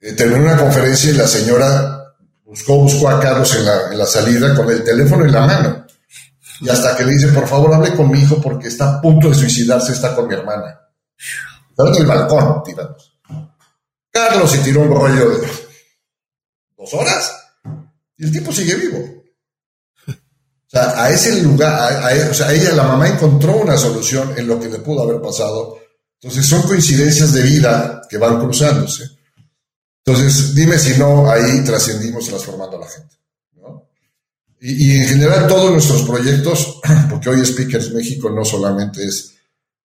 eh, 0.00 0.12
terminó 0.12 0.44
una 0.44 0.56
conferencia 0.56 1.10
y 1.10 1.14
la 1.14 1.28
señora 1.28 2.14
buscó, 2.44 2.76
buscó 2.76 3.10
a 3.10 3.20
Carlos 3.20 3.54
en 3.56 3.66
la, 3.66 3.92
en 3.92 3.98
la 3.98 4.06
salida 4.06 4.54
con 4.54 4.70
el 4.70 4.82
teléfono 4.82 5.24
en 5.24 5.32
la 5.32 5.46
mano. 5.46 5.86
Y 6.60 6.68
hasta 6.68 6.96
que 6.96 7.04
le 7.04 7.12
dice, 7.12 7.28
por 7.28 7.46
favor, 7.46 7.74
hable 7.74 7.94
con 7.94 8.10
mi 8.10 8.20
hijo 8.20 8.40
porque 8.40 8.68
está 8.68 8.94
a 8.94 9.00
punto 9.00 9.28
de 9.28 9.34
suicidarse, 9.34 9.92
está 9.92 10.14
con 10.14 10.28
mi 10.28 10.34
hermana. 10.34 10.80
Está 11.70 11.88
en 11.88 11.94
el 11.96 12.06
balcón, 12.06 12.62
tiramos. 12.62 13.18
Carlos 14.10 14.50
se 14.50 14.58
tiró 14.58 14.82
un 14.82 14.90
rollo 14.90 15.30
de 15.30 15.48
dos 16.76 16.94
horas 16.94 17.43
y 18.16 18.24
el 18.24 18.32
tipo 18.32 18.52
sigue 18.52 18.74
vivo. 18.74 19.24
O 20.08 20.70
sea, 20.70 21.04
a 21.04 21.10
ese 21.10 21.42
lugar, 21.42 22.30
o 22.30 22.34
sea, 22.34 22.52
ella, 22.52 22.72
la 22.72 22.84
mamá, 22.84 23.08
encontró 23.08 23.56
una 23.56 23.76
solución 23.76 24.34
en 24.36 24.46
lo 24.48 24.58
que 24.58 24.68
le 24.68 24.78
pudo 24.78 25.02
haber 25.02 25.20
pasado. 25.20 25.78
Entonces 26.20 26.46
son 26.46 26.62
coincidencias 26.62 27.32
de 27.32 27.42
vida 27.42 28.02
que 28.08 28.18
van 28.18 28.40
cruzándose. 28.40 29.04
Entonces, 30.04 30.54
dime 30.54 30.78
si 30.78 30.98
no, 30.98 31.30
ahí 31.30 31.62
trascendimos 31.64 32.26
transformando 32.26 32.76
a 32.76 32.80
la 32.80 32.88
gente. 32.88 33.16
¿no? 33.54 33.88
Y, 34.60 34.96
en 34.96 35.08
general 35.08 35.46
todos 35.46 35.70
nuestros 35.70 36.02
proyectos, 36.02 36.80
porque 37.10 37.30
hoy 37.30 37.44
Speakers 37.44 37.92
México 37.92 38.30
no 38.30 38.44
solamente 38.44 39.04
es 39.04 39.34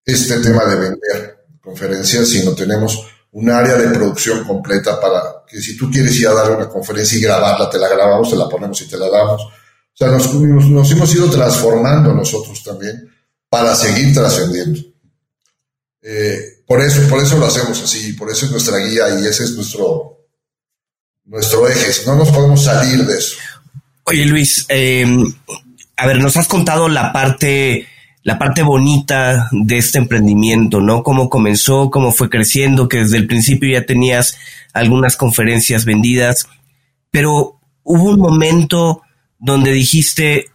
este 0.06 0.40
tema 0.40 0.66
de 0.66 0.76
vender 0.76 1.46
conferencias, 1.62 2.28
sino 2.28 2.54
tenemos 2.54 3.06
un 3.32 3.50
área 3.50 3.76
de 3.76 3.90
producción 3.90 4.44
completa 4.44 5.00
para 5.00 5.22
que 5.48 5.62
si 5.62 5.78
tú 5.78 5.90
quieres 5.90 6.20
ir 6.20 6.28
a 6.28 6.34
dar 6.34 6.52
una 6.52 6.68
conferencia 6.68 7.18
y 7.18 7.22
grabarla, 7.22 7.70
te 7.70 7.78
la 7.78 7.88
grabamos, 7.88 8.30
te 8.30 8.36
la 8.36 8.50
ponemos 8.50 8.82
y 8.82 8.88
te 8.88 8.98
la 8.98 9.10
damos. 9.10 9.42
O 9.42 9.52
sea, 9.94 10.08
nos, 10.08 10.34
nos 10.34 10.92
hemos 10.92 11.14
ido 11.14 11.30
transformando 11.30 12.14
nosotros 12.14 12.64
también 12.64 13.10
para 13.50 13.76
seguir 13.76 14.14
trascendiendo. 14.14 14.80
Eh, 16.02 16.64
por 16.66 16.82
eso, 16.82 17.02
por 17.10 17.22
eso 17.22 17.38
lo 17.38 17.48
hacemos 17.48 17.82
así, 17.82 18.14
por 18.14 18.32
eso 18.32 18.46
es 18.46 18.52
nuestra 18.52 18.78
guía 18.78 19.10
y 19.20 19.28
ese 19.28 19.44
es 19.44 19.52
nuestro, 19.52 20.28
nuestro 21.26 21.68
eje. 21.68 22.06
No 22.06 22.16
nos 22.16 22.30
podemos 22.30 22.64
salir 22.64 23.06
de 23.06 23.18
eso. 23.18 23.38
Oye, 24.04 24.26
Luis, 24.26 24.66
em, 24.70 25.34
a 25.98 26.08
ver, 26.08 26.20
nos 26.20 26.38
has 26.38 26.48
contado 26.48 26.88
la 26.88 27.12
parte, 27.12 27.88
la 28.24 28.38
parte 28.38 28.64
bonita 28.64 29.48
de 29.52 29.78
este 29.78 29.98
emprendimiento, 29.98 30.82
¿no? 30.82 31.04
Cómo 31.04 31.30
comenzó, 31.30 31.90
cómo 31.90 32.12
fue 32.12 32.30
creciendo, 32.30 32.88
que 32.88 33.00
desde 33.00 33.18
el 33.18 33.28
principio 33.28 33.72
ya 33.72 33.86
tenías 33.86 34.38
algunas 34.74 35.16
conferencias 35.16 35.86
vendidas, 35.86 36.48
pero 37.12 37.60
hubo 37.84 38.04
un 38.04 38.20
momento 38.20 39.02
donde 39.40 39.72
dijiste, 39.72 40.50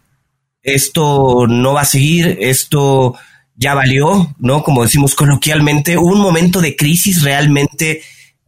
esto 0.61 1.47
no 1.47 1.73
va 1.73 1.81
a 1.81 1.85
seguir, 1.85 2.37
esto 2.39 3.15
ya 3.55 3.73
valió, 3.73 4.33
¿no? 4.37 4.63
Como 4.63 4.83
decimos 4.83 5.15
coloquialmente, 5.15 5.97
hubo 5.97 6.13
un 6.13 6.21
momento 6.21 6.61
de 6.61 6.75
crisis 6.75 7.23
realmente 7.23 8.01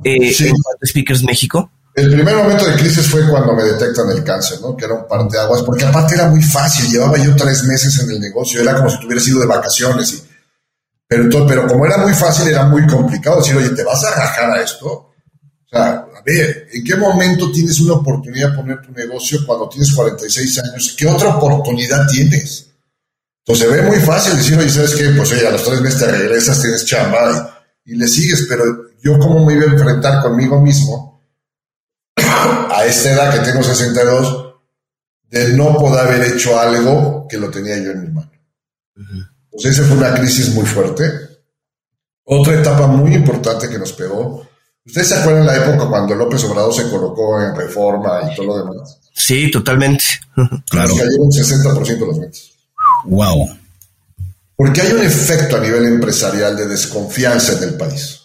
eh, 0.03 0.35
en 0.39 0.55
Speakers 0.85 1.23
México. 1.23 1.71
El 1.97 2.11
primer 2.11 2.35
momento 2.35 2.63
de 2.63 2.75
crisis 2.75 3.07
fue 3.07 3.27
cuando 3.27 3.55
me 3.55 3.63
detectan 3.63 4.07
el 4.11 4.23
cáncer, 4.23 4.61
¿no? 4.61 4.77
Que 4.77 4.85
era 4.85 4.93
un 4.93 5.07
par 5.07 5.27
de 5.27 5.39
aguas, 5.39 5.63
porque 5.63 5.83
aparte 5.83 6.13
era 6.13 6.27
muy 6.27 6.43
fácil, 6.43 6.91
llevaba 6.91 7.17
yo 7.17 7.35
tres 7.35 7.63
meses 7.63 7.99
en 7.99 8.11
el 8.11 8.19
negocio, 8.19 8.61
era 8.61 8.75
como 8.75 8.87
si 8.87 8.99
tuviera 8.99 9.19
sido 9.19 9.39
de 9.39 9.47
vacaciones. 9.47 10.23
Pero, 11.07 11.47
pero 11.47 11.65
como 11.65 11.87
era 11.87 11.97
muy 11.97 12.13
fácil, 12.13 12.49
era 12.49 12.67
muy 12.67 12.85
complicado 12.85 13.37
decir, 13.37 13.55
oye, 13.55 13.71
¿te 13.71 13.83
vas 13.83 14.03
a 14.03 14.11
rajar 14.11 14.51
a 14.51 14.61
esto? 14.61 14.87
O 14.87 15.69
sea, 15.71 16.05
a 16.15 16.21
ver, 16.23 16.67
¿en 16.71 16.83
qué 16.83 16.95
momento 16.97 17.51
tienes 17.51 17.79
una 17.79 17.93
oportunidad 17.93 18.51
de 18.51 18.57
poner 18.57 18.79
tu 18.79 18.91
negocio 18.91 19.39
cuando 19.43 19.67
tienes 19.67 19.91
46 19.91 20.59
años? 20.59 20.95
¿Qué 20.95 21.07
otra 21.07 21.29
oportunidad 21.29 22.07
tienes? 22.07 22.67
Entonces 23.43 23.69
se 23.69 23.75
ve 23.75 23.81
muy 23.81 23.97
fácil 24.01 24.37
decir, 24.37 24.55
oye, 24.55 24.69
¿sabes 24.69 24.93
qué? 24.93 25.09
Pues 25.17 25.31
oye, 25.31 25.47
a 25.47 25.51
los 25.51 25.63
tres 25.63 25.81
meses 25.81 25.99
te 25.99 26.11
regresas, 26.11 26.61
tienes 26.61 26.85
chamba 26.85 27.65
y, 27.83 27.95
le 27.95 28.07
sigues, 28.07 28.45
pero 28.47 28.65
yo 29.01 29.17
cómo 29.17 29.43
me 29.43 29.53
iba 29.53 29.63
a 29.63 29.73
enfrentar 29.73 30.21
conmigo 30.21 30.61
mismo 30.61 31.16
a 32.71 32.85
esta 32.85 33.11
edad 33.11 33.33
que 33.33 33.51
tengo 33.51 33.63
62 33.63 34.55
de 35.29 35.53
no 35.53 35.75
poder 35.77 36.07
haber 36.07 36.33
hecho 36.33 36.59
algo 36.59 37.27
que 37.29 37.37
lo 37.37 37.49
tenía 37.49 37.77
yo 37.77 37.91
en 37.91 38.03
mi 38.03 38.09
mano. 38.09 38.31
Pues 39.51 39.65
esa 39.65 39.83
fue 39.83 39.97
una 39.97 40.13
crisis 40.13 40.53
muy 40.53 40.65
fuerte. 40.65 41.11
Otra 42.23 42.59
etapa 42.59 42.87
muy 42.87 43.13
importante 43.13 43.69
que 43.69 43.79
nos 43.79 43.93
pegó. 43.93 44.47
¿Ustedes 44.85 45.07
se 45.07 45.15
acuerdan 45.15 45.45
de 45.45 45.51
la 45.51 45.57
época 45.57 45.89
cuando 45.89 46.15
López 46.15 46.43
Obrador 46.45 46.73
se 46.73 46.89
colocó 46.89 47.41
en 47.41 47.55
reforma 47.55 48.21
y 48.31 48.35
todo 48.35 48.47
lo 48.47 48.57
demás? 48.57 48.99
Sí, 49.13 49.51
totalmente. 49.51 50.03
claro. 50.69 50.89
Nos 50.89 50.97
cayeron 50.97 51.29
60% 51.29 52.07
los 52.07 52.19
meses. 52.19 52.51
Wow. 53.05 53.49
Porque 54.55 54.81
hay 54.81 54.93
un 54.93 55.01
efecto 55.01 55.57
a 55.57 55.59
nivel 55.59 55.85
empresarial 55.85 56.55
de 56.55 56.67
desconfianza 56.67 57.53
en 57.57 57.63
el 57.69 57.75
país. 57.75 58.16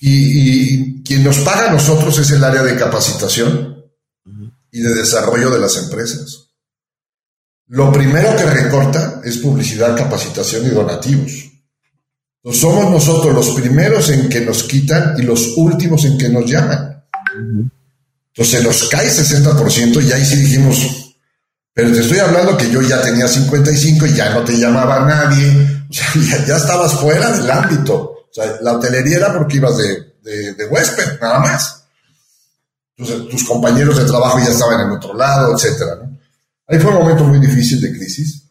Y, 0.00 1.02
quien 1.02 1.24
nos 1.24 1.38
paga 1.40 1.68
a 1.68 1.72
nosotros 1.72 2.18
es 2.18 2.30
el 2.30 2.42
área 2.42 2.62
de 2.62 2.76
capacitación 2.76 3.84
y 4.70 4.80
de 4.80 4.94
desarrollo 4.94 5.50
de 5.50 5.58
las 5.58 5.76
empresas. 5.76 6.50
Lo 7.66 7.92
primero 7.92 8.34
que 8.36 8.44
recorta 8.44 9.20
es 9.24 9.38
publicidad, 9.38 9.96
capacitación 9.96 10.66
y 10.66 10.70
donativos. 10.70 11.32
Entonces, 12.42 12.62
somos 12.62 12.90
nosotros 12.90 13.34
los 13.34 13.50
primeros 13.50 14.08
en 14.10 14.28
que 14.28 14.40
nos 14.40 14.62
quitan 14.64 15.14
y 15.18 15.22
los 15.22 15.54
últimos 15.56 16.04
en 16.04 16.16
que 16.16 16.28
nos 16.28 16.50
llaman. 16.50 17.04
Entonces 18.34 18.64
nos 18.64 18.88
cae 18.88 19.08
60% 19.08 20.02
y 20.02 20.12
ahí 20.12 20.24
sí 20.24 20.36
dijimos, 20.36 21.10
pero 21.72 21.92
te 21.92 22.00
estoy 22.00 22.18
hablando 22.18 22.56
que 22.56 22.70
yo 22.70 22.80
ya 22.82 23.02
tenía 23.02 23.28
55 23.28 24.06
y 24.06 24.14
ya 24.14 24.30
no 24.30 24.42
te 24.44 24.56
llamaba 24.56 25.04
nadie, 25.04 25.84
o 25.88 25.92
sea, 25.92 26.06
ya, 26.46 26.56
estabas 26.56 26.94
fuera 26.94 27.30
del 27.32 27.50
ámbito. 27.50 28.19
O 28.30 28.32
sea, 28.32 28.58
la 28.60 28.74
hotelería 28.74 29.16
era 29.16 29.36
porque 29.36 29.56
ibas 29.56 29.76
de, 29.76 30.54
de, 30.54 30.66
huésped, 30.66 31.20
nada 31.20 31.40
más. 31.40 31.84
Entonces, 32.96 33.28
tus 33.28 33.44
compañeros 33.44 33.96
de 33.96 34.04
trabajo 34.04 34.38
ya 34.38 34.50
estaban 34.50 34.86
en 34.86 34.92
otro 34.92 35.14
lado, 35.14 35.54
etcétera. 35.54 35.98
Ahí 36.66 36.78
fue 36.78 36.92
un 36.92 36.98
momento 36.98 37.24
muy 37.24 37.40
difícil 37.40 37.80
de 37.80 37.92
crisis. 37.92 38.44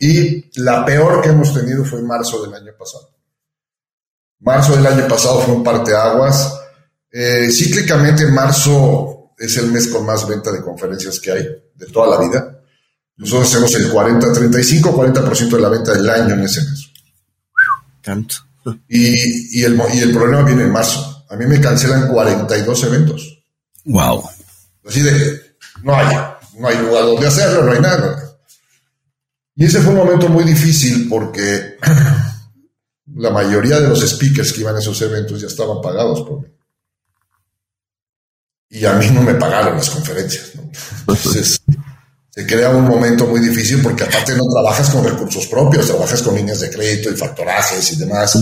y 0.00 0.60
la 0.60 0.84
peor 0.84 1.20
que 1.20 1.30
hemos 1.30 1.52
tenido 1.52 1.84
fue 1.84 1.98
en 1.98 2.06
marzo 2.06 2.42
del 2.42 2.54
año 2.54 2.72
pasado. 2.78 3.10
Marzo 4.40 4.76
del 4.76 4.86
año 4.86 5.08
pasado 5.08 5.40
fue 5.40 5.54
un 5.54 5.64
parteaguas. 5.64 6.60
Eh, 7.10 7.50
cíclicamente, 7.50 8.26
marzo 8.26 9.32
es 9.38 9.56
el 9.56 9.72
mes 9.72 9.88
con 9.88 10.06
más 10.06 10.28
venta 10.28 10.52
de 10.52 10.62
conferencias 10.62 11.18
que 11.18 11.32
hay 11.32 11.42
de 11.74 11.86
toda 11.86 12.18
la 12.18 12.24
vida. 12.24 12.60
Nosotros 13.16 13.48
hacemos 13.48 13.74
el 13.74 13.90
40, 13.90 14.32
35, 14.32 14.94
40% 14.94 15.50
de 15.50 15.60
la 15.60 15.68
venta 15.68 15.92
del 15.94 16.08
año 16.08 16.34
en 16.34 16.40
ese 16.40 16.60
mes. 16.60 16.90
Tanto. 18.02 18.34
Y, 18.88 19.60
y, 19.60 19.64
el, 19.64 19.80
y 19.92 19.98
el 19.98 20.12
problema 20.12 20.42
viene 20.42 20.62
en 20.64 20.72
marzo. 20.72 21.26
A 21.28 21.36
mí 21.36 21.46
me 21.46 21.60
cancelan 21.60 22.08
42 22.08 22.84
eventos. 22.84 23.42
Wow. 23.84 24.22
Así 24.86 25.00
de, 25.00 25.56
no 25.82 25.94
hay, 25.94 26.16
no 26.58 26.68
hay 26.68 26.78
lugar 26.78 27.04
donde 27.04 27.26
hacerlo, 27.26 27.64
no 27.64 27.72
hay 27.72 27.80
nada. 27.80 28.24
Y 29.56 29.64
ese 29.66 29.80
fue 29.80 29.92
un 29.92 29.98
momento 29.98 30.28
muy 30.28 30.44
difícil 30.44 31.08
porque 31.08 31.76
la 33.14 33.30
mayoría 33.30 33.80
de 33.80 33.88
los 33.88 34.00
speakers 34.00 34.52
que 34.52 34.60
iban 34.60 34.76
a 34.76 34.80
esos 34.80 35.00
eventos 35.02 35.40
ya 35.40 35.46
estaban 35.46 35.80
pagados 35.80 36.22
por 36.22 36.42
mí. 36.42 36.48
Y 38.70 38.84
a 38.86 38.94
mí 38.94 39.08
no 39.10 39.22
me 39.22 39.34
pagaron 39.34 39.76
las 39.76 39.90
conferencias. 39.90 40.52
Entonces, 41.00 41.60
se 42.34 42.44
crea 42.44 42.70
un 42.70 42.88
momento 42.88 43.28
muy 43.28 43.38
difícil 43.38 43.80
porque 43.80 44.02
aparte 44.02 44.34
no 44.34 44.44
trabajas 44.46 44.90
con 44.90 45.04
recursos 45.04 45.46
propios, 45.46 45.86
trabajas 45.86 46.20
con 46.20 46.34
líneas 46.34 46.58
de 46.58 46.68
crédito 46.68 47.08
y 47.08 47.16
factorajes 47.16 47.92
y 47.92 47.96
demás. 47.96 48.36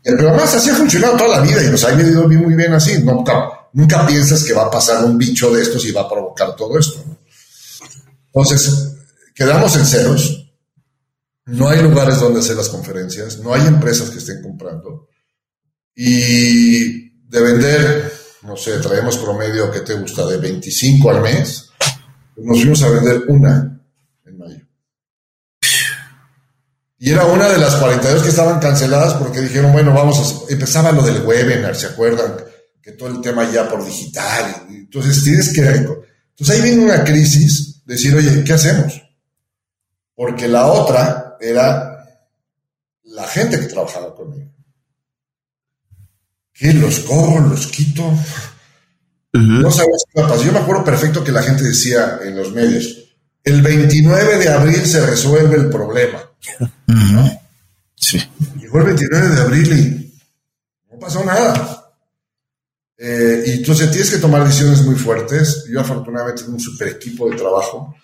Pero 0.00 0.28
además 0.28 0.54
así 0.54 0.70
ha 0.70 0.76
funcionado 0.76 1.16
toda 1.16 1.38
la 1.38 1.40
vida 1.40 1.60
y 1.64 1.68
nos 1.68 1.82
ha 1.82 1.92
ido 2.00 2.28
muy 2.28 2.54
bien 2.54 2.72
así. 2.72 3.02
Nunca, 3.02 3.68
nunca 3.72 4.06
piensas 4.06 4.44
que 4.44 4.52
va 4.52 4.66
a 4.66 4.70
pasar 4.70 5.04
un 5.04 5.18
bicho 5.18 5.52
de 5.52 5.60
estos 5.60 5.84
y 5.86 5.90
va 5.90 6.02
a 6.02 6.08
provocar 6.08 6.54
todo 6.54 6.78
esto. 6.78 7.02
Entonces, 8.26 8.92
quedamos 9.34 9.74
en 9.74 9.86
ceros. 9.86 10.48
No 11.46 11.68
hay 11.68 11.82
lugares 11.82 12.20
donde 12.20 12.38
hacer 12.38 12.54
las 12.54 12.68
conferencias, 12.68 13.40
no 13.40 13.52
hay 13.52 13.66
empresas 13.66 14.08
que 14.10 14.18
estén 14.18 14.40
comprando. 14.40 15.08
Y 15.96 17.10
de 17.28 17.40
vender, 17.40 18.12
no 18.42 18.56
sé, 18.56 18.78
traemos 18.78 19.16
promedio 19.16 19.68
que 19.68 19.80
te 19.80 19.94
gusta 19.94 20.24
de 20.26 20.36
25 20.36 21.10
al 21.10 21.22
mes 21.22 21.65
nos 22.36 22.58
fuimos 22.58 22.82
a 22.82 22.90
vender 22.90 23.22
una 23.28 23.80
en 24.24 24.38
mayo. 24.38 24.66
Y 26.98 27.10
era 27.10 27.26
una 27.26 27.48
de 27.48 27.58
las 27.58 27.76
42 27.76 28.22
que 28.22 28.28
estaban 28.28 28.58
canceladas 28.58 29.14
porque 29.14 29.40
dijeron, 29.40 29.72
bueno, 29.72 29.92
vamos 29.92 30.46
a... 30.48 30.52
Empezaba 30.52 30.92
lo 30.92 31.02
del 31.02 31.22
webinar, 31.22 31.76
¿se 31.76 31.86
acuerdan? 31.86 32.36
Que 32.80 32.92
todo 32.92 33.10
el 33.10 33.20
tema 33.20 33.50
ya 33.50 33.68
por 33.68 33.84
digital. 33.84 34.66
Entonces 34.70 35.22
tienes 35.22 35.52
que... 35.52 35.62
Entonces 35.62 36.50
ahí 36.50 36.62
viene 36.62 36.84
una 36.84 37.04
crisis, 37.04 37.82
decir, 37.84 38.14
oye, 38.14 38.44
¿qué 38.44 38.52
hacemos? 38.52 39.02
Porque 40.14 40.48
la 40.48 40.66
otra 40.66 41.36
era 41.40 41.96
la 43.04 43.26
gente 43.26 43.60
que 43.60 43.66
trabajaba 43.66 44.14
conmigo. 44.14 44.50
Que 46.52 46.72
los 46.72 47.00
corro, 47.00 47.40
los 47.48 47.66
quito. 47.66 48.10
No 49.38 49.70
sabes 49.70 50.04
qué 50.12 50.20
va 50.20 50.26
a 50.26 50.30
pasar. 50.30 50.46
Yo 50.46 50.52
me 50.52 50.58
acuerdo 50.58 50.84
perfecto 50.84 51.24
que 51.24 51.32
la 51.32 51.42
gente 51.42 51.64
decía 51.64 52.20
en 52.22 52.36
los 52.36 52.52
medios, 52.52 53.06
el 53.44 53.62
29 53.62 54.38
de 54.38 54.48
abril 54.48 54.86
se 54.86 55.04
resuelve 55.04 55.56
el 55.56 55.70
problema. 55.70 56.22
Sí. 57.94 58.22
Llegó 58.58 58.78
el 58.78 58.84
29 58.86 59.28
de 59.28 59.40
abril 59.40 59.72
y 59.72 60.92
no 60.92 60.98
pasó 60.98 61.24
nada. 61.24 61.94
Eh, 62.98 63.44
y 63.46 63.50
entonces 63.52 63.90
tienes 63.90 64.10
que 64.10 64.18
tomar 64.18 64.44
decisiones 64.44 64.82
muy 64.82 64.94
fuertes. 64.94 65.64
Yo 65.70 65.80
afortunadamente 65.80 66.42
tengo 66.42 66.54
un 66.54 66.60
super 66.60 66.88
equipo 66.88 67.28
de 67.30 67.36
trabajo, 67.36 67.94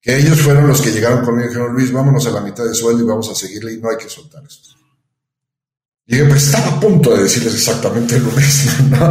que 0.00 0.16
ellos 0.16 0.40
fueron 0.40 0.68
los 0.68 0.80
que 0.80 0.92
llegaron 0.92 1.24
conmigo 1.24 1.46
y 1.46 1.48
dijeron, 1.48 1.72
Luis, 1.74 1.92
vámonos 1.92 2.26
a 2.26 2.30
la 2.30 2.40
mitad 2.40 2.64
de 2.64 2.74
sueldo 2.74 3.02
y 3.02 3.06
vamos 3.06 3.28
a 3.30 3.34
seguirle 3.34 3.74
y 3.74 3.78
no 3.78 3.90
hay 3.90 3.96
que 3.96 4.08
soltar 4.08 4.44
eso. 4.44 4.77
Y 6.10 6.22
pues 6.22 6.46
estaba 6.46 6.68
a 6.68 6.80
punto 6.80 7.14
de 7.14 7.24
decirles 7.24 7.52
exactamente 7.52 8.18
lo 8.18 8.30
mismo, 8.32 8.72
¿no? 8.96 9.10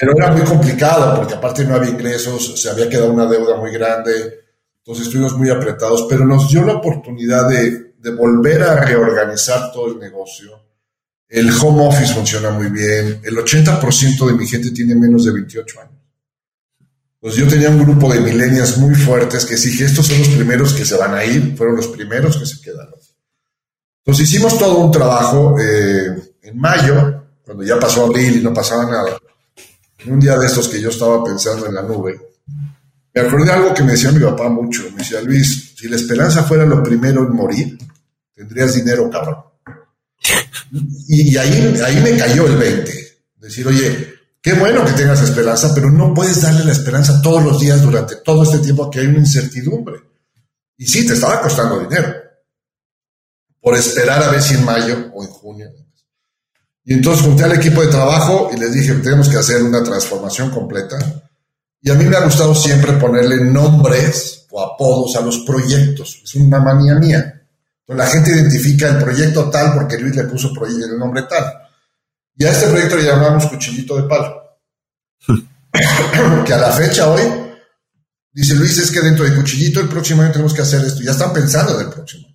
Pero 0.00 0.16
era 0.16 0.32
muy 0.32 0.40
complicado 0.42 1.14
porque 1.14 1.34
aparte 1.34 1.62
no 1.66 1.74
había 1.74 1.90
ingresos, 1.90 2.58
se 2.58 2.70
había 2.70 2.88
quedado 2.88 3.12
una 3.12 3.26
deuda 3.26 3.58
muy 3.58 3.70
grande, 3.70 4.40
entonces 4.78 5.06
estuvimos 5.06 5.36
muy 5.36 5.50
apretados, 5.50 6.06
pero 6.08 6.24
nos 6.24 6.48
dio 6.48 6.64
la 6.64 6.72
oportunidad 6.72 7.50
de, 7.50 7.92
de 7.98 8.10
volver 8.12 8.62
a 8.62 8.82
reorganizar 8.82 9.70
todo 9.72 9.92
el 9.92 9.98
negocio. 9.98 10.58
El 11.28 11.50
home 11.50 11.86
office 11.86 12.14
funciona 12.14 12.50
muy 12.50 12.70
bien, 12.70 13.20
el 13.22 13.36
80% 13.36 14.26
de 14.26 14.32
mi 14.32 14.46
gente 14.46 14.70
tiene 14.70 14.94
menos 14.94 15.26
de 15.26 15.32
28 15.32 15.80
años. 15.82 16.00
Pues 17.20 17.34
yo 17.34 17.46
tenía 17.46 17.68
un 17.68 17.84
grupo 17.84 18.10
de 18.10 18.20
millennials 18.20 18.78
muy 18.78 18.94
fuertes 18.94 19.44
que 19.44 19.58
sí, 19.58 19.84
estos 19.84 20.06
son 20.06 20.18
los 20.18 20.28
primeros 20.28 20.72
que 20.72 20.86
se 20.86 20.96
van 20.96 21.14
a 21.14 21.26
ir, 21.26 21.54
fueron 21.58 21.76
los 21.76 21.88
primeros 21.88 22.38
que 22.38 22.46
se 22.46 22.58
quedaron. 22.62 23.01
Entonces 24.04 24.28
hicimos 24.28 24.58
todo 24.58 24.78
un 24.78 24.90
trabajo 24.90 25.56
eh, 25.60 26.34
en 26.42 26.58
mayo, 26.58 27.22
cuando 27.44 27.62
ya 27.62 27.78
pasó 27.78 28.06
abril 28.06 28.38
y 28.38 28.42
no 28.42 28.52
pasaba 28.52 28.84
nada. 28.84 29.16
En 29.98 30.14
un 30.14 30.18
día 30.18 30.36
de 30.36 30.46
estos 30.46 30.68
que 30.68 30.80
yo 30.80 30.88
estaba 30.88 31.22
pensando 31.22 31.66
en 31.66 31.74
la 31.74 31.82
nube, 31.82 32.20
me 33.14 33.20
acordé 33.20 33.44
de 33.44 33.52
algo 33.52 33.72
que 33.72 33.84
me 33.84 33.92
decía 33.92 34.10
mi 34.10 34.18
papá 34.18 34.48
mucho. 34.48 34.82
Me 34.90 34.98
decía, 34.98 35.20
Luis, 35.20 35.74
si 35.76 35.88
la 35.88 35.94
esperanza 35.94 36.42
fuera 36.42 36.66
lo 36.66 36.82
primero 36.82 37.22
en 37.22 37.32
morir, 37.32 37.78
tendrías 38.34 38.74
dinero, 38.74 39.08
cabrón. 39.08 39.36
Y, 41.06 41.36
ahí, 41.36 41.80
ahí 41.84 42.00
me 42.02 42.16
cayó 42.16 42.46
el 42.46 42.56
20. 42.56 42.92
Decir, 43.36 43.68
oye, 43.68 44.14
qué 44.40 44.54
bueno 44.54 44.84
que 44.84 44.92
tengas 44.92 45.22
esperanza, 45.22 45.72
pero 45.76 45.90
no 45.90 46.12
puedes 46.12 46.42
darle 46.42 46.64
la 46.64 46.72
esperanza 46.72 47.22
todos 47.22 47.44
los 47.44 47.60
días 47.60 47.82
durante 47.82 48.16
todo 48.16 48.42
este 48.42 48.58
tiempo 48.58 48.90
que 48.90 48.98
hay 48.98 49.06
una 49.06 49.18
incertidumbre. 49.18 50.00
Y 50.76 50.86
sí, 50.86 51.06
te 51.06 51.12
estaba 51.12 51.40
costando 51.40 51.78
dinero 51.78 52.21
por 53.62 53.76
esperar 53.76 54.22
a 54.24 54.30
ver 54.30 54.42
si 54.42 54.54
en 54.54 54.64
mayo 54.64 55.10
o 55.14 55.22
en 55.22 55.30
junio. 55.30 55.70
Y 56.84 56.94
entonces 56.94 57.24
junté 57.24 57.44
al 57.44 57.52
equipo 57.52 57.80
de 57.80 57.86
trabajo 57.86 58.50
y 58.52 58.58
les 58.58 58.72
dije, 58.72 58.94
tenemos 58.94 59.28
que 59.28 59.36
hacer 59.36 59.62
una 59.62 59.84
transformación 59.84 60.50
completa. 60.50 60.98
Y 61.80 61.90
a 61.90 61.94
mí 61.94 62.04
me 62.04 62.16
ha 62.16 62.24
gustado 62.24 62.54
siempre 62.56 62.94
ponerle 62.94 63.36
nombres 63.44 64.46
o 64.50 64.60
apodos 64.60 65.14
a 65.14 65.20
los 65.20 65.38
proyectos. 65.40 66.22
Es 66.24 66.34
una 66.34 66.58
manía 66.58 66.96
mía. 66.96 67.46
Entonces 67.86 68.04
la 68.04 68.06
gente 68.06 68.30
identifica 68.32 68.88
el 68.88 68.98
proyecto 68.98 69.48
tal 69.48 69.74
porque 69.74 69.98
Luis 69.98 70.16
le 70.16 70.24
puso 70.24 70.52
el 70.66 70.98
nombre 70.98 71.22
tal. 71.22 71.44
Y 72.36 72.44
a 72.44 72.50
este 72.50 72.66
proyecto 72.66 72.96
le 72.96 73.04
llamamos 73.04 73.46
Cuchillito 73.46 73.96
de 73.96 74.08
Palo. 74.08 74.42
que 76.44 76.52
a 76.52 76.58
la 76.58 76.72
fecha 76.72 77.08
hoy, 77.08 77.22
dice 78.32 78.56
Luis, 78.56 78.76
es 78.78 78.90
que 78.90 79.00
dentro 79.00 79.24
de 79.24 79.36
Cuchillito 79.36 79.78
el 79.80 79.88
próximo 79.88 80.22
año 80.22 80.32
tenemos 80.32 80.52
que 80.52 80.62
hacer 80.62 80.84
esto. 80.84 81.00
Ya 81.02 81.12
están 81.12 81.32
pensando 81.32 81.78
en 81.78 81.86
el 81.86 81.92
próximo. 81.92 82.31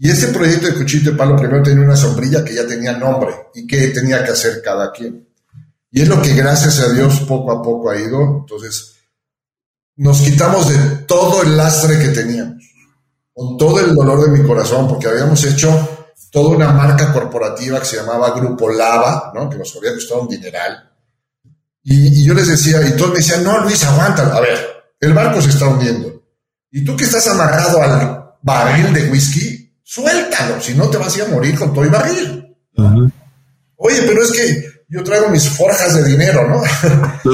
Y 0.00 0.10
ese 0.10 0.28
proyecto 0.28 0.68
de 0.68 0.74
cuchillo 0.74 1.10
de 1.10 1.16
palo 1.16 1.36
primero 1.36 1.60
tenía 1.60 1.84
una 1.84 1.96
sombrilla 1.96 2.44
que 2.44 2.54
ya 2.54 2.64
tenía 2.64 2.96
nombre 2.96 3.34
y 3.52 3.66
que 3.66 3.88
tenía 3.88 4.24
que 4.24 4.30
hacer 4.30 4.62
cada 4.62 4.92
quien. 4.92 5.28
Y 5.90 6.02
es 6.02 6.08
lo 6.08 6.22
que 6.22 6.34
gracias 6.34 6.78
a 6.80 6.92
Dios 6.92 7.20
poco 7.20 7.50
a 7.50 7.60
poco 7.60 7.90
ha 7.90 7.98
ido. 7.98 8.38
Entonces, 8.40 8.94
nos 9.96 10.20
quitamos 10.20 10.68
de 10.68 10.78
todo 11.06 11.42
el 11.42 11.56
lastre 11.56 11.98
que 11.98 12.08
teníamos, 12.08 12.62
con 13.32 13.58
todo 13.58 13.80
el 13.80 13.92
dolor 13.92 14.24
de 14.24 14.38
mi 14.38 14.46
corazón, 14.46 14.86
porque 14.86 15.08
habíamos 15.08 15.42
hecho 15.44 16.06
toda 16.30 16.54
una 16.54 16.72
marca 16.72 17.12
corporativa 17.12 17.80
que 17.80 17.86
se 17.86 17.96
llamaba 17.96 18.30
Grupo 18.30 18.68
Lava, 18.68 19.32
¿no? 19.34 19.50
que 19.50 19.58
nos 19.58 19.74
había 19.74 19.94
costado 19.94 20.22
un 20.22 20.28
dineral. 20.28 20.92
Y, 21.82 22.20
y 22.20 22.24
yo 22.24 22.34
les 22.34 22.46
decía, 22.46 22.86
y 22.86 22.92
todos 22.92 23.10
me 23.10 23.16
decían, 23.16 23.42
no, 23.42 23.58
Luis, 23.64 23.82
aguanta, 23.82 24.36
a 24.36 24.40
ver, 24.40 24.58
el 25.00 25.12
barco 25.12 25.42
se 25.42 25.48
está 25.48 25.66
hundiendo. 25.66 26.22
Y 26.70 26.84
tú 26.84 26.96
que 26.96 27.04
estás 27.04 27.26
amarrado 27.26 27.82
al 27.82 28.34
barril 28.42 28.92
de 28.92 29.10
whisky, 29.10 29.57
suéltalo, 29.88 30.60
si 30.60 30.74
no 30.74 30.90
te 30.90 30.98
vas 30.98 31.14
a, 31.14 31.18
ir 31.18 31.24
a 31.24 31.28
morir 31.28 31.58
con 31.58 31.72
todo 31.72 31.86
y 31.86 31.88
barril. 31.88 32.54
Oye, 33.76 34.02
pero 34.02 34.22
es 34.22 34.32
que 34.32 34.84
yo 34.88 35.02
traigo 35.02 35.30
mis 35.30 35.48
forjas 35.48 35.94
de 35.94 36.04
dinero, 36.04 36.46
¿no? 36.46 36.62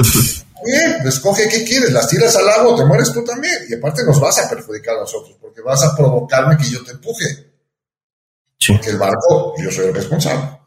Bien, 0.65 1.05
escoge 1.05 1.49
qué 1.49 1.65
quieres, 1.65 1.91
las 1.91 2.07
tiras 2.07 2.33
al 2.37 2.47
agua, 2.47 2.77
te 2.77 2.85
mueres 2.85 3.11
tú 3.11 3.23
también. 3.25 3.57
Y 3.69 3.73
aparte 3.73 4.03
nos 4.05 4.21
vas 4.21 4.39
a 4.39 4.49
perjudicar 4.49 4.95
a 4.95 5.01
nosotros, 5.01 5.37
porque 5.39 5.61
vas 5.61 5.83
a 5.83 5.95
provocarme 5.95 6.57
que 6.57 6.69
yo 6.69 6.81
te 6.83 6.91
empuje. 6.91 7.25
Porque 8.69 8.89
el 8.89 8.97
barco, 8.97 9.53
yo 9.61 9.69
soy 9.69 9.87
el 9.87 9.93
responsable. 9.93 10.57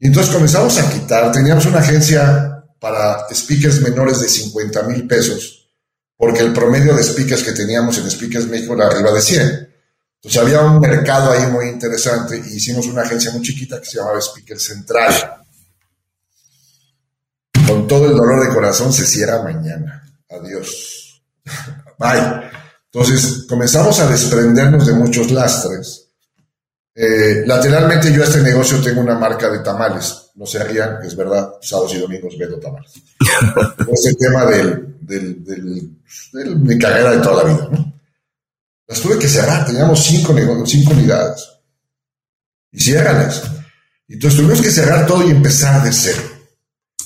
Y 0.00 0.08
entonces 0.08 0.34
comenzamos 0.34 0.76
a 0.76 0.90
quitar, 0.90 1.30
teníamos 1.30 1.66
una 1.66 1.78
agencia 1.78 2.64
para 2.80 3.28
speakers 3.32 3.80
menores 3.80 4.20
de 4.20 4.28
50 4.28 4.82
mil 4.82 5.06
pesos, 5.06 5.70
porque 6.16 6.40
el 6.40 6.52
promedio 6.52 6.94
de 6.94 7.04
speakers 7.04 7.44
que 7.44 7.52
teníamos 7.52 7.96
en 7.98 8.10
Speakers 8.10 8.48
México 8.48 8.74
era 8.74 8.88
arriba 8.88 9.12
de 9.12 9.22
100. 9.22 9.69
Entonces 10.22 10.42
había 10.42 10.60
un 10.60 10.78
mercado 10.80 11.32
ahí 11.32 11.50
muy 11.50 11.68
interesante 11.68 12.36
y 12.36 12.56
hicimos 12.56 12.86
una 12.86 13.02
agencia 13.02 13.30
muy 13.30 13.40
chiquita 13.40 13.80
que 13.80 13.86
se 13.86 13.96
llamaba 13.96 14.18
Speaker 14.20 14.60
Central. 14.60 15.14
Con 17.66 17.86
todo 17.86 18.04
el 18.04 18.14
dolor 18.14 18.46
de 18.46 18.52
corazón 18.52 18.92
se 18.92 19.06
cierra 19.06 19.42
mañana. 19.42 20.04
Adiós. 20.28 21.22
Bye. 21.98 22.50
Entonces 22.92 23.46
comenzamos 23.48 23.98
a 24.00 24.08
desprendernos 24.08 24.86
de 24.86 24.92
muchos 24.92 25.30
lastres. 25.30 26.08
Eh, 26.94 27.44
lateralmente 27.46 28.12
yo 28.12 28.22
a 28.22 28.26
este 28.26 28.42
negocio 28.42 28.78
tengo 28.82 29.00
una 29.00 29.18
marca 29.18 29.48
de 29.48 29.60
tamales. 29.60 30.32
No 30.34 30.44
se 30.44 30.62
rían, 30.62 30.98
es 31.02 31.16
verdad, 31.16 31.54
sábados 31.62 31.94
y 31.94 31.98
domingos 31.98 32.36
vendo 32.38 32.58
tamales. 32.58 32.92
Ese 33.90 34.14
tema 34.16 34.44
del, 34.44 34.98
del, 35.00 35.42
del, 35.42 35.90
del, 36.34 36.56
mi 36.56 36.78
carrera 36.78 37.12
de 37.12 37.18
toda 37.20 37.42
la 37.42 37.54
vida, 37.54 37.68
¿no? 37.72 37.99
Las 38.90 39.00
tuve 39.00 39.20
que 39.20 39.28
cerrar, 39.28 39.64
teníamos 39.64 40.02
cinco, 40.02 40.34
cinco 40.66 40.90
unidades. 40.90 41.48
Y 42.72 42.80
ciérralas. 42.80 43.40
Entonces 44.08 44.40
tuvimos 44.40 44.60
que 44.60 44.72
cerrar 44.72 45.06
todo 45.06 45.24
y 45.24 45.30
empezar 45.30 45.80
de 45.84 45.92
cero. 45.92 46.20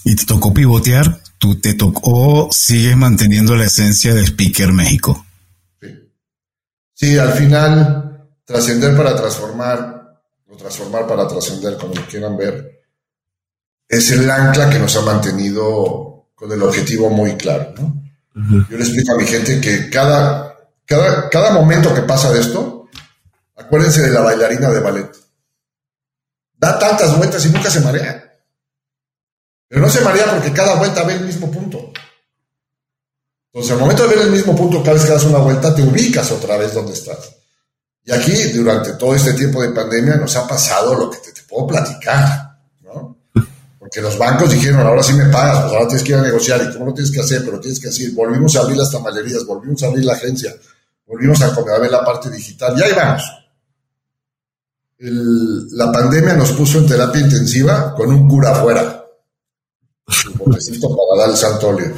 ¿Y 0.03 0.16
te 0.16 0.24
tocó 0.24 0.55
pivotear? 0.55 1.20
¿Tú 1.37 1.61
te 1.61 1.74
tocó, 1.74 2.49
sigues 2.51 2.97
manteniendo 2.97 3.55
la 3.55 3.66
esencia 3.66 4.14
de 4.14 4.24
Speaker 4.24 4.72
México? 4.72 5.26
Sí. 5.78 5.89
Sí, 6.95 7.18
al 7.18 7.35
final, 7.35 8.30
trascender 8.47 8.97
para 8.97 9.14
transformar, 9.14 10.22
o 10.47 10.57
transformar 10.57 11.07
para 11.07 11.28
trascender, 11.28 11.76
como 11.76 11.93
lo 11.97 12.07
quieran 12.07 12.35
ver, 12.35 12.80
es 13.87 14.11
el 14.11 14.30
ancla 14.30 14.70
que 14.70 14.78
nos 14.78 14.97
ha 14.97 15.03
mantenido 15.03 16.30
con 16.35 16.51
el 16.51 16.62
objetivo 16.62 17.11
muy 17.11 17.35
claro. 17.35 17.74
¿no? 17.76 18.03
Uh 18.37 18.41
-huh. 18.41 18.68
Yo 18.70 18.78
le 18.78 18.85
explico 18.85 19.12
a 19.12 19.18
mi 19.18 19.26
gente 19.26 19.61
que 19.61 19.91
cada, 19.91 20.54
cada, 20.87 21.28
cada 21.28 21.51
momento 21.51 21.95
que 21.95 22.03
pasa 22.03 22.32
de 22.32 22.41
esto, 22.41 22.89
acuérdense 23.57 24.03
de 24.03 24.11
la 24.11 24.20
bailarina 24.20 24.70
de 24.70 24.80
ballet. 24.80 25.11
Da 26.55 26.78
tantas 26.78 27.16
vueltas 27.16 27.45
y 27.47 27.51
nunca 27.51 27.70
se 27.70 27.80
marea. 27.80 28.24
Pero 29.68 29.80
no 29.80 29.89
se 29.89 30.03
marea 30.03 30.30
porque 30.30 30.53
cada 30.53 30.76
vuelta 30.76 31.03
ve 31.03 31.14
el 31.14 31.24
mismo 31.24 31.51
punto. 31.51 31.93
Entonces, 33.53 33.72
al 33.72 33.78
momento 33.78 34.03
de 34.03 34.16
ver 34.16 34.26
el 34.26 34.32
mismo 34.32 34.57
punto, 34.57 34.82
cada 34.82 34.95
vez 34.95 35.05
que 35.05 35.12
das 35.12 35.24
una 35.24 35.39
vuelta, 35.39 35.74
te 35.74 35.82
ubicas 35.82 36.30
otra 36.32 36.57
vez 36.57 36.74
donde 36.74 36.93
estás. 36.93 37.37
Y 38.05 38.12
aquí, 38.12 38.32
durante 38.53 38.95
todo 38.95 39.14
este 39.14 39.32
tiempo 39.32 39.62
de 39.62 39.70
pandemia, 39.70 40.16
nos 40.16 40.35
ha 40.37 40.47
pasado 40.47 40.95
lo 40.95 41.11
que 41.11 41.18
te, 41.18 41.43
puedo 41.49 41.68
platicar, 41.68 42.59
¿no? 42.82 43.16
Porque 43.78 44.01
los 44.01 44.18
bancos 44.18 44.51
dijeron, 44.51 44.80
ahora 44.80 45.03
sí 45.03 45.12
me 45.12 45.26
pagas, 45.26 45.62
pues 45.62 45.72
ahora 45.72 45.87
tienes 45.87 46.03
que 46.03 46.12
ir 46.12 46.18
a 46.18 46.22
negociar, 46.22 46.62
y 46.68 46.72
cómo 46.72 46.87
lo 46.87 46.95
tienes 46.95 47.12
que 47.12 47.20
hacer, 47.20 47.45
pero 47.45 47.61
tienes 47.61 47.78
que 47.78 47.89
hacer. 47.89 48.11
Volvimos 48.11 48.57
a 48.57 48.61
abrir 48.61 48.76
las 48.76 48.91
tamalerías, 48.91 49.47
volvimos 49.47 49.82
a 49.82 49.87
abrir 49.87 50.05
la 50.05 50.14
agencia, 50.14 50.53
volvimos 51.07 51.41
a 51.43 51.79
ver 51.79 51.91
la 51.91 52.05
parte 52.05 52.31
digital, 52.31 52.79
y 52.79 52.83
ahí 52.83 52.93
vamos. 52.95 53.23
El, 54.99 55.77
la 55.77 55.91
pandemia 55.91 56.35
nos 56.35 56.53
puso 56.53 56.79
en 56.79 56.87
terapia 56.87 57.21
intensiva 57.21 57.95
con 57.95 58.09
un 58.09 58.29
cura 58.29 58.53
afuera. 58.53 59.05
Para 60.05 61.23
dar 61.23 61.31
el 61.31 61.37
santo 61.37 61.69
óleo. 61.69 61.95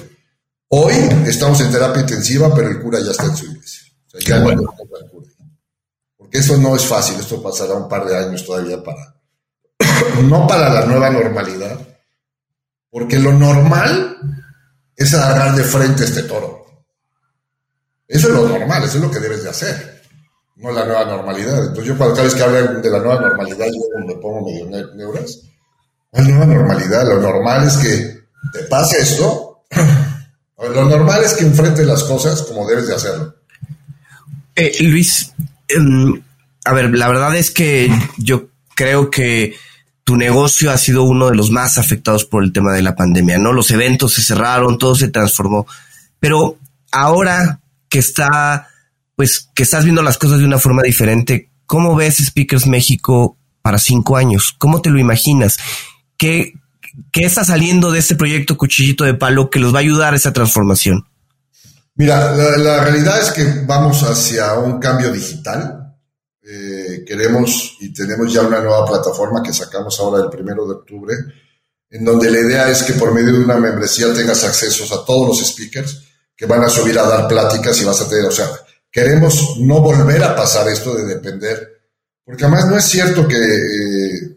Hoy 0.69 0.95
estamos 1.27 1.61
en 1.61 1.71
terapia 1.71 2.03
intensiva, 2.03 2.53
pero 2.55 2.69
el 2.69 2.81
cura 2.81 3.01
ya 3.01 3.11
está 3.11 3.25
en 3.25 3.37
su 3.37 3.47
iglesia. 3.47 3.83
O 4.07 4.11
sea, 4.11 4.21
ya 4.21 4.43
bueno. 4.43 4.63
no 4.63 4.99
el 4.99 5.11
cura. 5.11 5.29
Porque 6.17 6.39
eso 6.39 6.57
no 6.57 6.75
es 6.75 6.85
fácil, 6.85 7.21
esto 7.21 7.43
pasará 7.43 7.75
un 7.75 7.89
par 7.89 8.05
de 8.07 8.17
años 8.17 8.45
todavía 8.45 8.83
para. 8.83 9.15
no 10.25 10.47
para 10.47 10.73
la 10.73 10.87
nueva 10.87 11.11
normalidad. 11.11 11.79
Porque 12.91 13.19
lo 13.19 13.33
normal 13.33 14.17
es 14.97 15.15
agarrar 15.15 15.55
de 15.55 15.65
frente 15.65 16.05
este 16.05 16.23
toro. 16.23 16.56
Eso 18.09 18.29
es 18.29 18.35
lo 18.35 18.49
normal, 18.49 18.85
eso 18.85 18.99
es 18.99 19.05
lo 19.05 19.11
que 19.11 19.19
debes 19.19 19.43
de 19.43 19.51
hacer. 19.51 20.03
No 20.57 20.73
la 20.73 20.85
nueva 20.85 21.05
normalidad. 21.05 21.59
Entonces, 21.59 21.85
yo 21.85 21.99
cuando 21.99 22.15
cada 22.15 22.27
vez 22.27 22.35
que 22.35 22.43
hablan 22.43 22.81
de 22.81 22.91
la 22.91 22.99
nueva 22.99 23.21
normalidad, 23.21 23.67
yo 23.67 24.07
me 24.07 24.15
pongo 24.15 24.47
medio 24.47 24.67
neuras. 24.95 25.41
¿Cuál 26.11 26.29
nueva 26.29 26.47
normalidad? 26.47 27.07
Lo 27.07 27.21
normal 27.21 27.67
es 27.67 27.77
que 27.77 28.21
te 28.53 28.65
pase 28.67 28.99
esto. 29.01 29.65
Lo 30.59 30.85
normal 30.87 31.23
es 31.23 31.35
que 31.35 31.45
enfrentes 31.45 31.87
las 31.87 32.03
cosas 32.05 32.41
como 32.43 32.67
debes 32.67 32.89
de 32.89 32.95
hacerlo. 32.95 33.35
Eh, 34.55 34.73
Luis, 34.81 35.33
eh, 35.69 35.77
a 36.65 36.73
ver, 36.73 36.91
la 36.97 37.09
verdad 37.09 37.37
es 37.37 37.51
que 37.51 37.91
yo 38.17 38.49
creo 38.75 39.11
que 39.11 39.55
tu 40.03 40.17
negocio 40.17 40.71
ha 40.71 40.79
sido 40.79 41.03
uno 41.03 41.29
de 41.29 41.37
los 41.37 41.51
más 41.51 41.77
afectados 41.77 42.25
por 42.25 42.43
el 42.43 42.53
tema 42.53 42.73
de 42.73 42.81
la 42.81 42.97
pandemia, 42.97 43.37
¿no? 43.37 43.53
Los 43.53 43.71
eventos 43.71 44.15
se 44.15 44.23
cerraron, 44.23 44.79
todo 44.79 44.95
se 44.95 45.09
transformó. 45.09 45.67
Pero 46.19 46.57
ahora 46.91 47.61
que 47.89 47.99
está, 47.99 48.69
pues, 49.15 49.51
que 49.55 49.63
estás 49.63 49.85
viendo 49.85 50.03
las 50.03 50.19
cosas 50.19 50.39
de 50.39 50.45
una 50.45 50.59
forma 50.59 50.83
diferente, 50.83 51.51
¿cómo 51.67 51.95
ves 51.95 52.17
Speakers 52.17 52.67
México 52.67 53.37
para 53.63 53.79
cinco 53.79 54.17
años? 54.17 54.55
¿Cómo 54.59 54.83
te 54.83 54.91
lo 54.91 54.99
imaginas? 54.99 55.59
¿Qué, 56.17 56.55
¿Qué 57.13 57.25
está 57.25 57.45
saliendo 57.45 57.91
de 57.91 57.99
este 57.99 58.17
proyecto 58.17 58.57
Cuchillito 58.57 59.05
de 59.05 59.15
Palo 59.15 59.51
que 59.51 59.59
los 59.59 59.75
va 59.75 59.79
a 59.79 59.83
ayudar 59.83 60.15
a 60.15 60.17
esa 60.17 60.33
transformación? 60.33 61.07
Mira, 61.97 62.33
la, 62.59 62.85
realidad 62.85 63.21
es 63.21 63.31
que 63.31 63.65
vamos 63.67 64.03
hacia 64.03 64.55
un 64.55 64.79
cambio 64.79 65.11
digital. 65.11 65.95
Eh, 66.43 67.05
queremos 67.07 67.77
y 67.81 67.93
tenemos 67.93 68.33
ya 68.33 68.43
una 68.43 68.61
nueva 68.61 68.85
plataforma 68.85 69.43
que 69.43 69.53
sacamos 69.53 69.99
ahora 69.99 70.23
el 70.23 70.31
primero 70.31 70.67
de 70.67 70.75
octubre, 70.75 71.15
en 71.91 72.05
donde 72.05 72.31
la 72.31 72.39
idea 72.39 72.71
es 72.71 72.83
que 72.83 72.93
por 72.93 73.13
medio 73.13 73.33
de 73.33 73.45
una 73.45 73.57
membresía 73.57 74.13
tengas 74.13 74.45
accesos 74.45 74.93
a 74.93 75.05
todos 75.05 75.29
los 75.29 75.49
speakers 75.49 76.06
que 76.37 76.47
van 76.47 76.63
a 76.63 76.69
subir 76.69 76.99
a 76.99 77.09
dar 77.09 77.27
pláticas 77.27 77.81
y 77.81 77.85
vas 77.85 78.01
a 78.01 78.09
tener, 78.09 78.27
o 78.27 78.31
sea, 78.31 78.49
queremos 78.91 79.57
no 79.59 79.81
volver 79.81 80.23
a 80.23 80.37
pasar 80.37 80.69
esto 80.69 80.95
de 80.95 81.05
depender, 81.05 81.81
porque 82.25 82.45
además 82.45 82.67
no 82.67 82.77
es 82.77 82.85
cierto 82.85 83.27
que, 83.27 83.37
eh, 83.37 84.37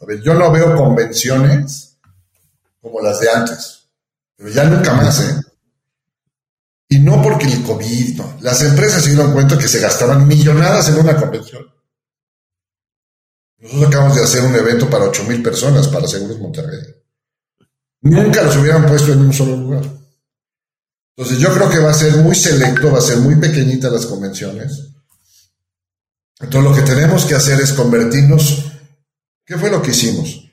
a 0.00 0.04
ver, 0.04 0.20
yo 0.22 0.34
no 0.34 0.52
veo 0.52 0.76
convenciones 0.76 1.96
como 2.80 3.00
las 3.00 3.18
de 3.20 3.30
antes, 3.30 3.88
pero 4.36 4.50
ya 4.50 4.64
nunca 4.64 4.92
más, 4.92 5.20
¿eh? 5.20 5.40
Y 6.90 6.98
no 7.00 7.20
porque 7.22 7.46
el 7.46 7.62
COVID, 7.64 8.16
no. 8.16 8.36
Las 8.40 8.62
empresas 8.62 9.02
se 9.02 9.10
dieron 9.10 9.32
cuenta 9.32 9.58
que 9.58 9.68
se 9.68 9.78
gastaban 9.78 10.26
millonadas 10.26 10.88
en 10.88 10.96
una 10.96 11.16
convención. 11.16 11.66
Nosotros 13.58 13.88
acabamos 13.88 14.16
de 14.16 14.24
hacer 14.24 14.42
un 14.42 14.54
evento 14.54 14.88
para 14.88 15.04
8 15.04 15.24
mil 15.24 15.42
personas 15.42 15.88
para 15.88 16.06
Seguros 16.06 16.38
Monterrey. 16.38 16.80
Nunca 18.02 18.42
los 18.42 18.56
hubieran 18.56 18.86
puesto 18.86 19.12
en 19.12 19.20
un 19.20 19.32
solo 19.32 19.56
lugar. 19.56 19.97
Entonces 21.18 21.40
yo 21.40 21.52
creo 21.52 21.68
que 21.68 21.80
va 21.80 21.90
a 21.90 21.94
ser 21.94 22.16
muy 22.18 22.36
selecto, 22.36 22.92
va 22.92 22.98
a 22.98 23.02
ser 23.02 23.16
muy 23.16 23.34
pequeñita 23.34 23.90
las 23.90 24.06
convenciones. 24.06 24.84
Entonces 26.38 26.70
lo 26.70 26.76
que 26.76 26.88
tenemos 26.88 27.24
que 27.24 27.34
hacer 27.34 27.60
es 27.60 27.72
convertirnos. 27.72 28.66
¿Qué 29.44 29.58
fue 29.58 29.68
lo 29.68 29.82
que 29.82 29.90
hicimos? 29.90 30.48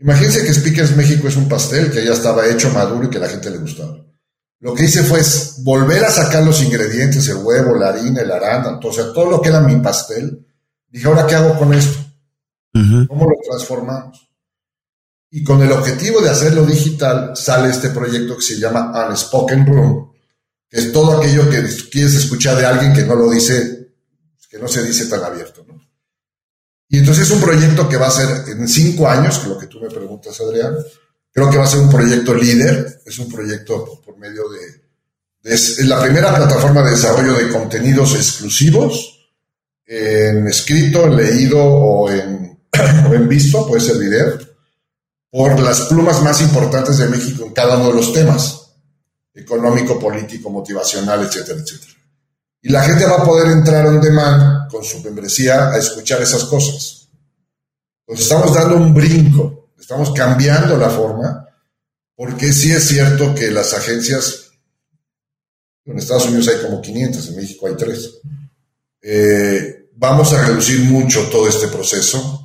Imagínense 0.00 0.44
que 0.44 0.52
Speakers 0.52 0.96
México 0.96 1.28
es 1.28 1.36
un 1.36 1.48
pastel 1.48 1.92
que 1.92 2.04
ya 2.04 2.12
estaba 2.12 2.44
hecho, 2.48 2.70
maduro 2.70 3.06
y 3.06 3.10
que 3.10 3.18
a 3.18 3.20
la 3.20 3.28
gente 3.28 3.48
le 3.50 3.58
gustaba. 3.58 4.04
Lo 4.58 4.74
que 4.74 4.82
hice 4.82 5.04
fue 5.04 5.20
volver 5.58 6.04
a 6.04 6.10
sacar 6.10 6.42
los 6.42 6.60
ingredientes, 6.60 7.28
el 7.28 7.36
huevo, 7.36 7.76
la 7.76 7.90
harina, 7.90 8.20
el 8.22 8.32
arándano, 8.32 8.80
o 8.82 8.92
sea, 8.92 9.12
todo 9.12 9.30
lo 9.30 9.40
que 9.40 9.50
era 9.50 9.60
mi 9.60 9.76
pastel. 9.76 10.44
Dije, 10.88 11.06
¿ahora 11.06 11.24
qué 11.24 11.36
hago 11.36 11.56
con 11.56 11.72
esto? 11.72 12.00
Uh 12.74 12.80
-huh. 12.80 13.06
¿Cómo 13.06 13.26
lo 13.26 13.36
transformamos? 13.48 14.28
Y 15.36 15.42
con 15.42 15.60
el 15.62 15.72
objetivo 15.72 16.20
de 16.20 16.30
hacerlo 16.30 16.64
digital 16.64 17.32
sale 17.34 17.70
este 17.70 17.90
proyecto 17.90 18.36
que 18.36 18.42
se 18.42 18.56
llama 18.56 19.08
Unspoken 19.08 19.66
Room, 19.66 20.12
que 20.68 20.78
es 20.78 20.92
todo 20.92 21.18
aquello 21.18 21.50
que 21.50 21.60
quieres 21.90 22.14
escuchar 22.14 22.56
de 22.56 22.64
alguien 22.64 22.94
que 22.94 23.02
no 23.02 23.16
lo 23.16 23.28
dice, 23.28 23.88
que 24.48 24.60
no 24.60 24.68
se 24.68 24.84
dice 24.84 25.06
tan 25.06 25.24
abierto. 25.24 25.64
¿no? 25.66 25.74
Y 26.88 26.98
entonces 26.98 27.26
es 27.26 27.32
un 27.32 27.40
proyecto 27.40 27.88
que 27.88 27.96
va 27.96 28.06
a 28.06 28.12
ser 28.12 28.48
en 28.48 28.68
cinco 28.68 29.08
años, 29.08 29.44
lo 29.48 29.58
que 29.58 29.66
tú 29.66 29.80
me 29.80 29.90
preguntas, 29.90 30.40
Adrián, 30.40 30.76
Creo 31.32 31.50
que 31.50 31.58
va 31.58 31.64
a 31.64 31.66
ser 31.66 31.80
un 31.80 31.90
proyecto 31.90 32.32
líder, 32.32 33.00
es 33.04 33.18
un 33.18 33.28
proyecto 33.28 34.00
por 34.06 34.16
medio 34.16 34.44
de, 34.48 35.52
es 35.52 35.84
la 35.84 36.00
primera 36.00 36.32
plataforma 36.32 36.84
de 36.84 36.92
desarrollo 36.92 37.36
de 37.36 37.48
contenidos 37.48 38.14
exclusivos 38.14 39.32
en 39.84 40.46
escrito, 40.46 41.06
en 41.06 41.16
leído 41.16 41.58
o 41.60 42.08
en, 42.08 42.56
o 43.10 43.14
en 43.14 43.28
visto, 43.28 43.66
puede 43.66 43.82
ser 43.82 43.98
video, 43.98 44.38
por 45.34 45.58
las 45.58 45.80
plumas 45.82 46.22
más 46.22 46.40
importantes 46.42 46.98
de 46.98 47.08
México 47.08 47.44
en 47.44 47.52
cada 47.52 47.76
uno 47.76 47.88
de 47.88 47.94
los 47.94 48.12
temas, 48.12 48.70
económico, 49.34 49.98
político, 49.98 50.48
motivacional, 50.48 51.24
etcétera, 51.24 51.58
etcétera. 51.60 51.92
Y 52.62 52.68
la 52.68 52.84
gente 52.84 53.04
va 53.04 53.16
a 53.16 53.24
poder 53.24 53.50
entrar 53.50 53.84
on 53.88 54.00
demand 54.00 54.70
con 54.70 54.84
su 54.84 55.02
membresía 55.02 55.70
a 55.70 55.78
escuchar 55.78 56.22
esas 56.22 56.44
cosas. 56.44 57.08
Entonces 58.06 58.26
estamos 58.26 58.54
dando 58.54 58.76
un 58.76 58.94
brinco 58.94 59.64
Estamos 59.84 60.12
cambiando 60.12 60.78
la 60.78 60.88
forma, 60.88 61.46
porque 62.16 62.54
sí 62.54 62.72
es 62.72 62.88
cierto 62.88 63.34
que 63.34 63.50
las 63.50 63.74
agencias, 63.74 64.52
en 65.84 65.98
Estados 65.98 66.24
Unidos 66.24 66.48
hay 66.48 66.62
como 66.62 66.80
500, 66.80 67.28
en 67.28 67.36
México 67.36 67.66
hay 67.66 67.76
3. 67.76 68.10
Eh, 69.02 69.90
vamos 69.94 70.32
a 70.32 70.42
reducir 70.46 70.80
mucho 70.84 71.28
todo 71.28 71.46
este 71.46 71.68
proceso. 71.68 72.43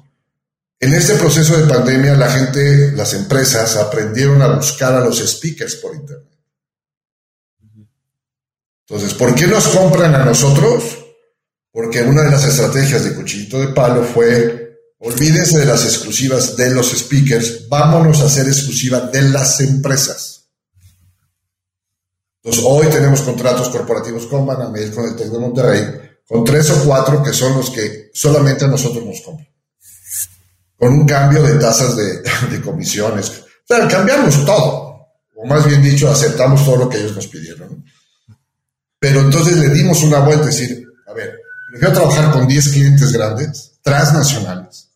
En 0.81 0.93
este 0.93 1.15
proceso 1.15 1.57
de 1.57 1.67
pandemia, 1.67 2.15
la 2.15 2.31
gente, 2.31 2.93
las 2.93 3.13
empresas 3.13 3.75
aprendieron 3.75 4.41
a 4.41 4.55
buscar 4.55 4.93
a 4.93 5.01
los 5.01 5.19
speakers 5.19 5.75
por 5.75 5.93
Internet. 5.93 6.25
Entonces, 8.87 9.13
¿por 9.13 9.35
qué 9.35 9.45
nos 9.45 9.67
compran 9.67 10.15
a 10.15 10.23
nosotros? 10.23 10.97
Porque 11.69 12.01
una 12.01 12.23
de 12.23 12.31
las 12.31 12.45
estrategias 12.45 13.03
de 13.03 13.13
Cuchillito 13.13 13.59
de 13.59 13.67
Palo 13.67 14.03
fue, 14.05 14.93
olvídense 14.99 15.59
de 15.59 15.65
las 15.65 15.83
exclusivas 15.83 16.55
de 16.55 16.71
los 16.71 16.91
speakers, 16.97 17.67
vámonos 17.67 18.21
a 18.21 18.25
hacer 18.25 18.47
exclusiva 18.47 19.01
de 19.01 19.21
las 19.23 19.59
empresas. 19.59 20.47
Entonces, 22.41 22.63
hoy 22.65 22.87
tenemos 22.87 23.19
contratos 23.21 23.67
corporativos 23.67 24.27
con 24.27 24.45
Banamex, 24.45 24.91
con 24.91 25.09
el 25.09 25.15
TEC 25.17 25.27
de 25.27 25.39
Monterrey, 25.39 25.83
con 26.25 26.45
tres 26.45 26.69
o 26.69 26.85
cuatro 26.85 27.21
que 27.21 27.33
son 27.33 27.57
los 27.57 27.69
que 27.69 28.11
solamente 28.13 28.63
a 28.63 28.69
nosotros 28.69 29.05
nos 29.05 29.19
compran 29.19 29.48
con 30.79 30.93
un 30.93 31.05
cambio 31.05 31.43
de 31.43 31.55
tasas 31.55 31.95
de, 32.49 32.61
comisiones. 32.61 33.29
O 33.29 33.75
sea, 33.75 33.87
cambiamos 33.87 34.45
todo, 34.45 35.07
o 35.35 35.45
más 35.45 35.65
bien 35.65 35.81
dicho, 35.81 36.09
aceptamos 36.09 36.63
todo 36.63 36.77
lo 36.77 36.89
que 36.89 36.97
ellos 36.97 37.15
nos 37.15 37.27
pidieron. 37.27 37.83
Pero 38.97 39.19
entonces 39.21 39.57
le 39.57 39.69
dimos 39.69 40.01
una 40.03 40.19
vuelta, 40.19 40.45
decir, 40.45 40.87
a 41.05 41.13
ver, 41.13 41.37
prefiero 41.69 41.93
trabajar 41.93 42.31
con 42.31 42.47
10 42.47 42.69
clientes 42.69 43.11
grandes, 43.11 43.73
transnacionales, 43.81 44.89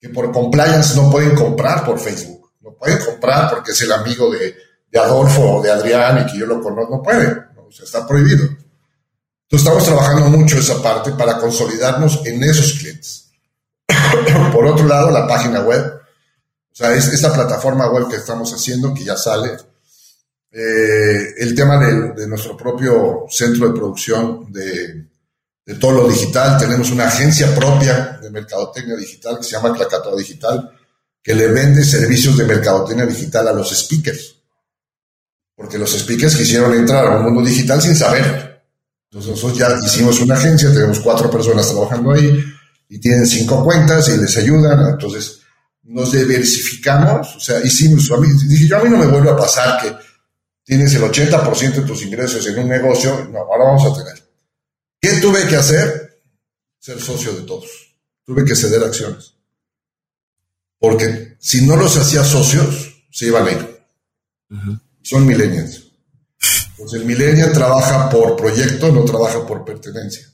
que 0.00 0.08
por 0.08 0.30
compliance 0.32 0.94
no 0.96 1.10
pueden 1.10 1.34
comprar 1.34 1.84
por 1.84 1.98
Facebook, 1.98 2.52
no 2.60 2.72
pueden 2.74 2.98
comprar 2.98 3.50
porque 3.50 3.72
es 3.72 3.82
el 3.82 3.92
amigo 3.92 4.30
de, 4.30 4.54
Adolfo 4.94 5.56
o 5.56 5.62
de 5.62 5.70
Adrián 5.70 6.18
y 6.18 6.30
que 6.30 6.38
yo 6.38 6.44
lo 6.44 6.60
conozco, 6.60 6.96
no 6.96 7.02
puede, 7.02 7.26
o 7.56 7.72
sea, 7.72 7.86
está 7.86 8.06
prohibido. 8.06 8.44
Entonces 8.44 9.66
estamos 9.66 9.84
trabajando 9.84 10.26
mucho 10.26 10.58
esa 10.58 10.82
parte 10.82 11.12
para 11.12 11.38
consolidarnos 11.38 12.20
en 12.26 12.42
esos 12.42 12.72
clientes. 12.74 12.91
Por 14.52 14.66
otro 14.66 14.86
lado, 14.86 15.10
la 15.10 15.26
página 15.26 15.60
web, 15.60 16.00
o 16.72 16.74
sea, 16.74 16.94
es 16.94 17.08
esta 17.08 17.32
plataforma 17.32 17.90
web 17.90 18.08
que 18.08 18.16
estamos 18.16 18.52
haciendo, 18.52 18.94
que 18.94 19.04
ya 19.04 19.16
sale. 19.16 19.56
Eh, 20.50 21.34
el 21.38 21.54
tema 21.54 21.78
de, 21.78 22.26
nuestro 22.26 22.56
propio 22.56 23.24
centro 23.30 23.68
de 23.68 23.74
producción 23.74 24.52
de, 24.52 25.06
todo 25.78 25.92
lo 25.92 26.08
digital. 26.08 26.58
Tenemos 26.58 26.90
una 26.90 27.08
agencia 27.08 27.54
propia 27.54 28.18
de 28.20 28.30
mercadotecnia 28.30 28.96
digital 28.96 29.38
que 29.38 29.44
se 29.44 29.52
llama 29.52 29.74
Clacatoa 29.74 30.16
Digital, 30.16 30.70
que 31.22 31.34
le 31.34 31.48
vende 31.48 31.84
servicios 31.84 32.36
de 32.36 32.44
mercadotecnia 32.44 33.06
digital 33.06 33.48
a 33.48 33.52
los 33.52 33.70
speakers. 33.70 34.36
Porque 35.54 35.78
los 35.78 35.92
speakers 35.92 36.36
quisieron 36.36 36.74
entrar 36.74 37.06
a 37.06 37.16
un 37.18 37.24
mundo 37.24 37.48
digital 37.48 37.80
sin 37.80 37.96
saber. 37.96 38.62
Entonces 39.10 39.30
nosotros 39.30 39.58
ya 39.58 39.78
hicimos 39.86 40.20
una 40.20 40.34
agencia, 40.34 40.72
tenemos 40.72 41.00
cuatro 41.00 41.30
personas 41.30 41.68
trabajando 41.68 42.12
ahí 42.12 42.44
y 42.92 43.00
tienen 43.00 43.26
cinco 43.26 43.64
cuentas 43.64 44.06
y 44.10 44.18
les 44.18 44.36
ayudan. 44.36 44.90
Entonces, 44.90 45.40
nos 45.84 46.12
diversificamos, 46.12 47.36
o 47.36 47.40
sea, 47.40 47.58
hicimos, 47.64 48.10
a 48.10 48.18
mí, 48.18 48.28
dije, 48.46 48.68
yo 48.68 48.76
a 48.76 48.84
mí 48.84 48.90
no 48.90 48.98
me 48.98 49.06
vuelve 49.06 49.30
a 49.30 49.36
pasar 49.36 49.80
que 49.80 49.96
tienes 50.62 50.94
el 50.94 51.02
80% 51.02 51.72
de 51.72 51.82
tus 51.82 52.02
ingresos 52.02 52.46
en 52.46 52.58
un 52.58 52.68
negocio, 52.68 53.30
no, 53.32 53.38
ahora 53.38 53.64
vamos 53.64 53.86
a 53.86 54.04
tener. 54.04 54.22
¿Qué 55.00 55.12
tuve 55.22 55.46
que 55.46 55.56
hacer? 55.56 56.20
Ser 56.78 57.00
socio 57.00 57.32
de 57.32 57.42
todos. 57.42 57.96
Tuve 58.26 58.44
que 58.44 58.54
ceder 58.54 58.84
acciones. 58.84 59.36
Porque 60.78 61.38
si 61.40 61.66
no 61.66 61.76
los 61.76 61.96
hacía 61.96 62.22
socios, 62.22 63.06
se 63.10 63.26
iban 63.26 63.46
a 63.46 63.52
ir. 63.52 63.86
Son 65.00 65.24
millennials. 65.24 65.92
Entonces 66.72 67.00
el 67.00 67.06
millennial 67.06 67.54
trabaja 67.54 68.10
por 68.10 68.36
proyecto, 68.36 68.92
no 68.92 69.02
trabaja 69.06 69.46
por 69.46 69.64
pertenencia. 69.64 70.31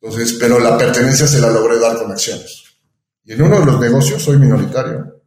Entonces, 0.00 0.36
pero 0.38 0.58
la 0.58 0.76
pertenencia 0.76 1.26
se 1.26 1.40
la 1.40 1.50
logré 1.50 1.78
dar 1.78 1.98
con 1.98 2.10
acciones. 2.10 2.64
Y 3.24 3.32
en 3.32 3.42
uno 3.42 3.60
de 3.60 3.66
los 3.66 3.80
negocios 3.80 4.22
soy 4.22 4.38
minoritario. 4.38 5.22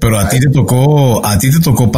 pero, 0.00 0.18
a 0.18 0.28
ti 0.28 0.38
te 0.38 0.50
tocó, 0.50 1.24
a 1.26 1.38
ti 1.38 1.50
te 1.50 1.60
tocó 1.60 1.90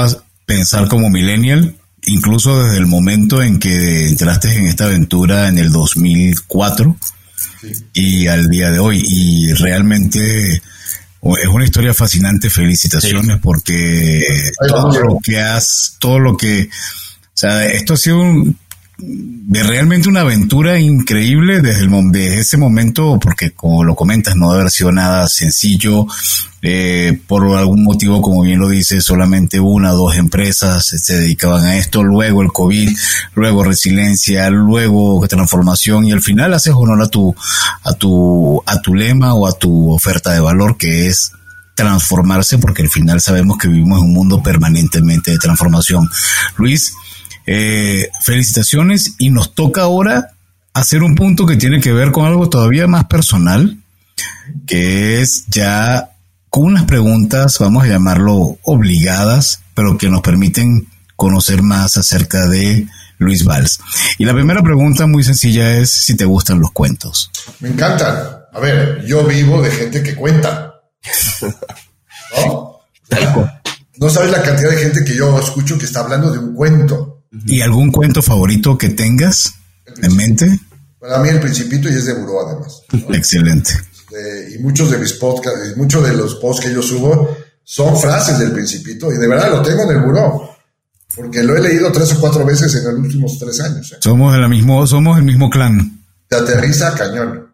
pensar 0.46 0.88
como 0.88 1.10
millennial, 1.10 1.76
incluso 2.04 2.64
desde 2.64 2.78
el 2.78 2.86
momento 2.86 3.42
en 3.42 3.58
que 3.58 4.08
entraste 4.08 4.54
en 4.54 4.66
esta 4.66 4.86
aventura 4.86 5.48
en 5.48 5.58
el 5.58 5.70
2004 5.70 6.96
y 7.92 8.26
al 8.28 8.48
día 8.48 8.70
de 8.70 8.78
hoy. 8.78 9.02
Y 9.06 9.52
realmente 9.52 10.54
es 10.54 11.48
una 11.52 11.64
historia 11.64 11.92
fascinante. 11.92 12.48
Felicitaciones 12.48 13.38
porque 13.42 14.22
todo 14.68 15.00
lo 15.02 15.18
que 15.22 15.38
has, 15.38 15.96
todo 15.98 16.18
lo 16.18 16.36
que, 16.36 16.62
o 16.62 17.34
sea, 17.34 17.66
esto 17.66 17.94
ha 17.94 17.96
sido 17.98 18.20
un, 18.20 18.58
de 19.02 19.62
realmente 19.62 20.08
una 20.08 20.20
aventura 20.20 20.78
increíble 20.78 21.60
desde, 21.60 21.84
el, 21.84 22.16
ese 22.16 22.56
momento, 22.56 23.18
porque 23.20 23.52
como 23.52 23.84
lo 23.84 23.94
comentas, 23.94 24.36
no 24.36 24.50
debe 24.50 24.60
haber 24.60 24.70
sido 24.70 24.92
nada 24.92 25.26
sencillo. 25.28 26.06
Eh, 26.62 27.18
por 27.26 27.56
algún 27.56 27.82
motivo, 27.82 28.20
como 28.20 28.42
bien 28.42 28.60
lo 28.60 28.68
dice, 28.68 29.00
solamente 29.00 29.58
una 29.58 29.94
o 29.94 29.96
dos 29.96 30.16
empresas 30.16 30.84
se 30.84 31.16
dedicaban 31.16 31.64
a 31.64 31.78
esto, 31.78 32.02
luego 32.02 32.42
el 32.42 32.52
COVID, 32.52 32.90
luego 33.34 33.64
resiliencia, 33.64 34.50
luego 34.50 35.26
transformación 35.26 36.04
y 36.04 36.12
al 36.12 36.20
final 36.20 36.52
haces 36.52 36.74
honor 36.76 37.02
a 37.02 37.08
tu, 37.08 37.34
a 37.82 37.94
tu, 37.94 38.62
a 38.66 38.80
tu 38.82 38.94
lema 38.94 39.32
o 39.34 39.46
a 39.46 39.52
tu 39.52 39.90
oferta 39.90 40.32
de 40.32 40.40
valor 40.40 40.76
que 40.76 41.06
es 41.06 41.32
transformarse 41.74 42.58
porque 42.58 42.82
al 42.82 42.90
final 42.90 43.20
sabemos 43.22 43.56
que 43.56 43.68
vivimos 43.68 44.00
en 44.00 44.08
un 44.08 44.12
mundo 44.12 44.42
permanentemente 44.42 45.30
de 45.30 45.38
transformación. 45.38 46.08
Luis, 46.56 46.92
eh, 47.52 48.08
felicitaciones 48.22 49.16
y 49.18 49.30
nos 49.30 49.56
toca 49.56 49.82
ahora 49.82 50.30
hacer 50.72 51.02
un 51.02 51.16
punto 51.16 51.46
que 51.46 51.56
tiene 51.56 51.80
que 51.80 51.92
ver 51.92 52.12
con 52.12 52.24
algo 52.24 52.48
todavía 52.48 52.86
más 52.86 53.06
personal, 53.06 53.76
que 54.68 55.20
es 55.20 55.46
ya 55.48 56.12
con 56.48 56.66
unas 56.66 56.84
preguntas, 56.84 57.58
vamos 57.58 57.82
a 57.82 57.88
llamarlo 57.88 58.56
obligadas, 58.62 59.62
pero 59.74 59.98
que 59.98 60.08
nos 60.08 60.20
permiten 60.20 60.86
conocer 61.16 61.62
más 61.62 61.96
acerca 61.96 62.46
de 62.46 62.86
Luis 63.18 63.44
Valls. 63.44 63.80
Y 64.18 64.26
la 64.26 64.32
primera 64.32 64.62
pregunta 64.62 65.08
muy 65.08 65.24
sencilla 65.24 65.76
es 65.76 65.90
si 65.90 66.16
te 66.16 66.26
gustan 66.26 66.60
los 66.60 66.70
cuentos. 66.70 67.32
Me 67.58 67.70
encantan. 67.70 68.16
A 68.52 68.60
ver, 68.60 69.04
yo 69.04 69.24
vivo 69.24 69.60
de 69.60 69.72
gente 69.72 70.04
que 70.04 70.14
cuenta. 70.14 70.74
¿No? 72.46 72.78
no 73.96 74.08
sabes 74.08 74.30
la 74.30 74.40
cantidad 74.40 74.70
de 74.70 74.76
gente 74.76 75.04
que 75.04 75.16
yo 75.16 75.36
escucho 75.36 75.76
que 75.76 75.86
está 75.86 75.98
hablando 75.98 76.30
de 76.30 76.38
un 76.38 76.54
cuento. 76.54 77.09
¿Y 77.46 77.60
algún 77.60 77.92
cuento 77.92 78.22
favorito 78.22 78.76
que 78.76 78.90
tengas 78.90 79.54
en 80.02 80.16
mente? 80.16 80.60
Para 80.98 81.18
mí 81.18 81.28
el 81.28 81.40
Principito 81.40 81.88
y 81.88 81.94
es 81.94 82.06
de 82.06 82.14
Buró 82.14 82.46
además. 82.46 82.82
Excelente. 83.16 83.72
y 84.54 84.58
muchos 84.58 84.90
de 84.90 84.98
mis 84.98 85.12
podcasts, 85.14 85.76
muchos 85.76 86.06
de 86.06 86.14
los 86.14 86.36
posts 86.36 86.64
que 86.64 86.72
yo 86.72 86.82
subo 86.82 87.36
son 87.64 87.96
frases 87.96 88.38
del 88.38 88.52
Principito 88.52 89.12
y 89.12 89.18
de 89.18 89.28
verdad 89.28 89.50
lo 89.50 89.62
tengo 89.62 89.84
en 89.84 89.96
el 89.96 90.02
Buró. 90.02 90.50
Porque 91.14 91.42
lo 91.42 91.56
he 91.56 91.60
leído 91.60 91.90
tres 91.90 92.12
o 92.12 92.20
cuatro 92.20 92.44
veces 92.44 92.74
en 92.76 92.84
los 92.84 92.94
últimos 92.94 93.38
tres 93.38 93.60
años. 93.60 93.92
¿eh? 93.92 93.96
Somos, 94.00 94.32
de 94.32 94.38
la 94.38 94.48
mismo, 94.48 94.86
somos 94.86 95.18
el 95.18 95.24
mismo 95.24 95.50
clan. 95.50 96.04
Te 96.28 96.36
aterriza 96.36 96.94
cañón. 96.94 97.50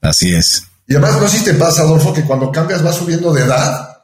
Así 0.00 0.34
es. 0.34 0.64
Y 0.86 0.94
además, 0.94 1.20
no 1.20 1.28
sé 1.28 1.38
si 1.38 1.44
te 1.44 1.54
pasa, 1.54 1.82
Adolfo, 1.82 2.14
que 2.14 2.24
cuando 2.24 2.50
cambias 2.50 2.82
vas 2.82 2.96
subiendo 2.96 3.32
de 3.32 3.42
edad 3.42 3.94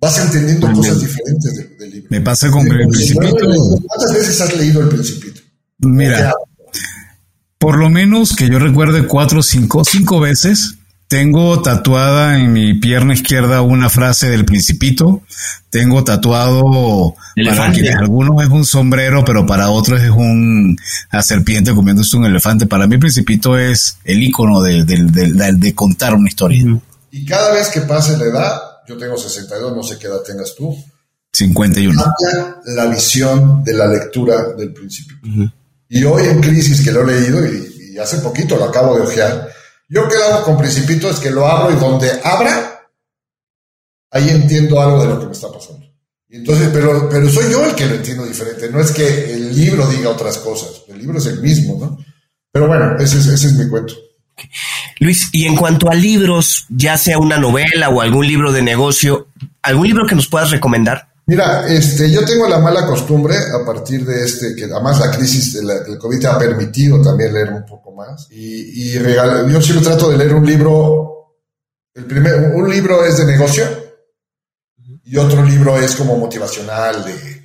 vas 0.00 0.18
entendiendo 0.18 0.70
cosas 0.72 1.00
diferentes 1.00 1.56
del. 1.56 1.73
Me 2.10 2.20
pasa 2.20 2.50
con 2.50 2.66
el 2.66 2.88
Principito. 2.88 3.46
¿Cuántas 3.86 4.12
veces 4.14 4.40
has 4.40 4.56
leído 4.56 4.82
el 4.82 4.88
Principito? 4.88 5.40
Mira, 5.78 6.32
por 7.58 7.78
lo 7.78 7.90
menos 7.90 8.34
que 8.36 8.48
yo 8.48 8.58
recuerde 8.58 9.06
cuatro 9.06 9.40
o 9.40 9.42
cinco, 9.42 9.84
cinco 9.84 10.20
veces. 10.20 10.74
Tengo 11.06 11.60
tatuada 11.60 12.38
en 12.38 12.52
mi 12.52 12.74
pierna 12.74 13.14
izquierda 13.14 13.60
una 13.60 13.90
frase 13.90 14.28
del 14.28 14.44
Principito. 14.44 15.22
Tengo 15.70 16.02
tatuado 16.02 17.14
para 17.46 17.72
quienes 17.72 17.94
algunos 17.96 18.42
es 18.42 18.48
un 18.48 18.64
sombrero, 18.64 19.24
pero 19.24 19.46
para 19.46 19.70
otros 19.70 20.02
es 20.02 20.10
un 20.10 20.76
a 21.10 21.22
serpiente 21.22 21.74
comiéndose 21.74 22.16
un 22.16 22.24
elefante. 22.24 22.66
Para 22.66 22.86
mí, 22.86 22.94
el 22.94 23.00
Principito 23.00 23.58
es 23.58 23.98
el 24.04 24.22
icono 24.22 24.62
de, 24.62 24.84
de 24.84 25.74
contar 25.74 26.14
una 26.14 26.28
historia. 26.28 26.64
Y 27.10 27.24
cada 27.26 27.52
vez 27.52 27.68
que 27.68 27.82
pase 27.82 28.16
la 28.16 28.24
edad, 28.24 28.60
yo 28.88 28.96
tengo 28.96 29.16
62, 29.16 29.76
no 29.76 29.82
sé 29.82 29.98
qué 29.98 30.06
edad 30.06 30.22
tengas 30.26 30.54
tú. 30.56 30.74
51. 31.34 32.00
Cambia 32.00 32.56
la 32.66 32.86
visión 32.86 33.64
de 33.64 33.72
la 33.74 33.88
lectura 33.88 34.52
del 34.56 34.72
principio. 34.72 35.16
Y 35.88 36.04
hoy 36.04 36.28
en 36.28 36.40
Crisis, 36.40 36.82
que 36.82 36.92
lo 36.92 37.02
he 37.02 37.20
leído 37.20 37.44
y, 37.44 37.98
hace 37.98 38.18
poquito 38.18 38.56
lo 38.56 38.64
acabo 38.64 38.96
de 38.96 39.02
ojear, 39.02 39.48
yo 39.88 40.08
que 40.08 40.16
lo 40.16 40.24
hago 40.24 40.44
con 40.44 40.58
Principito 40.58 41.08
es 41.10 41.18
que 41.18 41.30
lo 41.30 41.46
abro 41.46 41.76
y 41.76 41.78
donde 41.78 42.10
abra, 42.24 42.88
ahí 44.10 44.30
entiendo 44.30 44.80
algo 44.80 45.02
de 45.02 45.08
lo 45.08 45.20
que 45.20 45.26
me 45.26 45.32
está 45.32 45.50
pasando. 45.52 45.86
Y 46.28 46.38
entonces, 46.38 46.70
pero, 46.72 47.08
pero 47.08 47.28
soy 47.30 47.52
yo 47.52 47.64
el 47.64 47.74
que 47.74 47.86
lo 47.86 47.94
entiendo 47.94 48.24
diferente, 48.24 48.70
no 48.70 48.80
es 48.80 48.90
que 48.90 49.34
el 49.34 49.54
libro 49.54 49.86
diga 49.88 50.10
otras 50.10 50.38
cosas, 50.38 50.82
el 50.88 50.98
libro 50.98 51.18
es 51.18 51.26
el 51.26 51.40
mismo, 51.40 51.78
¿no? 51.78 51.98
Pero 52.50 52.66
bueno, 52.66 52.96
ese 52.98 53.18
es, 53.18 53.26
ese 53.26 53.48
es 53.48 53.52
mi 53.54 53.68
cuento. 53.68 53.94
Luis, 54.98 55.28
y 55.32 55.46
en 55.46 55.56
cuanto 55.56 55.90
a 55.90 55.94
libros, 55.94 56.66
ya 56.68 56.96
sea 56.98 57.18
una 57.18 57.38
novela 57.38 57.88
o 57.90 58.00
algún 58.00 58.26
libro 58.26 58.52
de 58.52 58.62
negocio, 58.62 59.28
¿algún 59.62 59.86
libro 59.86 60.06
que 60.06 60.14
nos 60.14 60.28
puedas 60.28 60.50
recomendar? 60.50 61.13
Mira, 61.26 61.66
este, 61.68 62.10
yo 62.10 62.24
tengo 62.24 62.46
la 62.48 62.58
mala 62.58 62.86
costumbre 62.86 63.34
a 63.36 63.64
partir 63.64 64.04
de 64.04 64.24
este, 64.24 64.54
que 64.54 64.64
además 64.64 65.00
la 65.00 65.10
crisis 65.10 65.54
del 65.54 65.98
COVID 65.98 66.24
ha 66.26 66.38
permitido 66.38 67.00
también 67.00 67.32
leer 67.32 67.50
un 67.50 67.64
poco 67.64 67.92
más. 67.92 68.28
Y, 68.30 68.96
y 68.96 69.02
yo 69.50 69.60
siempre 69.62 69.86
trato 69.86 70.10
de 70.10 70.18
leer 70.18 70.34
un 70.34 70.44
libro 70.44 71.14
el 71.94 72.06
primer, 72.06 72.52
un 72.54 72.68
libro 72.68 73.04
es 73.04 73.18
de 73.18 73.24
negocio 73.24 73.64
y 75.04 75.16
otro 75.16 75.44
libro 75.44 75.78
es 75.78 75.94
como 75.94 76.16
motivacional, 76.16 77.04
de, 77.04 77.42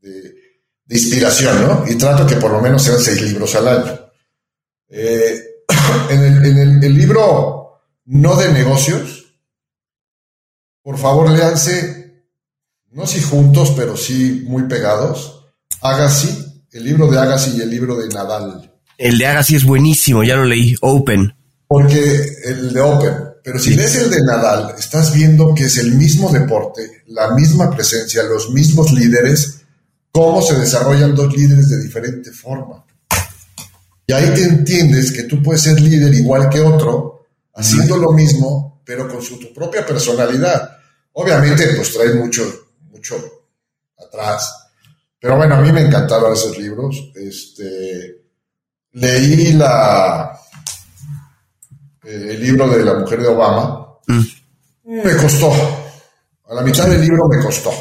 de, 0.00 0.96
inspiración, 0.96 1.66
¿no? 1.66 1.84
Y 1.86 1.96
trato 1.96 2.26
que 2.26 2.36
por 2.36 2.50
lo 2.50 2.60
menos 2.62 2.82
sean 2.82 2.98
seis 2.98 3.20
libros 3.20 3.54
al 3.56 3.68
año. 3.68 4.10
Eh, 4.88 5.64
en, 6.10 6.24
el, 6.24 6.46
en 6.46 6.82
el, 6.82 6.94
libro 6.94 7.82
no 8.06 8.36
de 8.36 8.52
negocios, 8.52 9.34
por 10.82 10.96
favor 10.96 11.28
léanse, 11.28 11.99
no 12.92 13.06
si 13.06 13.20
juntos, 13.20 13.72
pero 13.76 13.96
sí 13.96 14.44
muy 14.46 14.64
pegados, 14.64 15.46
Agassi, 15.80 16.64
el 16.72 16.84
libro 16.84 17.10
de 17.10 17.18
Agassi 17.18 17.56
y 17.56 17.60
el 17.60 17.70
libro 17.70 17.96
de 17.96 18.08
Nadal. 18.08 18.72
El 18.98 19.18
de 19.18 19.26
Agassi 19.26 19.56
es 19.56 19.64
buenísimo, 19.64 20.24
ya 20.24 20.36
lo 20.36 20.44
leí, 20.44 20.74
Open. 20.80 21.34
Porque 21.68 22.26
el 22.44 22.72
de 22.72 22.80
Open, 22.80 23.14
pero 23.44 23.58
si 23.58 23.74
lees 23.74 23.94
el 23.96 24.10
de 24.10 24.22
Nadal, 24.22 24.74
estás 24.78 25.14
viendo 25.14 25.54
que 25.54 25.64
es 25.64 25.78
el 25.78 25.92
mismo 25.92 26.30
deporte, 26.30 27.04
la 27.06 27.34
misma 27.34 27.70
presencia, 27.70 28.24
los 28.24 28.50
mismos 28.50 28.92
líderes, 28.92 29.60
cómo 30.10 30.42
se 30.42 30.58
desarrollan 30.58 31.14
dos 31.14 31.34
líderes 31.34 31.68
de 31.68 31.80
diferente 31.80 32.32
forma. 32.32 32.84
Y 34.06 34.12
ahí 34.12 34.34
te 34.34 34.42
entiendes 34.42 35.12
que 35.12 35.22
tú 35.22 35.40
puedes 35.40 35.62
ser 35.62 35.80
líder 35.80 36.12
igual 36.12 36.50
que 36.50 36.60
otro, 36.60 37.26
haciendo 37.54 37.96
lo 37.96 38.12
mismo, 38.12 38.82
pero 38.84 39.08
con 39.08 39.22
su 39.22 39.38
tu 39.38 39.54
propia 39.54 39.86
personalidad. 39.86 40.68
Obviamente, 41.12 41.74
pues 41.76 41.92
trae 41.92 42.14
mucho, 42.14 42.42
mucho 43.00 43.16
atrás. 43.98 44.68
Pero 45.18 45.36
bueno, 45.36 45.54
a 45.56 45.60
mí 45.60 45.72
me 45.72 45.80
encantaron 45.80 46.32
esos 46.34 46.58
libros. 46.58 47.12
Este, 47.14 48.24
leí 48.92 49.54
la, 49.54 50.38
el 52.04 52.40
libro 52.40 52.68
de 52.68 52.84
la 52.84 52.94
mujer 52.94 53.22
de 53.22 53.28
Obama. 53.28 53.98
Mm. 54.06 54.22
Me 54.84 55.16
costó. 55.16 55.50
A 56.48 56.54
la 56.54 56.62
mitad 56.62 56.86
del 56.86 57.00
libro 57.00 57.26
me 57.28 57.42
costó. 57.42 57.72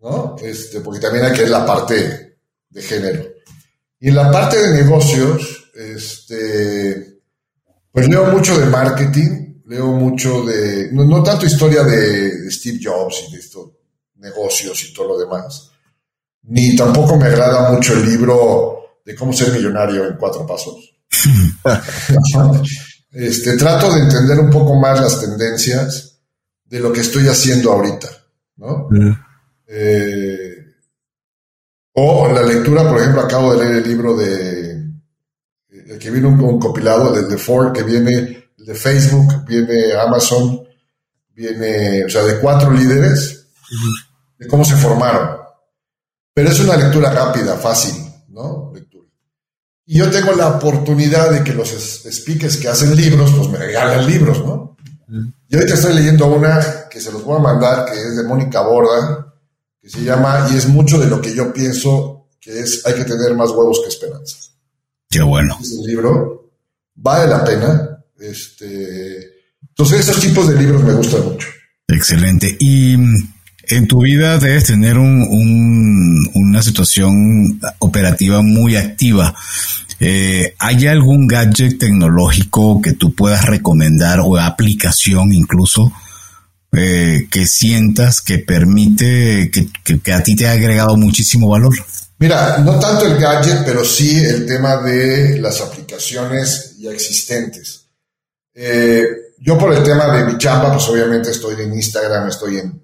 ¿No? 0.00 0.36
Este, 0.40 0.80
porque 0.80 1.00
también 1.00 1.24
hay 1.24 1.32
que 1.32 1.42
ver 1.42 1.50
la 1.50 1.66
parte 1.66 2.38
de 2.70 2.82
género. 2.82 3.24
Y 3.98 4.08
en 4.08 4.14
la 4.14 4.30
parte 4.30 4.56
de 4.56 4.82
negocios, 4.82 5.70
este, 5.74 7.20
pues 7.90 8.08
leo 8.08 8.26
mucho 8.26 8.58
de 8.58 8.66
marketing, 8.66 9.62
leo 9.66 9.86
mucho 9.88 10.44
de, 10.44 10.90
no, 10.92 11.22
tanto 11.22 11.46
historia 11.46 11.82
de, 11.82 12.50
Steve 12.50 12.78
Jobs 12.82 13.24
y 13.28 13.32
de 13.32 13.38
estos 13.38 13.75
negocios 14.16 14.82
y 14.84 14.92
todo 14.92 15.08
lo 15.08 15.18
demás, 15.18 15.70
ni 16.42 16.76
tampoco 16.76 17.16
me 17.16 17.26
agrada 17.26 17.70
mucho 17.70 17.94
el 17.94 18.04
libro 18.04 19.00
de 19.04 19.14
cómo 19.14 19.32
ser 19.32 19.52
millonario 19.52 20.06
en 20.06 20.16
cuatro 20.16 20.46
pasos. 20.46 20.96
este, 23.12 23.56
trato 23.56 23.92
de 23.94 24.00
entender 24.00 24.38
un 24.40 24.50
poco 24.50 24.74
más 24.74 25.00
las 25.00 25.20
tendencias 25.20 26.18
de 26.64 26.80
lo 26.80 26.92
que 26.92 27.00
estoy 27.00 27.28
haciendo 27.28 27.72
ahorita, 27.72 28.08
¿no? 28.56 28.88
Eh, 29.68 30.56
o 31.92 32.28
la 32.32 32.42
lectura, 32.42 32.88
por 32.88 33.00
ejemplo, 33.00 33.22
acabo 33.22 33.54
de 33.54 33.64
leer 33.64 33.76
el 33.76 33.88
libro 33.88 34.16
de, 34.16 34.86
el 35.70 35.98
que 35.98 36.10
viene 36.10 36.26
un, 36.26 36.58
compilado, 36.58 37.16
el 37.16 37.28
de 37.28 37.38
Ford, 37.38 37.72
que 37.72 37.82
viene 37.82 38.50
de 38.56 38.74
Facebook, 38.74 39.44
viene 39.46 39.92
Amazon, 39.94 40.66
viene, 41.34 42.04
o 42.04 42.08
sea, 42.08 42.22
de 42.24 42.38
cuatro 42.38 42.72
líderes, 42.72 43.46
de 44.38 44.46
cómo 44.46 44.64
se 44.64 44.76
formaron. 44.76 45.38
Pero 46.34 46.50
es 46.50 46.60
una 46.60 46.76
lectura 46.76 47.10
rápida, 47.10 47.56
fácil, 47.56 47.94
¿no? 48.28 48.70
Lectura. 48.74 49.08
Y 49.86 49.98
yo 49.98 50.10
tengo 50.10 50.32
la 50.32 50.48
oportunidad 50.48 51.30
de 51.30 51.42
que 51.42 51.54
los 51.54 51.68
speakers 51.70 52.56
que 52.56 52.68
hacen 52.68 52.94
libros, 52.94 53.32
pues 53.36 53.48
me 53.48 53.58
regalan 53.58 54.06
libros, 54.06 54.44
¿no? 54.44 54.76
Y 55.48 55.54
ahorita 55.54 55.74
estoy 55.74 55.94
leyendo 55.94 56.26
una 56.26 56.88
que 56.90 57.00
se 57.00 57.12
los 57.12 57.22
voy 57.22 57.36
a 57.36 57.42
mandar, 57.42 57.86
que 57.86 57.92
es 57.92 58.16
de 58.16 58.24
Mónica 58.24 58.60
Borda, 58.62 59.34
se 59.82 60.02
llama 60.02 60.48
Y 60.52 60.56
es 60.56 60.66
mucho 60.66 60.98
de 60.98 61.06
lo 61.06 61.20
que 61.20 61.34
yo 61.34 61.52
pienso 61.52 62.28
que 62.40 62.60
es 62.60 62.84
hay 62.86 62.94
que 62.94 63.04
tener 63.04 63.34
más 63.34 63.50
huevos 63.50 63.80
que 63.82 63.88
esperanzas. 63.88 64.52
Qué 65.08 65.22
bueno. 65.22 65.56
Es 65.60 65.72
el 65.72 65.82
libro, 65.82 66.50
vale 66.94 67.28
la 67.28 67.44
pena. 67.44 68.04
Este, 68.18 69.36
entonces, 69.68 70.08
esos 70.08 70.20
tipos 70.20 70.48
de 70.48 70.56
libros 70.56 70.82
me 70.82 70.94
gustan 70.94 71.24
mucho. 71.24 71.48
Excelente. 71.88 72.56
Y 72.60 72.96
en 73.68 73.86
tu 73.86 74.02
vida 74.02 74.38
debes 74.38 74.64
tener 74.64 74.98
un, 74.98 76.30
una 76.34 76.62
situación 76.62 77.60
operativa 77.78 78.42
muy 78.42 78.76
activa. 78.76 79.34
Eh, 79.98 80.54
¿Hay 80.58 80.86
algún 80.86 81.26
gadget 81.26 81.78
tecnológico 81.78 82.80
que 82.82 82.92
tú 82.92 83.14
puedas 83.14 83.46
recomendar 83.46 84.20
o 84.20 84.36
aplicación 84.36 85.32
incluso 85.32 85.90
eh, 86.72 87.28
que 87.30 87.46
sientas 87.46 88.20
que 88.20 88.38
permite 88.38 89.50
que, 89.50 90.12
a 90.12 90.22
ti 90.22 90.36
te 90.36 90.46
ha 90.46 90.52
agregado 90.52 90.96
muchísimo 90.96 91.48
valor? 91.48 91.74
Mira, 92.18 92.58
no 92.58 92.78
tanto 92.78 93.06
el 93.06 93.18
gadget, 93.18 93.64
pero 93.64 93.84
sí 93.84 94.22
el 94.22 94.46
tema 94.46 94.76
de 94.82 95.38
las 95.38 95.60
aplicaciones 95.60 96.76
ya 96.78 96.90
existentes. 96.90 97.86
Eh, 98.54 99.04
yo 99.38 99.58
por 99.58 99.72
el 99.72 99.82
tema 99.82 100.14
de 100.16 100.24
mi 100.24 100.38
chamba, 100.38 100.72
pues 100.72 100.88
obviamente 100.88 101.30
estoy 101.30 101.62
en 101.62 101.74
Instagram, 101.74 102.28
estoy 102.28 102.58
en, 102.58 102.82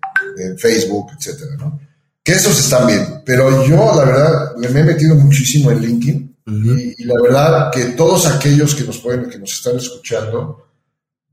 Facebook, 0.58 1.12
etcétera, 1.18 1.56
¿no? 1.58 1.80
Que 2.22 2.32
esos 2.32 2.58
están 2.58 2.86
bien, 2.86 3.22
pero 3.24 3.66
yo 3.66 3.94
la 3.96 4.04
verdad 4.04 4.56
me 4.56 4.80
he 4.80 4.84
metido 4.84 5.14
muchísimo 5.16 5.70
en 5.70 5.80
LinkedIn 5.80 6.36
y, 6.46 7.02
y, 7.02 7.04
la 7.04 7.20
verdad 7.20 7.70
que 7.70 7.84
todos 7.96 8.26
aquellos 8.26 8.74
que 8.74 8.84
nos 8.84 8.98
pueden, 8.98 9.28
que 9.28 9.38
nos 9.38 9.52
están 9.52 9.76
escuchando, 9.76 10.68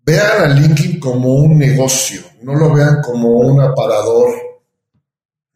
vean 0.04 0.42
a 0.42 0.48
LinkedIn 0.54 1.00
como 1.00 1.36
un 1.36 1.58
negocio, 1.58 2.22
no 2.42 2.56
lo 2.56 2.74
vean 2.74 3.02
como 3.02 3.30
un 3.40 3.62
aparador 3.62 4.30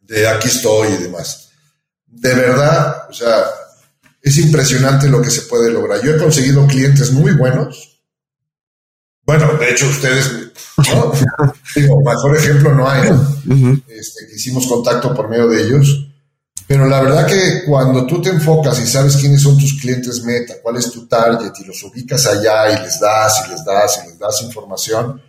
de 0.00 0.28
aquí 0.28 0.48
estoy 0.48 0.88
y 0.92 1.02
demás. 1.04 1.50
De 2.06 2.34
verdad, 2.34 3.08
o 3.08 3.12
sea, 3.12 3.44
es 4.22 4.38
impresionante 4.38 5.08
lo 5.08 5.20
que 5.20 5.30
se 5.30 5.42
puede 5.42 5.70
lograr. 5.70 6.02
Yo 6.02 6.14
he 6.14 6.18
conseguido 6.18 6.66
clientes 6.66 7.12
muy 7.12 7.32
buenos. 7.32 7.93
Bueno, 9.26 9.54
de 9.54 9.70
hecho, 9.70 9.86
ustedes, 9.86 10.30
¿no? 10.92 11.12
digo, 11.74 12.00
mejor 12.02 12.36
ejemplo 12.36 12.74
no 12.74 12.88
hay. 12.88 13.08
Este, 13.88 14.34
hicimos 14.34 14.66
contacto 14.66 15.14
por 15.14 15.28
medio 15.28 15.48
de 15.48 15.62
ellos. 15.62 16.08
Pero 16.66 16.86
la 16.86 17.02
verdad 17.02 17.26
que 17.26 17.64
cuando 17.66 18.06
tú 18.06 18.22
te 18.22 18.30
enfocas 18.30 18.80
y 18.80 18.86
sabes 18.86 19.16
quiénes 19.16 19.42
son 19.42 19.58
tus 19.58 19.80
clientes 19.80 20.22
meta, 20.22 20.54
cuál 20.62 20.76
es 20.76 20.90
tu 20.90 21.06
target 21.06 21.52
y 21.60 21.64
los 21.64 21.82
ubicas 21.82 22.26
allá 22.26 22.70
y 22.70 22.82
les 22.82 22.98
das 22.98 23.44
y 23.46 23.50
les 23.50 23.64
das 23.64 24.00
y 24.02 24.08
les 24.08 24.18
das 24.18 24.42
información, 24.42 25.20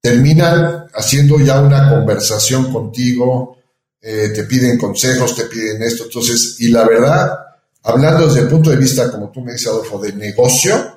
terminan 0.00 0.86
haciendo 0.94 1.38
ya 1.40 1.60
una 1.60 1.88
conversación 1.88 2.70
contigo, 2.70 3.56
eh, 4.00 4.30
te 4.34 4.44
piden 4.44 4.76
consejos, 4.76 5.34
te 5.34 5.44
piden 5.44 5.82
esto. 5.82 6.04
Entonces, 6.04 6.56
y 6.60 6.68
la 6.68 6.86
verdad, 6.86 7.38
hablando 7.82 8.26
desde 8.26 8.40
el 8.40 8.48
punto 8.48 8.68
de 8.68 8.76
vista, 8.76 9.10
como 9.10 9.30
tú 9.30 9.40
me 9.40 9.52
dices, 9.52 9.68
Adolfo, 9.68 9.98
de 9.98 10.12
negocio, 10.12 10.93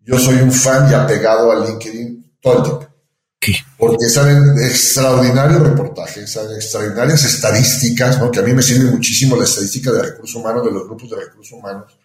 yo 0.00 0.18
soy 0.18 0.36
un 0.36 0.52
fan 0.52 0.90
y 0.90 0.94
apegado 0.94 1.52
a 1.52 1.66
LinkedIn 1.66 2.38
todo 2.40 2.56
el 2.56 2.62
tiempo. 2.62 2.88
Porque 3.78 4.08
salen 4.08 4.58
extraordinarios 4.58 5.62
reportajes, 5.62 6.32
salen 6.32 6.56
extraordinarias 6.56 7.24
estadísticas, 7.24 8.18
¿no? 8.18 8.30
que 8.30 8.40
a 8.40 8.42
mí 8.42 8.52
me 8.52 8.62
sirve 8.62 8.90
muchísimo 8.90 9.36
la 9.36 9.44
estadística 9.44 9.92
de 9.92 10.02
recursos 10.02 10.34
humanos, 10.34 10.64
de 10.64 10.72
los 10.72 10.84
grupos 10.84 11.10
de 11.10 11.16
recursos 11.16 11.52
humanos. 11.52 11.96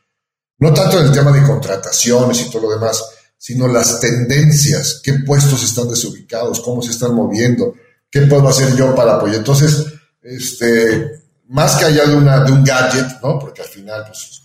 No 0.59 0.71
tanto 0.71 0.99
en 0.99 1.07
el 1.07 1.11
tema 1.11 1.31
de 1.31 1.41
contrataciones 1.41 2.41
y 2.41 2.51
todo 2.51 2.63
lo 2.63 2.69
demás, 2.69 3.03
sino 3.37 3.67
las 3.67 3.99
tendencias, 3.99 5.01
qué 5.03 5.15
puestos 5.25 5.63
están 5.63 5.89
desubicados, 5.89 6.61
cómo 6.61 6.81
se 6.81 6.91
están 6.91 7.15
moviendo, 7.15 7.73
qué 8.09 8.21
puedo 8.21 8.47
hacer 8.47 8.75
yo 8.75 8.93
para 8.95 9.15
apoyar. 9.15 9.37
Entonces, 9.37 9.85
este, 10.21 11.23
más 11.47 11.75
que 11.75 11.85
allá 11.85 12.05
de, 12.05 12.15
una, 12.15 12.43
de 12.43 12.51
un 12.51 12.63
gadget, 12.63 13.19
¿no? 13.21 13.39
porque 13.39 13.63
al 13.63 13.67
final 13.67 14.05
pues, 14.07 14.42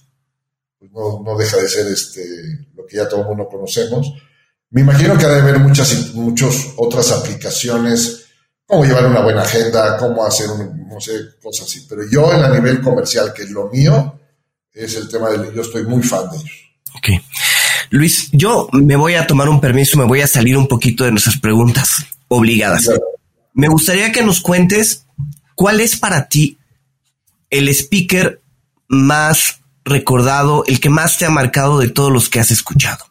pues 0.78 0.90
no, 0.92 1.22
no, 1.24 1.36
deja 1.36 1.56
de 1.56 1.68
ser 1.68 1.86
este, 1.86 2.24
lo 2.74 2.86
que 2.86 2.96
ya 2.96 3.08
todo 3.08 3.22
el 3.22 3.26
mundo 3.26 3.48
conocemos, 3.48 4.12
me 4.70 4.82
imagino 4.82 5.16
que 5.16 5.26
debe 5.26 5.40
haber 5.40 5.60
muchas, 5.60 6.14
muchas 6.14 6.74
otras 6.76 7.10
aplicaciones, 7.10 8.26
cómo 8.66 8.84
llevar 8.84 9.06
una 9.06 9.22
buena 9.22 9.42
agenda, 9.42 9.96
cómo 9.96 10.24
hacer, 10.24 10.46
no 10.48 11.00
sé, 11.00 11.12
cosas 11.42 11.66
así. 11.66 11.86
Pero 11.88 12.02
yo 12.10 12.32
en 12.32 12.44
a 12.44 12.50
nivel 12.50 12.82
comercial, 12.82 13.32
que 13.32 13.44
es 13.44 13.50
lo 13.50 13.68
mío, 13.70 14.20
es 14.72 14.94
el 14.96 15.08
tema 15.08 15.30
del, 15.30 15.54
yo 15.54 15.62
estoy 15.62 15.84
muy 15.84 16.02
fan 16.02 16.30
de 16.30 16.36
ellos. 16.36 16.70
Ok. 16.96 17.08
Luis, 17.90 18.28
yo 18.32 18.68
me 18.72 18.96
voy 18.96 19.14
a 19.14 19.26
tomar 19.26 19.48
un 19.48 19.60
permiso, 19.60 19.96
me 19.96 20.04
voy 20.04 20.20
a 20.20 20.26
salir 20.26 20.56
un 20.56 20.68
poquito 20.68 21.04
de 21.04 21.12
nuestras 21.12 21.38
preguntas 21.38 22.04
obligadas. 22.28 22.90
Me 23.54 23.68
gustaría 23.68 24.12
que 24.12 24.22
nos 24.22 24.40
cuentes 24.40 25.06
cuál 25.54 25.80
es 25.80 25.96
para 25.96 26.28
ti 26.28 26.58
el 27.48 27.68
speaker 27.70 28.42
más 28.88 29.57
recordado, 29.88 30.64
el 30.66 30.80
que 30.80 30.90
más 30.90 31.18
te 31.18 31.26
ha 31.26 31.30
marcado 31.30 31.78
de 31.78 31.88
todos 31.88 32.12
los 32.12 32.28
que 32.28 32.40
has 32.40 32.50
escuchado. 32.50 33.04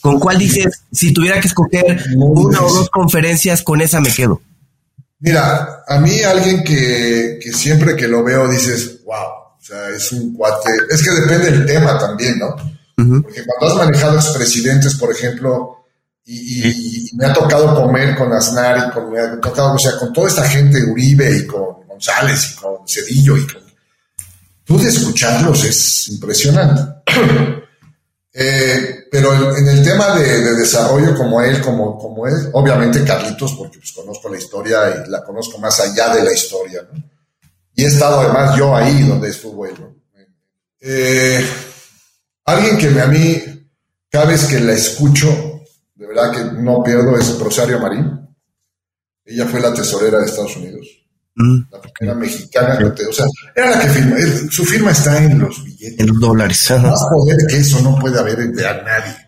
¿Con 0.00 0.20
cuál 0.20 0.38
dices, 0.38 0.82
si 0.92 1.14
tuviera 1.14 1.40
que 1.40 1.48
escoger 1.48 2.04
una 2.16 2.60
o 2.60 2.72
dos 2.72 2.90
conferencias, 2.90 3.62
con 3.62 3.80
esa 3.80 4.00
me 4.00 4.12
quedo? 4.12 4.42
Mira, 5.18 5.82
a 5.88 5.98
mí 5.98 6.20
alguien 6.20 6.62
que, 6.62 7.40
siempre 7.54 7.96
que 7.96 8.06
lo 8.06 8.22
veo 8.22 8.46
dices, 8.46 9.02
wow, 9.06 9.14
o 9.16 9.62
sea, 9.62 9.88
es 9.88 10.12
un 10.12 10.34
cuate, 10.34 10.70
es 10.90 11.02
que 11.02 11.10
depende 11.10 11.50
del 11.50 11.64
tema 11.64 11.98
también, 11.98 12.38
¿no? 12.38 12.54
Porque 13.22 13.44
cuando 13.46 13.66
has 13.66 13.86
manejado 13.86 14.16
expresidentes, 14.16 14.94
por 14.96 15.10
ejemplo, 15.10 15.78
Y, 16.26 17.10
me 17.16 17.26
ha 17.26 17.32
tocado 17.32 17.74
comer 17.74 18.14
con 18.16 18.32
Aznar 18.32 18.88
y 18.88 18.92
con, 18.92 19.10
me 19.10 19.20
ha 19.20 19.40
tocado, 19.40 19.74
o 19.74 19.78
sea, 19.78 19.98
con 19.98 20.12
toda 20.12 20.28
esta 20.28 20.44
gente, 20.44 20.82
Uribe 20.84 21.38
y 21.38 21.46
con 21.46 21.86
González 21.86 22.52
y 22.52 22.54
con 22.56 22.86
Cedillo 22.86 23.36
y 23.36 23.46
con... 23.46 23.63
Escucharlos 24.82 25.64
es 25.64 26.08
impresionante. 26.08 26.82
Eh, 28.36 29.06
pero 29.12 29.56
en, 29.56 29.68
el 29.68 29.84
tema 29.84 30.18
de, 30.18 30.56
desarrollo 30.56 31.16
como 31.16 31.40
él, 31.40 31.60
como, 31.60 31.96
como 31.96 32.26
él, 32.26 32.50
obviamente 32.54 33.04
Carlitos, 33.04 33.54
porque 33.54 33.78
pues 33.78 33.92
conozco 33.92 34.28
la 34.28 34.38
historia 34.38 35.04
y 35.06 35.08
la 35.08 35.22
conozco 35.22 35.58
más 35.58 35.78
allá 35.78 36.12
de 36.16 36.24
la 36.24 36.32
historia, 36.32 36.84
¿no? 36.92 37.00
Y 37.76 37.84
he 37.84 37.86
estado 37.86 38.18
además 38.18 38.56
yo 38.58 38.74
ahí 38.74 39.02
donde 39.06 39.28
estuvo 39.28 39.64
él, 39.66 39.76
eh, 40.80 41.46
alguien 42.44 42.76
que 42.76 43.00
a 43.00 43.06
mí, 43.06 43.40
cada 44.10 44.26
vez 44.26 44.46
que 44.46 44.58
la 44.58 44.72
escucho, 44.72 45.62
de 45.94 46.06
verdad 46.06 46.32
que 46.32 46.60
no 46.60 46.82
pierdo, 46.82 47.16
es 47.16 47.38
Rosario 47.38 47.78
Marín. 47.78 48.20
Ella 49.24 49.46
fue 49.46 49.60
la 49.60 49.72
tesorera 49.72 50.18
de 50.18 50.26
Estados 50.26 50.56
Unidos. 50.56 51.03
Mm. 51.36 51.64
La 51.70 51.80
primera 51.80 52.14
mexicana 52.16 52.78
o 52.78 53.12
sea, 53.12 53.26
era 53.56 53.70
la 53.70 53.80
que 53.80 53.88
firma, 53.88 54.16
su 54.50 54.64
firma 54.64 54.92
está 54.92 55.22
en 55.22 55.38
los 55.40 55.64
billetes. 55.64 55.98
En 55.98 56.06
los 56.06 56.20
dólares. 56.20 56.70
Más 56.70 57.04
poder 57.10 57.46
que 57.48 57.56
eso 57.56 57.80
no 57.82 57.98
puede 57.98 58.18
haber 58.18 58.36
de 58.36 58.62
nadie. 58.62 59.24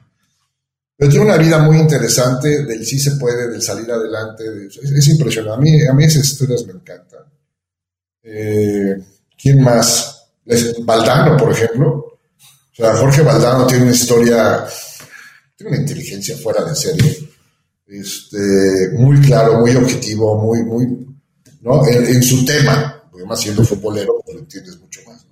Pero 0.96 1.11
tiene 1.11 1.26
una 1.26 1.36
vida 1.36 1.59
muy 1.59 1.78
interesante, 1.78 2.64
del 2.64 2.86
sí 2.86 2.98
se 2.98 3.16
puede, 3.16 3.50
del 3.50 3.61
salir 3.61 3.90
adelante, 3.90 4.44
es, 4.66 5.09
impresionante. 5.09 5.59
A 5.59 5.61
mí, 5.61 5.86
a 5.86 5.92
mí 5.92 6.04
esas 6.04 6.24
historias 6.24 6.64
me 6.64 6.72
encantan. 6.72 7.24
Eh, 8.22 8.96
¿Quién 9.36 9.61
más? 9.61 10.28
Valdano, 10.84 11.36
por 11.36 11.52
ejemplo. 11.52 11.88
O 11.88 12.74
sea, 12.74 12.96
Jorge 12.96 13.22
Valdano 13.22 13.66
tiene 13.66 13.84
una 13.84 13.92
historia, 13.92 14.64
tiene 15.57 15.72
una 15.72 15.80
inteligencia 15.80 16.36
fuera 16.36 16.64
de 16.64 16.74
serie. 16.74 17.18
Este, 17.86 18.90
muy 18.94 19.20
claro, 19.20 19.61
muy 19.61 19.76
objetivo, 19.76 20.42
muy, 20.42 20.62
muy, 20.62 21.16
¿no? 21.62 21.86
En, 21.86 22.22
su 22.22 22.44
tema, 22.44 23.02
porque 23.11 23.26
más 23.26 23.40
siendo 23.40 23.64
futbolero, 23.64 24.20
pues 24.24 24.34
lo 24.34 24.40
entiendes 24.42 24.78
mucho 24.78 25.00
más. 25.07 25.26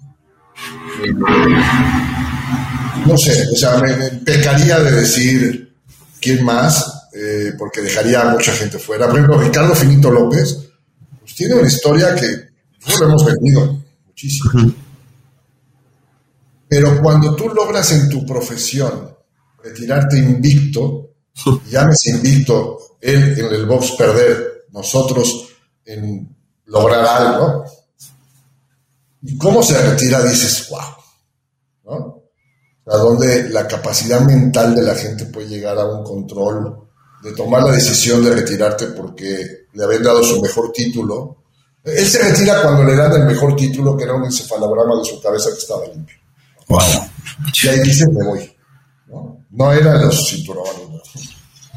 ¿no? 3.07 3.19
sé, 3.19 3.47
o 3.53 3.57
sea, 3.57 3.79
me, 3.79 3.95
pecaría 4.25 4.81
de 4.81 4.91
decir 4.93 5.75
quién 6.21 6.45
más, 6.45 7.09
eh, 7.15 7.53
porque 7.59 7.83
dejaría 7.83 8.23
a 8.23 8.33
mucha 8.33 8.53
gente 8.53 8.79
fuera. 8.79 9.07
Por 9.07 9.17
ejemplo, 9.17 9.39
Ricardo 9.39 9.75
Finito 9.75 10.11
López, 10.11 10.59
pues 11.21 11.35
tiene 11.35 11.55
una 11.55 11.69
historia 11.69 12.15
que 12.15 12.27
no 12.87 12.99
lo 12.99 13.07
hemos 13.07 13.25
vendido 13.25 13.85
muchísimo. 14.07 14.73
Pero 16.69 17.01
cuando 17.01 17.37
tú 17.37 17.49
logras 17.51 17.93
en 17.93 18.09
tu 18.09 18.27
profesión 18.27 19.15
retirarte 19.63 20.19
invicto, 20.19 21.11
llámese 21.71 22.11
invicto, 22.11 22.97
él 23.01 23.39
en 23.39 23.47
el 23.47 23.67
box 23.67 23.93
perder, 23.93 24.67
nosotros 24.73 25.54
en 25.85 26.37
lograr 26.67 27.05
algo, 27.05 27.65
y 29.23 29.39
cómo 29.39 29.63
se 29.63 29.81
retira, 29.81 30.23
dices, 30.23 30.69
wow, 30.69 30.81
¿no? 31.85 32.23
A 32.87 32.97
donde 32.99 33.49
la 33.49 33.67
capacidad 33.67 34.21
mental 34.21 34.75
de 34.75 34.83
la 34.83 34.95
gente 34.95 35.25
puede 35.27 35.49
llegar 35.49 35.79
a 35.79 35.87
un 35.87 36.05
control 36.05 36.85
de 37.23 37.33
tomar 37.33 37.63
la 37.63 37.73
decisión 37.73 38.23
de 38.23 38.35
retirarte 38.35 38.89
porque 38.89 39.67
le 39.73 39.85
habían 39.85 40.03
dado 40.03 40.23
su 40.23 40.43
mejor 40.43 40.71
título. 40.73 41.39
Él 41.83 42.07
se 42.07 42.23
retira 42.23 42.61
cuando 42.61 42.85
le 42.85 42.95
dan 42.95 43.13
el 43.13 43.25
mejor 43.25 43.57
título, 43.57 43.97
que 43.97 44.05
era 44.05 44.13
un 44.13 44.25
encefalograma 44.25 44.99
de 44.99 45.05
su 45.07 45.21
cabeza 45.23 45.51
que 45.51 45.59
estaba 45.59 45.87
limpio. 45.87 46.17
Wow. 46.69 46.81
Y 47.63 47.69
ahí 47.69 47.81
dice, 47.81 48.07
me 48.09 48.25
voy. 48.25 48.55
No, 49.07 49.39
no 49.51 49.73
era 49.73 49.97
los 49.97 50.29
cinturones. 50.29 50.73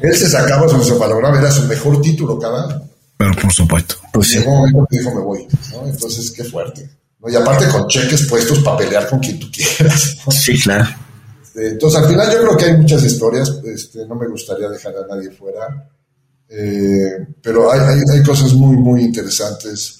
Él 0.00 0.14
se 0.14 0.28
sacaba 0.28 0.68
su 0.68 0.76
encefalograma, 0.76 1.38
era 1.38 1.50
su 1.50 1.62
mejor 1.64 2.00
título 2.02 2.38
cada 2.38 2.64
año. 2.64 2.88
Pero 3.18 3.32
por 3.34 3.52
supuesto. 3.52 3.96
Pues 4.12 4.30
llegó 4.30 4.52
un 4.52 4.58
momento 4.58 4.86
que 4.88 4.98
dijo, 4.98 5.14
me 5.14 5.20
voy. 5.20 5.46
¿no? 5.72 5.86
Entonces, 5.86 6.30
qué 6.30 6.44
fuerte. 6.44 6.88
Y 7.26 7.34
aparte 7.34 7.68
con 7.68 7.88
cheques 7.88 8.26
puestos 8.28 8.60
para 8.60 8.78
pelear 8.78 9.08
con 9.10 9.18
quien 9.18 9.40
tú 9.40 9.48
quieras. 9.50 10.16
Sí, 10.30 10.58
claro. 10.60 10.88
Este, 11.42 11.68
entonces, 11.70 12.00
al 12.00 12.08
final 12.08 12.32
yo 12.32 12.38
creo 12.42 12.56
que 12.56 12.64
hay 12.66 12.76
muchas 12.76 13.02
historias. 13.02 13.60
Este, 13.64 14.06
no 14.06 14.14
me 14.14 14.28
gustaría 14.28 14.68
dejar 14.68 14.94
a 14.96 15.14
nadie 15.14 15.30
fuera. 15.30 15.90
Eh, 16.48 17.26
pero 17.42 17.70
hay, 17.72 17.80
hay, 17.80 18.22
cosas 18.22 18.52
muy, 18.54 18.76
muy 18.76 19.02
interesantes. 19.02 19.98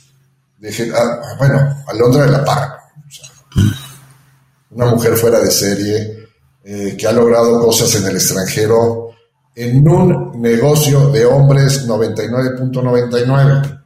De, 0.56 0.92
ah, 0.96 1.34
bueno, 1.38 1.84
Alondra 1.88 2.24
de 2.24 2.30
la 2.30 2.44
Parra. 2.44 2.78
una 4.70 4.86
mujer 4.86 5.16
fuera 5.16 5.40
de 5.40 5.50
serie 5.50 6.28
eh, 6.64 6.96
que 6.96 7.06
ha 7.06 7.12
logrado 7.12 7.60
cosas 7.60 7.94
en 7.96 8.06
el 8.06 8.16
extranjero 8.16 9.08
en 9.54 9.88
un 9.88 10.27
negocio 10.40 11.10
de 11.10 11.24
hombres 11.24 11.86
99.99. 11.86 13.80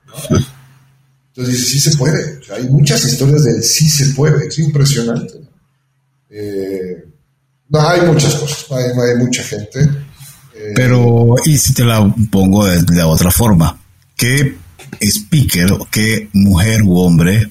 Entonces 1.35 1.55
dice, 1.55 1.65
sí 1.65 1.81
se 1.81 1.97
puede. 1.97 2.41
hay 2.55 2.69
muchas 2.69 3.05
historias 3.05 3.45
del 3.45 3.63
sí 3.63 3.89
se 3.89 4.15
puede. 4.15 4.49
Es 4.49 4.59
impresionante. 4.59 5.41
Eh, 6.29 7.05
no, 7.69 7.89
hay 7.89 8.03
muchas 8.03 8.35
cosas. 8.35 8.67
Hay, 8.71 9.17
mucha 9.19 9.43
gente. 9.43 9.81
Eh, 10.55 10.73
Pero, 10.75 11.35
y 11.45 11.57
si 11.57 11.73
te 11.73 11.85
la 11.85 12.15
pongo 12.31 12.67
de, 12.67 13.03
otra 13.03 13.31
forma, 13.31 13.81
¿qué 14.17 14.57
speaker, 15.01 15.79
qué 15.91 16.29
mujer 16.35 16.83
u 16.83 16.99
hombre 16.99 17.51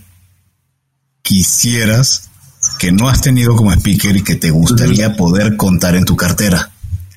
quisieras 1.23 2.29
que 2.77 2.91
no 2.91 3.09
has 3.09 3.21
tenido 3.21 3.55
como 3.55 3.71
speaker 3.73 4.15
y 4.15 4.23
que 4.23 4.35
te 4.35 4.51
gustaría 4.51 5.15
poder 5.15 5.57
contar 5.57 5.95
en 5.95 6.05
tu 6.05 6.15
cartera? 6.15 6.70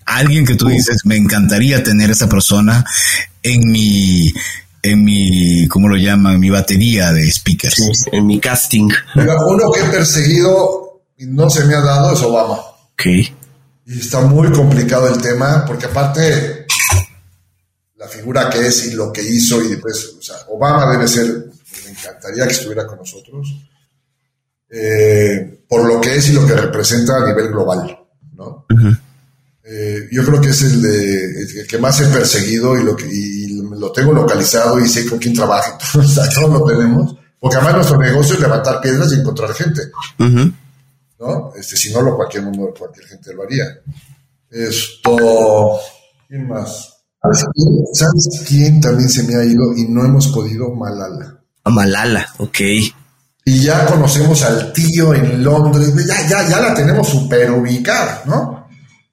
Alguien 0.07 0.45
que 0.45 0.55
tú 0.55 0.67
dices, 0.69 0.99
me 1.05 1.17
encantaría 1.17 1.83
tener 1.83 2.11
esa 2.11 2.29
persona 2.29 2.85
en 3.43 3.71
mi, 3.71 4.33
en 4.83 5.05
mi, 5.05 5.67
¿cómo 5.69 5.89
lo 5.89 5.97
llaman? 5.97 6.39
Mi 6.39 6.51
batería 6.51 7.13
de 7.13 7.31
speakers. 7.31 8.07
en 8.13 8.27
mi 8.27 8.39
casting. 8.41 8.89
uno 9.15 9.73
que 9.73 9.81
he 9.81 9.85
perseguido 9.85 11.03
y 11.17 11.27
no 11.27 11.49
se 11.49 11.65
me 11.65 11.75
ha 11.75 11.81
dado 11.81 12.13
es 12.13 12.23
Obama. 12.23 12.59
Ok. 12.93 13.07
Y 13.87 13.99
está 13.99 14.21
muy 14.21 14.51
complicado 14.51 15.09
el 15.09 15.21
tema, 15.21 15.65
porque 15.67 15.87
aparte, 15.87 16.67
la 17.97 18.09
figura 18.09 18.49
que 18.49 18.67
es 18.67 18.87
y 18.87 18.95
lo 18.95 19.13
que 19.13 19.23
hizo, 19.23 19.63
y 19.63 19.69
después, 19.69 20.17
o 20.19 20.23
sea, 20.23 20.37
Obama 20.49 20.91
debe 20.91 21.07
ser, 21.07 21.27
me 21.85 21.91
encantaría 21.91 22.47
que 22.47 22.53
estuviera 22.53 22.87
con 22.87 22.99
nosotros, 22.99 23.55
eh, 24.71 25.65
por 25.69 25.87
lo 25.87 26.01
que 26.01 26.17
es 26.17 26.31
y 26.31 26.33
lo 26.33 26.47
que 26.47 26.55
representa 26.55 27.17
a 27.17 27.27
nivel 27.27 27.49
global, 27.49 27.99
¿no? 28.33 28.67
Eh, 29.67 30.09
yo 30.13 30.23
creo 30.25 30.41
que 30.41 30.51
es 30.51 30.63
el, 30.63 30.83
de, 30.83 31.67
que 31.67 31.79
más 31.79 31.99
he 32.01 32.07
perseguido 32.07 32.79
y 32.79 32.85
lo, 32.85 32.95
que, 32.95 33.07
lo 33.71 33.91
tengo 33.93 34.13
localizado 34.13 34.79
y 34.79 34.89
sé 34.89 35.09
con 35.09 35.19
quién 35.19 35.35
trabaja. 35.35 35.79
Todos 35.93 36.51
lo 36.51 36.65
tenemos. 36.65 37.17
Porque 37.41 37.57
además 37.57 37.77
nuestro 37.77 37.99
negocio 37.99 38.35
es 38.35 38.41
levantar 38.41 38.81
piedras 38.81 39.13
y 39.13 39.21
encontrar 39.21 39.53
gente. 39.55 39.83
¿no? 41.19 41.53
Este, 41.57 41.77
si 41.77 41.93
no, 41.93 42.03
lo 42.03 42.17
cualquier 42.17 42.43
mundo, 42.43 42.75
cualquier 42.79 43.07
gente 43.07 43.33
lo 43.35 43.43
haría. 43.43 43.65
Esto. 44.51 45.79
¿Quién 46.29 46.49
más? 46.49 46.95
¿Sabes 47.93 48.45
quién 48.47 48.81
también 48.81 49.09
se 49.09 49.23
me 49.23 49.35
ha 49.35 49.45
ido 49.45 49.75
y 49.75 49.89
no 49.89 50.05
hemos 50.05 50.29
podido? 50.29 50.71
Malala. 50.75 51.41
A 51.65 51.71
Malala, 51.71 52.29
ok. 52.39 52.61
Y 53.47 53.63
ya 53.63 53.87
conocemos 53.87 54.43
al 54.43 54.73
tío 54.73 55.15
en 55.15 55.43
Londres. 55.43 55.93
Ya, 56.07 56.29
ya, 56.29 56.49
ya 56.49 56.61
la 56.61 56.75
tenemos 56.75 57.09
súper 57.09 57.51
ubicada, 57.51 58.23
¿no? 58.27 58.54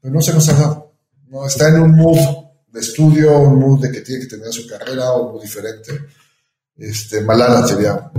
Pero 0.01 0.13
no 0.13 0.21
se 0.21 0.33
nos 0.33 0.49
ha 0.49 0.53
dado. 0.53 0.93
No, 1.29 1.45
está 1.45 1.69
en 1.69 1.81
un 1.81 1.95
mood 1.95 2.17
de 2.71 2.79
estudio, 2.79 3.37
un 3.37 3.59
mood 3.59 3.81
de 3.81 3.91
que 3.91 4.01
tiene 4.01 4.21
que 4.21 4.27
tener 4.27 4.51
su 4.51 4.67
carrera 4.67 5.11
o 5.11 5.27
algo 5.27 5.39
diferente. 5.41 5.91
Este, 6.77 7.21
Malala 7.21 7.67
sería 7.67 8.11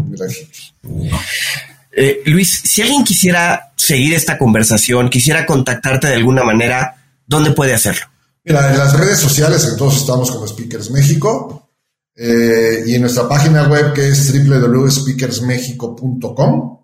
eh, 1.91 2.23
Luis, 2.27 2.63
si 2.65 2.81
alguien 2.81 3.05
quisiera 3.05 3.73
seguir 3.77 4.15
esta 4.15 4.39
conversación, 4.39 5.11
quisiera 5.11 5.45
contactarte 5.45 6.07
de 6.07 6.15
alguna 6.15 6.45
manera, 6.45 6.97
¿dónde 7.27 7.51
puede 7.51 7.75
hacerlo? 7.75 8.07
Mira, 8.45 8.71
en 8.71 8.79
las 8.79 8.97
redes 8.99 9.19
sociales 9.19 9.69
entonces 9.71 10.01
estamos 10.01 10.31
como 10.31 10.47
Speakers 10.47 10.91
México 10.91 11.69
eh, 12.15 12.85
y 12.87 12.95
en 12.95 13.03
nuestra 13.03 13.29
página 13.29 13.69
web 13.69 13.93
que 13.93 14.09
es 14.09 14.33
www.speakersmexico.com 14.33 16.82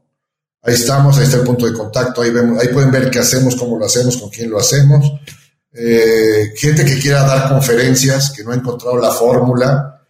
Ahí 0.68 0.74
estamos, 0.74 1.16
ahí 1.16 1.24
está 1.24 1.38
el 1.38 1.44
punto 1.44 1.64
de 1.64 1.72
contacto, 1.72 2.20
ahí, 2.20 2.30
vemos, 2.30 2.60
ahí 2.60 2.68
pueden 2.68 2.90
ver 2.90 3.08
qué 3.10 3.20
hacemos, 3.20 3.56
cómo 3.56 3.78
lo 3.78 3.86
hacemos, 3.86 4.18
con 4.18 4.28
quién 4.28 4.50
lo 4.50 4.58
hacemos. 4.58 5.14
Eh, 5.72 6.52
gente 6.54 6.84
que 6.84 6.98
quiera 6.98 7.22
dar 7.22 7.48
conferencias, 7.48 8.30
que 8.36 8.44
no 8.44 8.52
ha 8.52 8.54
encontrado 8.54 8.98
la 8.98 9.10
fórmula 9.10 10.04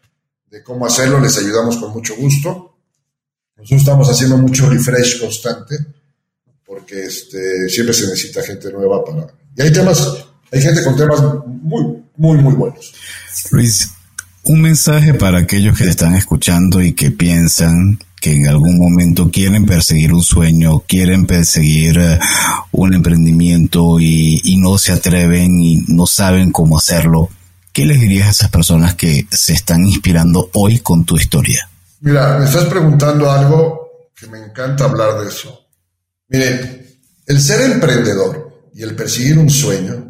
de 0.50 0.60
cómo 0.64 0.84
hacerlo, 0.84 1.20
les 1.20 1.38
ayudamos 1.38 1.76
con 1.76 1.92
mucho 1.92 2.16
gusto. 2.16 2.76
Nosotros 3.56 3.82
estamos 3.82 4.08
haciendo 4.08 4.36
mucho 4.36 4.68
refresh 4.68 5.20
constante, 5.20 5.76
porque 6.66 7.04
este, 7.04 7.68
siempre 7.68 7.94
se 7.94 8.08
necesita 8.08 8.42
gente 8.42 8.72
nueva 8.72 9.04
para... 9.04 9.28
Y 9.56 9.62
hay 9.62 9.72
temas, 9.72 10.24
hay 10.50 10.60
gente 10.60 10.82
con 10.82 10.96
temas 10.96 11.22
muy, 11.46 12.02
muy, 12.16 12.36
muy 12.38 12.54
buenos. 12.54 12.92
Luis, 13.52 13.90
un 14.42 14.60
mensaje 14.60 15.14
para 15.14 15.38
aquellos 15.38 15.78
que 15.78 15.84
están 15.84 16.16
escuchando 16.16 16.82
y 16.82 16.94
que 16.94 17.12
piensan 17.12 18.00
que 18.20 18.32
en 18.32 18.48
algún 18.48 18.78
momento 18.78 19.30
quieren 19.30 19.66
perseguir 19.66 20.12
un 20.12 20.22
sueño, 20.22 20.80
quieren 20.80 21.26
perseguir 21.26 21.98
eh, 21.98 22.18
un 22.72 22.94
emprendimiento 22.94 24.00
y, 24.00 24.56
no 24.58 24.76
se 24.78 24.92
atreven 24.92 25.60
y 25.60 25.84
no 25.88 26.06
saben 26.06 26.50
cómo 26.50 26.78
hacerlo, 26.78 27.28
¿qué 27.72 27.86
les 27.86 28.00
dirías 28.00 28.28
a 28.28 28.30
esas 28.30 28.50
personas 28.50 28.94
que 28.94 29.26
se 29.30 29.52
están 29.52 29.86
inspirando 29.86 30.50
hoy 30.54 30.80
con 30.80 31.04
tu 31.04 31.16
historia? 31.16 31.68
Mira, 32.00 32.38
me 32.38 32.44
estás 32.44 32.64
preguntando 32.64 33.30
algo 33.30 34.10
que 34.14 34.26
me 34.26 34.38
encanta 34.38 34.84
hablar 34.84 35.20
de 35.20 35.28
eso. 35.28 35.66
Miren, 36.28 36.86
el 37.26 37.40
ser 37.40 37.70
emprendedor 37.70 38.70
y 38.74 38.82
el 38.82 38.96
perseguir 38.96 39.38
un 39.38 39.48
sueño, 39.48 40.08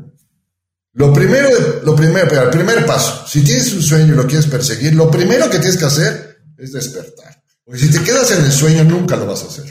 lo 0.94 1.12
primero, 1.12 1.48
lo 1.84 1.94
primero, 1.94 2.42
el 2.42 2.50
primer 2.50 2.84
paso, 2.84 3.24
si 3.26 3.42
tienes 3.42 3.72
un 3.72 3.82
sueño 3.82 4.14
y 4.14 4.16
lo 4.16 4.26
quieres 4.26 4.46
perseguir, 4.46 4.94
lo 4.94 5.10
primero 5.10 5.48
que 5.48 5.58
tienes 5.58 5.76
que 5.76 5.84
hacer 5.84 6.38
es 6.56 6.72
despertar. 6.72 7.37
Porque 7.68 7.82
si 7.82 7.90
te 7.90 8.02
quedas 8.02 8.30
en 8.30 8.42
el 8.46 8.50
sueño, 8.50 8.82
nunca 8.82 9.14
lo 9.14 9.26
vas 9.26 9.42
a 9.42 9.48
hacer. 9.48 9.66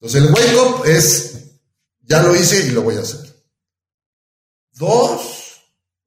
Entonces, 0.00 0.22
el 0.24 0.34
wake 0.34 0.56
up 0.56 0.84
es, 0.86 1.34
ya 2.00 2.20
lo 2.20 2.34
hice 2.34 2.66
y 2.66 2.70
lo 2.72 2.82
voy 2.82 2.96
a 2.96 3.02
hacer. 3.02 3.20
Dos, 4.72 5.60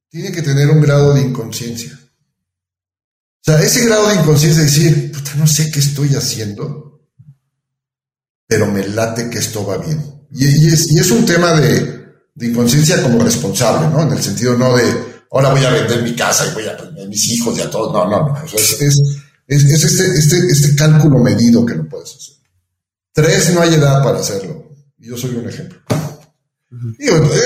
tiene 0.09 0.29
que 0.29 0.41
tener 0.41 0.69
un 0.69 0.81
grado 0.81 1.13
de 1.13 1.21
inconsciencia. 1.21 1.97
O 1.97 3.43
sea, 3.45 3.61
ese 3.61 3.85
grado 3.85 4.09
de 4.09 4.15
inconsciencia 4.15 4.61
es 4.61 4.75
decir, 4.75 5.13
puta, 5.13 5.35
no 5.35 5.47
sé 5.47 5.71
qué 5.71 5.79
estoy 5.79 6.13
haciendo, 6.15 7.07
pero 8.45 8.69
me 8.69 8.85
late 8.89 9.29
que 9.29 9.39
esto 9.39 9.65
va 9.65 9.77
bien. 9.77 10.27
Y, 10.33 10.67
es, 10.67 11.11
un 11.11 11.25
tema 11.25 11.53
de, 11.53 12.09
de, 12.35 12.45
inconsciencia 12.45 13.01
como 13.01 13.23
responsable, 13.23 13.87
¿no? 13.87 14.01
En 14.01 14.11
el 14.11 14.21
sentido 14.21 14.57
no 14.57 14.75
de, 14.75 15.23
ahora 15.31 15.51
voy 15.51 15.63
a 15.63 15.69
vender 15.69 16.03
mi 16.03 16.13
casa 16.13 16.45
y 16.45 16.53
voy 16.53 16.67
a 16.67 16.75
vender 16.75 17.07
mis 17.07 17.25
hijos 17.29 17.57
y 17.57 17.61
a 17.61 17.69
todos. 17.69 17.93
No, 17.93 18.03
no, 18.09 18.33
no. 18.33 18.43
Es, 18.43 19.01
es, 19.47 19.63
este, 19.63 20.17
este, 20.17 20.37
este 20.47 20.75
cálculo 20.75 21.19
medido 21.19 21.65
que 21.65 21.75
lo 21.75 21.87
puedes 21.87 22.15
hacer. 22.15 22.35
Tres, 23.13 23.53
no 23.53 23.61
hay 23.61 23.73
edad 23.73 24.03
para 24.03 24.19
hacerlo. 24.19 24.71
Y 24.99 25.07
yo 25.07 25.17
soy 25.17 25.35
un 25.35 25.47
ejemplo. 25.47 25.79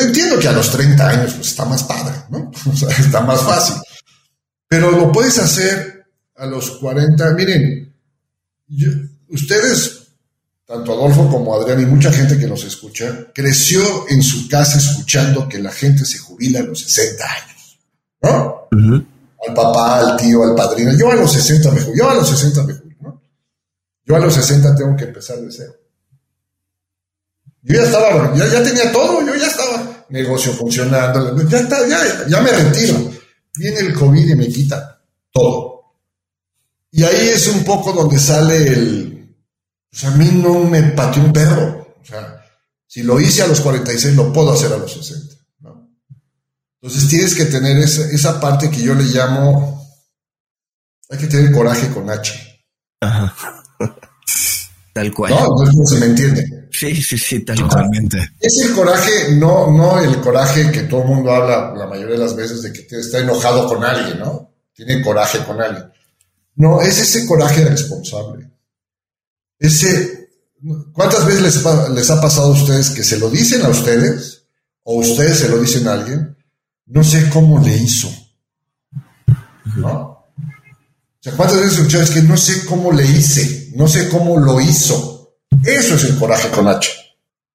entiendo 0.02 0.40
que 0.40 0.48
a 0.48 0.54
los 0.54 0.72
30 0.72 1.10
años 1.10 1.34
pues, 1.36 1.50
está 1.50 1.66
más 1.66 1.84
padre, 1.84 2.16
¿no? 2.30 2.52
O 2.72 2.76
sea, 2.76 2.90
está 2.90 3.22
más 3.22 3.42
fácil. 3.42 3.76
Pero 4.68 4.92
lo 4.92 5.12
puedes 5.12 5.38
hacer 5.38 6.08
a 6.36 6.46
los 6.46 6.72
40. 6.72 7.34
Miren, 7.36 7.94
ustedes, 9.30 10.08
tanto 10.66 10.94
Adolfo 10.94 11.30
como 11.30 11.56
Adrián 11.56 11.82
y 11.82 11.86
mucha 11.86 12.12
gente 12.12 12.38
que 12.38 12.48
nos 12.48 12.64
escucha, 12.64 13.28
creció 13.34 14.10
en 14.10 14.24
su 14.24 14.48
casa 14.48 14.78
escuchando 14.78 15.48
que 15.48 15.60
la 15.60 15.72
gente 15.72 16.04
se 16.06 16.18
jubila 16.18 16.62
a 16.62 16.64
los 16.64 16.82
60 16.82 17.24
años, 17.24 17.80
¿no? 18.24 19.11
Al 19.48 19.54
papá, 19.54 20.00
al 20.00 20.18
tío, 20.18 20.44
al 20.44 20.56
padrino. 20.56 20.92
Yo 20.98 21.12
a 21.12 21.16
los 21.16 21.32
60 21.32 21.72
me 21.72 21.82
jubilo, 21.82 21.98
yo 21.98 22.10
a 22.10 22.16
los 22.16 22.30
60 22.30 22.64
me 22.64 22.74
jubilo, 22.74 22.98
¿no? 23.02 23.22
Yo 24.06 24.16
a 24.16 24.20
los 24.20 24.34
60 24.34 24.76
tengo 24.76 24.96
que 24.96 25.06
empezar 25.06 25.38
de 25.38 25.52
cero. 25.52 25.74
Yo 27.64 27.76
ya 27.76 27.84
estaba, 27.84 28.36
ya, 28.36 28.48
ya 28.48 28.64
tenía 28.64 28.92
todo, 28.92 29.22
yo 29.26 29.36
ya 29.36 29.48
estaba 29.48 30.06
negocio 30.10 30.52
funcionando, 30.54 31.38
ya, 31.48 31.60
está, 31.60 31.88
ya, 31.88 32.28
ya 32.28 32.42
me 32.42 32.52
retiro 32.52 33.12
viene 33.58 33.80
el 33.80 33.94
COVID 33.94 34.30
y 34.30 34.36
me 34.36 34.48
quita 34.48 35.02
todo. 35.32 35.96
Y 36.92 37.04
ahí 37.04 37.30
es 37.30 37.48
un 37.48 37.64
poco 37.64 37.94
donde 37.94 38.20
sale 38.20 38.68
el, 38.68 39.36
pues 39.90 40.04
a 40.04 40.12
mí 40.12 40.30
no 40.34 40.64
me 40.66 40.84
pateó 40.92 41.24
un 41.24 41.34
perro. 41.34 41.96
O 42.02 42.06
sea, 42.06 42.44
si 42.86 43.04
lo 43.04 43.20
hice 43.20 43.44
a 43.44 43.48
los 43.48 43.62
46, 43.62 44.16
lo 44.16 44.34
puedo 44.34 44.52
hacer 44.52 44.74
a 44.74 44.78
los 44.78 44.92
60. 44.92 45.31
Entonces 46.82 47.10
tienes 47.10 47.36
que 47.36 47.46
tener 47.46 47.78
esa, 47.78 48.10
esa 48.10 48.40
parte 48.40 48.70
que 48.72 48.82
yo 48.82 48.96
le 48.96 49.04
llamo, 49.04 49.86
hay 51.10 51.18
que 51.20 51.28
tener 51.28 51.52
coraje 51.52 51.90
con 51.90 52.10
H. 52.10 52.34
Ajá. 53.02 53.36
Tal 54.94 55.14
cual. 55.14 55.32
No, 55.32 55.48
no 55.48 55.86
se 55.86 56.00
me 56.00 56.08
entiende. 56.08 56.68
Sí, 56.72 56.96
sí, 56.96 57.18
sí, 57.18 57.40
totalmente. 57.42 58.18
Es 58.40 58.58
el 58.66 58.74
coraje, 58.74 59.36
no, 59.36 59.72
no 59.72 60.00
el 60.00 60.20
coraje 60.20 60.72
que 60.72 60.82
todo 60.84 61.02
el 61.02 61.08
mundo 61.08 61.32
habla 61.32 61.74
la 61.76 61.88
mayoría 61.88 62.16
de 62.16 62.22
las 62.22 62.36
veces 62.36 62.62
de 62.62 62.74
que 62.74 62.88
está 62.90 63.20
enojado 63.20 63.68
con 63.68 63.84
alguien, 63.84 64.20
¿no? 64.20 64.52
Tiene 64.74 65.02
coraje 65.02 65.40
con 65.46 65.62
alguien. 65.62 65.92
No, 66.56 66.82
es 66.82 66.98
ese 66.98 67.26
coraje 67.26 67.64
responsable. 67.66 68.50
Ese, 69.60 70.30
¿cuántas 70.94 71.26
veces 71.26 71.42
les, 71.42 71.90
les 71.94 72.10
ha 72.10 72.20
pasado 72.20 72.48
a 72.48 72.58
ustedes 72.58 72.90
que 72.90 73.04
se 73.04 73.20
lo 73.20 73.30
dicen 73.30 73.64
a 73.64 73.70
ustedes 73.70 74.44
o 74.84 74.96
ustedes 74.96 75.40
se 75.40 75.50
lo 75.50 75.60
dicen 75.60 75.88
a 75.88 75.94
alguien? 75.94 76.36
No 76.92 77.06
sé 77.06 77.30
cómo 77.30 77.58
le 77.60 77.74
hizo. 77.74 78.10
¿No? 79.78 79.90
O 79.90 81.24
sea, 81.24 81.34
¿cuántas 81.38 81.58
veces 81.58 81.78
escuchado 81.78 82.04
es 82.04 82.12
que 82.12 82.22
no 82.22 82.36
sé 82.36 82.66
cómo 82.66 82.92
le 82.92 83.06
hice, 83.06 83.72
no 83.76 83.88
sé 83.88 84.10
cómo 84.10 84.38
lo 84.38 84.60
hizo? 84.60 85.38
Eso 85.64 85.96
es 85.96 86.04
el 86.04 86.18
coraje 86.18 86.50
con 86.50 86.68
H. 86.68 86.92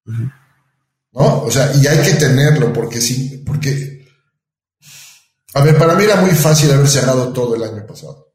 ¿No? 0.05 1.43
O 1.43 1.51
sea, 1.51 1.71
y 1.75 1.85
hay 1.85 1.99
que 1.99 2.15
tenerlo 2.15 2.73
porque 2.73 2.99
sí, 2.99 3.43
porque... 3.45 4.07
A 5.53 5.61
ver, 5.61 5.77
para 5.77 5.93
mí 5.93 6.03
era 6.03 6.15
muy 6.15 6.31
fácil 6.31 6.71
haber 6.71 6.87
cerrado 6.87 7.31
todo 7.31 7.55
el 7.55 7.63
año 7.63 7.85
pasado. 7.85 8.33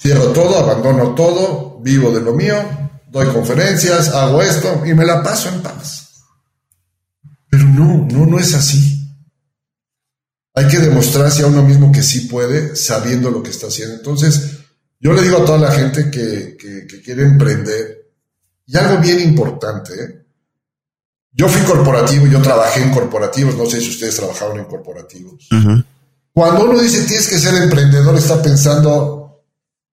Cierro 0.00 0.32
todo, 0.32 0.58
abandono 0.58 1.14
todo, 1.14 1.78
vivo 1.80 2.10
de 2.10 2.20
lo 2.20 2.32
mío, 2.32 2.56
doy 3.10 3.28
conferencias, 3.28 4.08
hago 4.08 4.42
esto 4.42 4.82
y 4.84 4.92
me 4.94 5.04
la 5.04 5.22
paso 5.22 5.50
en 5.50 5.62
paz. 5.62 5.97
No, 8.12 8.26
no, 8.26 8.38
es 8.38 8.54
así. 8.54 8.94
Hay 10.54 10.66
que 10.68 10.78
demostrarse 10.78 11.42
a 11.42 11.46
uno 11.46 11.62
mismo 11.62 11.92
que 11.92 12.02
sí 12.02 12.22
puede 12.22 12.74
sabiendo 12.74 13.30
lo 13.30 13.42
que 13.42 13.50
está 13.50 13.68
haciendo. 13.68 13.94
Entonces, 13.94 14.58
yo 15.00 15.12
le 15.12 15.22
digo 15.22 15.38
a 15.38 15.44
toda 15.44 15.58
la 15.58 15.70
gente 15.70 16.10
que, 16.10 16.56
quiere 17.04 17.22
emprender, 17.22 18.10
y 18.66 18.76
algo 18.76 19.00
bien 19.00 19.20
importante, 19.20 19.94
¿eh? 19.94 20.26
yo 21.32 21.48
fui 21.48 21.62
corporativo, 21.62 22.26
yo 22.26 22.42
trabajé 22.42 22.82
en 22.82 22.90
corporativos, 22.90 23.56
no 23.56 23.66
sé 23.66 23.80
si 23.80 23.90
ustedes 23.90 24.16
trabajaron 24.16 24.58
en 24.58 24.64
corporativos. 24.64 25.48
Cuando 26.32 26.64
uno 26.64 26.80
dice 26.80 27.04
tienes 27.04 27.28
que 27.28 27.38
ser 27.38 27.54
emprendedor, 27.62 28.16
está 28.16 28.42
pensando 28.42 29.44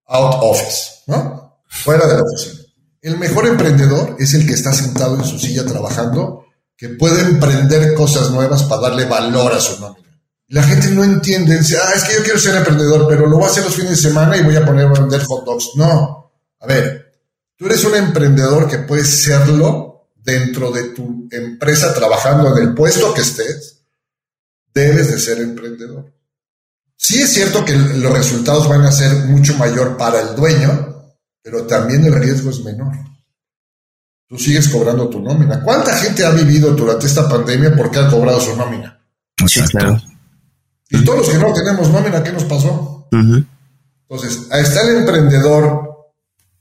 out 0.07 0.35
office, 0.41 1.03
¿no? 1.07 1.59
Fuera 1.67 2.07
de 2.07 2.15
la 2.15 2.23
oficina. 2.23 2.61
El 3.01 3.17
mejor 3.17 3.47
emprendedor 3.47 4.15
es 4.19 4.33
el 4.33 4.47
que 4.47 4.53
está 4.53 4.73
sentado 4.73 5.15
en 5.15 5.23
su 5.23 5.37
silla 5.37 5.65
trabajando, 5.65 6.44
que 6.77 6.89
puede 6.89 7.21
emprender 7.21 7.93
cosas 7.93 8.31
nuevas 8.31 8.63
para 8.63 8.83
darle 8.83 9.05
valor 9.05 9.53
a 9.53 9.59
su 9.59 9.79
nómina. 9.79 10.05
La 10.47 10.63
gente 10.63 10.89
no 10.89 11.03
entiende, 11.03 11.57
dice, 11.57 11.77
ah, 11.77 11.93
es 11.95 12.03
que 12.03 12.15
yo 12.15 12.23
quiero 12.23 12.37
ser 12.37 12.55
emprendedor, 12.55 13.07
pero 13.07 13.25
lo 13.25 13.37
voy 13.37 13.45
a 13.45 13.49
hacer 13.49 13.63
los 13.63 13.75
fines 13.75 13.91
de 13.91 14.09
semana 14.09 14.37
y 14.37 14.43
voy 14.43 14.55
a 14.55 14.65
poner 14.65 14.85
a 14.85 14.93
vender 14.93 15.23
hot 15.23 15.45
dogs. 15.45 15.71
No, 15.75 16.31
a 16.59 16.67
ver, 16.67 17.13
tú 17.55 17.65
eres 17.65 17.83
un 17.83 17.95
emprendedor 17.95 18.67
que 18.67 18.79
puedes 18.79 19.23
serlo 19.23 20.09
dentro 20.15 20.71
de 20.71 20.89
tu 20.89 21.27
empresa 21.31 21.93
trabajando 21.93 22.55
en 22.55 22.63
el 22.63 22.73
puesto 22.75 23.13
que 23.13 23.21
estés, 23.21 23.85
debes 24.73 25.11
de 25.11 25.19
ser 25.19 25.39
emprendedor. 25.39 26.13
Sí 26.97 27.21
es 27.21 27.33
cierto 27.33 27.65
que 27.65 27.73
los 27.73 28.11
resultados 28.11 28.67
van 28.67 28.81
a 28.81 28.91
ser 28.91 29.25
mucho 29.25 29.55
mayor 29.57 29.97
para 29.97 30.21
el 30.21 30.35
dueño, 30.35 31.13
pero 31.41 31.65
también 31.65 32.03
el 32.05 32.15
riesgo 32.15 32.49
es 32.49 32.63
menor. 32.63 32.95
Tú 34.35 34.43
sigues 34.43 34.67
cobrando 34.67 35.07
tu 35.07 35.21
nómina. 35.21 35.61
¿Cuánta 35.63 35.95
gente 35.95 36.25
ha 36.25 36.31
vivido 36.31 36.71
durante 36.71 37.05
esta 37.05 37.29
pandemia 37.29 37.73
porque 37.73 37.99
ha 37.99 38.09
cobrado 38.09 38.41
su 38.41 38.53
nómina? 38.57 38.99
Exacto. 39.39 40.01
Y 40.89 41.05
todos 41.05 41.19
los 41.19 41.29
que 41.29 41.37
no 41.37 41.53
tenemos 41.53 41.89
nómina, 41.89 42.21
¿qué 42.21 42.33
nos 42.33 42.43
pasó? 42.43 43.07
Entonces, 43.11 44.47
está 44.51 44.81
el 44.81 44.97
emprendedor 44.97 46.11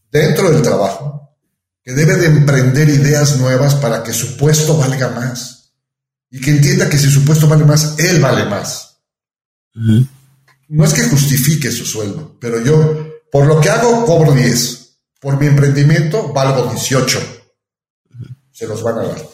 dentro 0.09 0.51
del 0.51 0.63
trabajo 0.63 1.37
que 1.83 1.93
debe 1.93 2.15
de 2.15 2.27
emprender 2.27 2.89
ideas 2.89 3.39
nuevas 3.39 3.75
para 3.75 4.05
que 4.05 4.13
su 4.13 4.37
puesto 4.37 4.77
valga 4.79 5.09
más. 5.11 5.73
Y 6.31 6.41
que 6.41 6.53
entienda 6.53 6.89
que 6.89 6.97
si 6.97 7.11
su 7.11 7.25
puesto 7.25 7.49
vale 7.49 7.65
más, 7.65 7.99
él 7.99 8.21
vale 8.21 8.45
más. 8.45 8.99
No 10.69 10.85
es 10.85 10.95
que 10.95 11.03
justifique 11.09 11.73
su 11.73 11.85
sueldo, 11.85 12.37
pero 12.41 12.61
yo, 12.61 13.09
por 13.33 13.47
lo 13.47 13.61
que 13.61 13.69
hago, 13.69 14.07
cobro 14.07 14.31
10. 14.31 14.99
Por 15.21 15.41
mi 15.41 15.47
emprendimiento, 15.47 16.33
valgo 16.33 16.71
18. 16.71 17.34
Se 18.55 18.69
los 18.69 18.83
van 18.83 18.99
a 18.99 19.03
dar. 19.03 19.29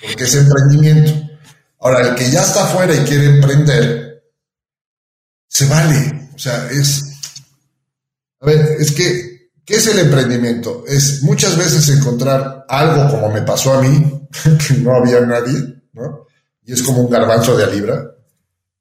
Porque 0.00 0.24
es 0.24 0.34
emprendimiento. 0.36 1.12
Ahora, 1.80 2.08
el 2.08 2.14
que 2.14 2.30
ya 2.30 2.42
está 2.42 2.64
afuera 2.64 2.94
y 2.94 3.04
quiere 3.04 3.26
emprender, 3.26 4.22
se 5.48 5.66
vale. 5.66 6.30
O 6.34 6.38
sea, 6.38 6.70
es... 6.70 7.02
A 8.40 8.46
ver, 8.46 8.76
es 8.78 8.92
que, 8.92 9.50
¿qué 9.64 9.74
es 9.74 9.86
el 9.88 9.98
emprendimiento? 9.98 10.84
Es 10.86 11.22
muchas 11.24 11.58
veces 11.58 11.88
encontrar 11.88 12.64
algo 12.68 13.10
como 13.10 13.28
me 13.30 13.42
pasó 13.42 13.74
a 13.74 13.82
mí, 13.82 14.28
que 14.68 14.74
no 14.74 14.94
había 14.94 15.20
nadie, 15.20 15.82
¿no? 15.92 16.26
Y 16.62 16.72
es 16.72 16.82
como 16.82 17.02
un 17.02 17.10
garbanzo 17.10 17.56
de 17.56 17.64
a 17.64 17.66
libra, 17.66 18.14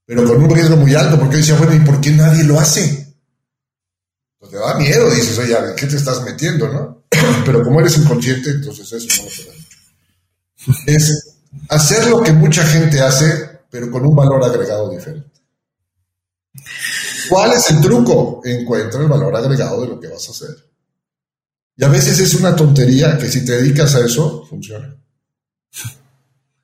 pero 0.05 0.23
con 0.25 0.43
un 0.43 0.49
riesgo 0.49 0.77
muy 0.77 0.93
alto, 0.93 1.19
porque 1.19 1.37
decía, 1.37 1.55
bueno, 1.55 1.73
¿y 1.73 1.79
por 1.79 1.99
qué 1.99 2.11
nadie 2.11 2.43
lo 2.43 2.59
hace? 2.59 3.15
Pues 4.37 4.51
te 4.51 4.57
da 4.57 4.75
miedo, 4.75 5.09
dices, 5.09 5.37
oye, 5.39 5.57
¿en 5.57 5.75
qué 5.75 5.87
te 5.87 5.97
estás 5.97 6.21
metiendo, 6.23 6.71
no? 6.71 6.98
Pero 7.45 7.63
como 7.63 7.79
eres 7.79 7.97
inconsciente, 7.97 8.51
entonces 8.51 8.91
eso 8.91 9.23
no 9.23 9.29
lo 9.29 9.51
da 9.51 9.57
mucho. 9.57 10.83
Es 10.85 11.35
hacer 11.69 12.07
lo 12.07 12.21
que 12.21 12.33
mucha 12.33 12.63
gente 12.63 12.99
hace, 13.01 13.61
pero 13.69 13.89
con 13.89 14.05
un 14.05 14.15
valor 14.15 14.43
agregado 14.43 14.89
diferente. 14.89 15.29
¿Cuál 17.29 17.53
es 17.53 17.69
el 17.71 17.81
truco? 17.81 18.41
Encuentra 18.43 19.01
el 19.01 19.07
valor 19.07 19.35
agregado 19.35 19.81
de 19.81 19.87
lo 19.87 19.99
que 19.99 20.07
vas 20.07 20.27
a 20.27 20.31
hacer. 20.31 20.49
Y 21.77 21.83
a 21.83 21.87
veces 21.87 22.19
es 22.19 22.33
una 22.35 22.55
tontería 22.55 23.17
que 23.17 23.29
si 23.29 23.45
te 23.45 23.53
dedicas 23.53 23.95
a 23.95 24.05
eso, 24.05 24.45
funciona. 24.49 24.95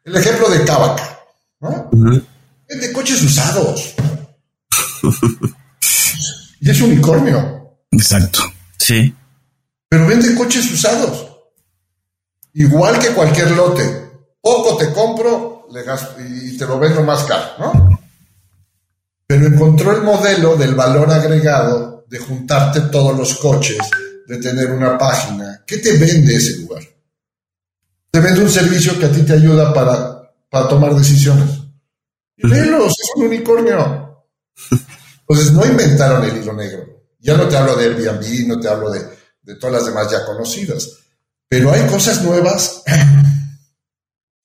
El 0.03 0.15
ejemplo 0.15 0.49
de 0.49 0.65
Kavaka, 0.65 1.19
¿no? 1.61 1.89
Es 2.67 2.81
de 2.81 2.91
coches 2.91 3.21
usados. 3.23 3.95
y 6.59 6.69
es 6.69 6.81
unicornio. 6.81 7.77
Exacto. 7.91 8.41
Sí. 8.77 9.15
Pero 9.89 10.07
vende 10.07 10.35
coches 10.35 10.71
usados. 10.71 11.27
Igual 12.53 12.99
que 12.99 13.09
cualquier 13.09 13.51
lote. 13.51 14.05
Poco 14.41 14.77
te 14.77 14.91
compro 14.93 15.55
le 15.71 15.83
gasto, 15.83 16.21
y 16.21 16.57
te 16.57 16.65
lo 16.65 16.79
vendo 16.79 17.03
más 17.03 17.23
caro, 17.23 17.51
¿no? 17.59 17.99
Pero 19.27 19.47
encontró 19.47 19.95
el 19.95 20.03
modelo 20.03 20.55
del 20.55 20.75
valor 20.75 21.11
agregado 21.11 22.05
de 22.07 22.19
juntarte 22.19 22.81
todos 22.81 23.17
los 23.17 23.35
coches, 23.35 23.77
de 24.27 24.37
tener 24.37 24.71
una 24.71 24.97
página. 24.97 25.63
¿Qué 25.65 25.79
te 25.79 25.97
vende 25.97 26.35
ese 26.35 26.59
lugar? 26.59 26.83
Te 28.11 28.19
vende 28.19 28.41
un 28.41 28.49
servicio 28.49 28.97
que 28.99 29.05
a 29.05 29.11
ti 29.11 29.23
te 29.23 29.33
ayuda 29.33 29.73
para, 29.73 30.31
para 30.49 30.67
tomar 30.67 30.95
decisiones. 30.95 31.49
Y 32.37 32.47
velos, 32.47 32.91
es 32.91 33.09
un 33.15 33.25
unicornio. 33.25 34.25
Entonces 35.27 35.51
no 35.51 35.65
inventaron 35.65 36.23
el 36.23 36.37
hilo 36.37 36.53
negro. 36.53 36.85
Ya 37.19 37.35
no 37.35 37.47
te 37.47 37.57
hablo 37.57 37.75
de 37.75 37.85
Airbnb, 37.85 38.47
no 38.47 38.59
te 38.59 38.67
hablo 38.69 38.91
de, 38.91 39.01
de 39.45 39.55
todas 39.55 39.75
las 39.75 39.85
demás 39.85 40.11
ya 40.11 40.25
conocidas. 40.25 40.89
Pero 41.47 41.71
hay 41.71 41.87
cosas 41.87 42.21
nuevas. 42.23 42.83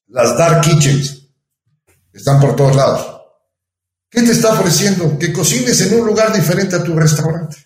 Las 0.07 0.37
dark 0.37 0.61
kitchens 0.63 1.29
están 2.13 2.41
por 2.41 2.55
todos 2.55 2.77
lados. 2.77 3.07
¿Qué 4.11 4.23
te 4.23 4.33
está 4.33 4.53
ofreciendo? 4.53 5.19
Que 5.19 5.33
cocines 5.33 5.81
en 5.83 6.01
un 6.01 6.07
lugar 6.07 6.33
diferente 6.33 6.77
a 6.77 6.83
tu 6.83 6.95
restaurante. 6.95 7.57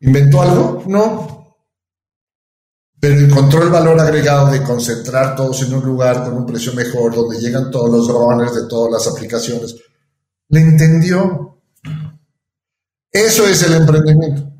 ¿Inventó 0.00 0.42
algo? 0.42 0.84
No. 0.86 1.56
Pero 3.00 3.18
encontró 3.18 3.62
el 3.62 3.70
valor 3.70 3.98
agregado 3.98 4.50
de 4.50 4.62
concentrar 4.62 5.34
todos 5.34 5.62
en 5.62 5.74
un 5.74 5.84
lugar 5.84 6.22
con 6.24 6.34
un 6.34 6.46
precio 6.46 6.74
mejor, 6.74 7.14
donde 7.14 7.40
llegan 7.40 7.70
todos 7.70 7.90
los 7.90 8.08
runners 8.08 8.54
de 8.54 8.68
todas 8.68 8.92
las 8.92 9.14
aplicaciones. 9.14 9.74
Le 10.48 10.60
entendió. 10.60 11.62
Eso 13.10 13.46
es 13.46 13.62
el 13.62 13.74
emprendimiento. 13.74 14.55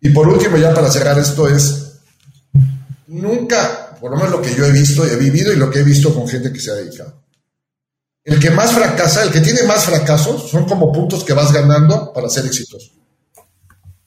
Y 0.00 0.10
por 0.10 0.28
último, 0.28 0.56
ya 0.56 0.72
para 0.72 0.90
cerrar 0.90 1.18
esto, 1.18 1.48
es 1.48 1.98
nunca, 3.06 3.96
por 4.00 4.10
lo 4.10 4.16
menos 4.16 4.32
lo 4.32 4.42
que 4.42 4.54
yo 4.54 4.64
he 4.64 4.72
visto, 4.72 5.04
he 5.04 5.16
vivido 5.16 5.52
y 5.52 5.56
lo 5.56 5.70
que 5.70 5.80
he 5.80 5.84
visto 5.84 6.14
con 6.14 6.28
gente 6.28 6.52
que 6.52 6.60
se 6.60 6.70
ha 6.70 6.74
dedicado. 6.74 7.22
El 8.24 8.38
que 8.38 8.50
más 8.50 8.72
fracasa, 8.72 9.22
el 9.22 9.30
que 9.30 9.40
tiene 9.40 9.62
más 9.62 9.84
fracasos, 9.84 10.50
son 10.50 10.66
como 10.66 10.92
puntos 10.92 11.24
que 11.24 11.32
vas 11.32 11.52
ganando 11.52 12.12
para 12.12 12.28
ser 12.28 12.44
exitoso. 12.46 12.90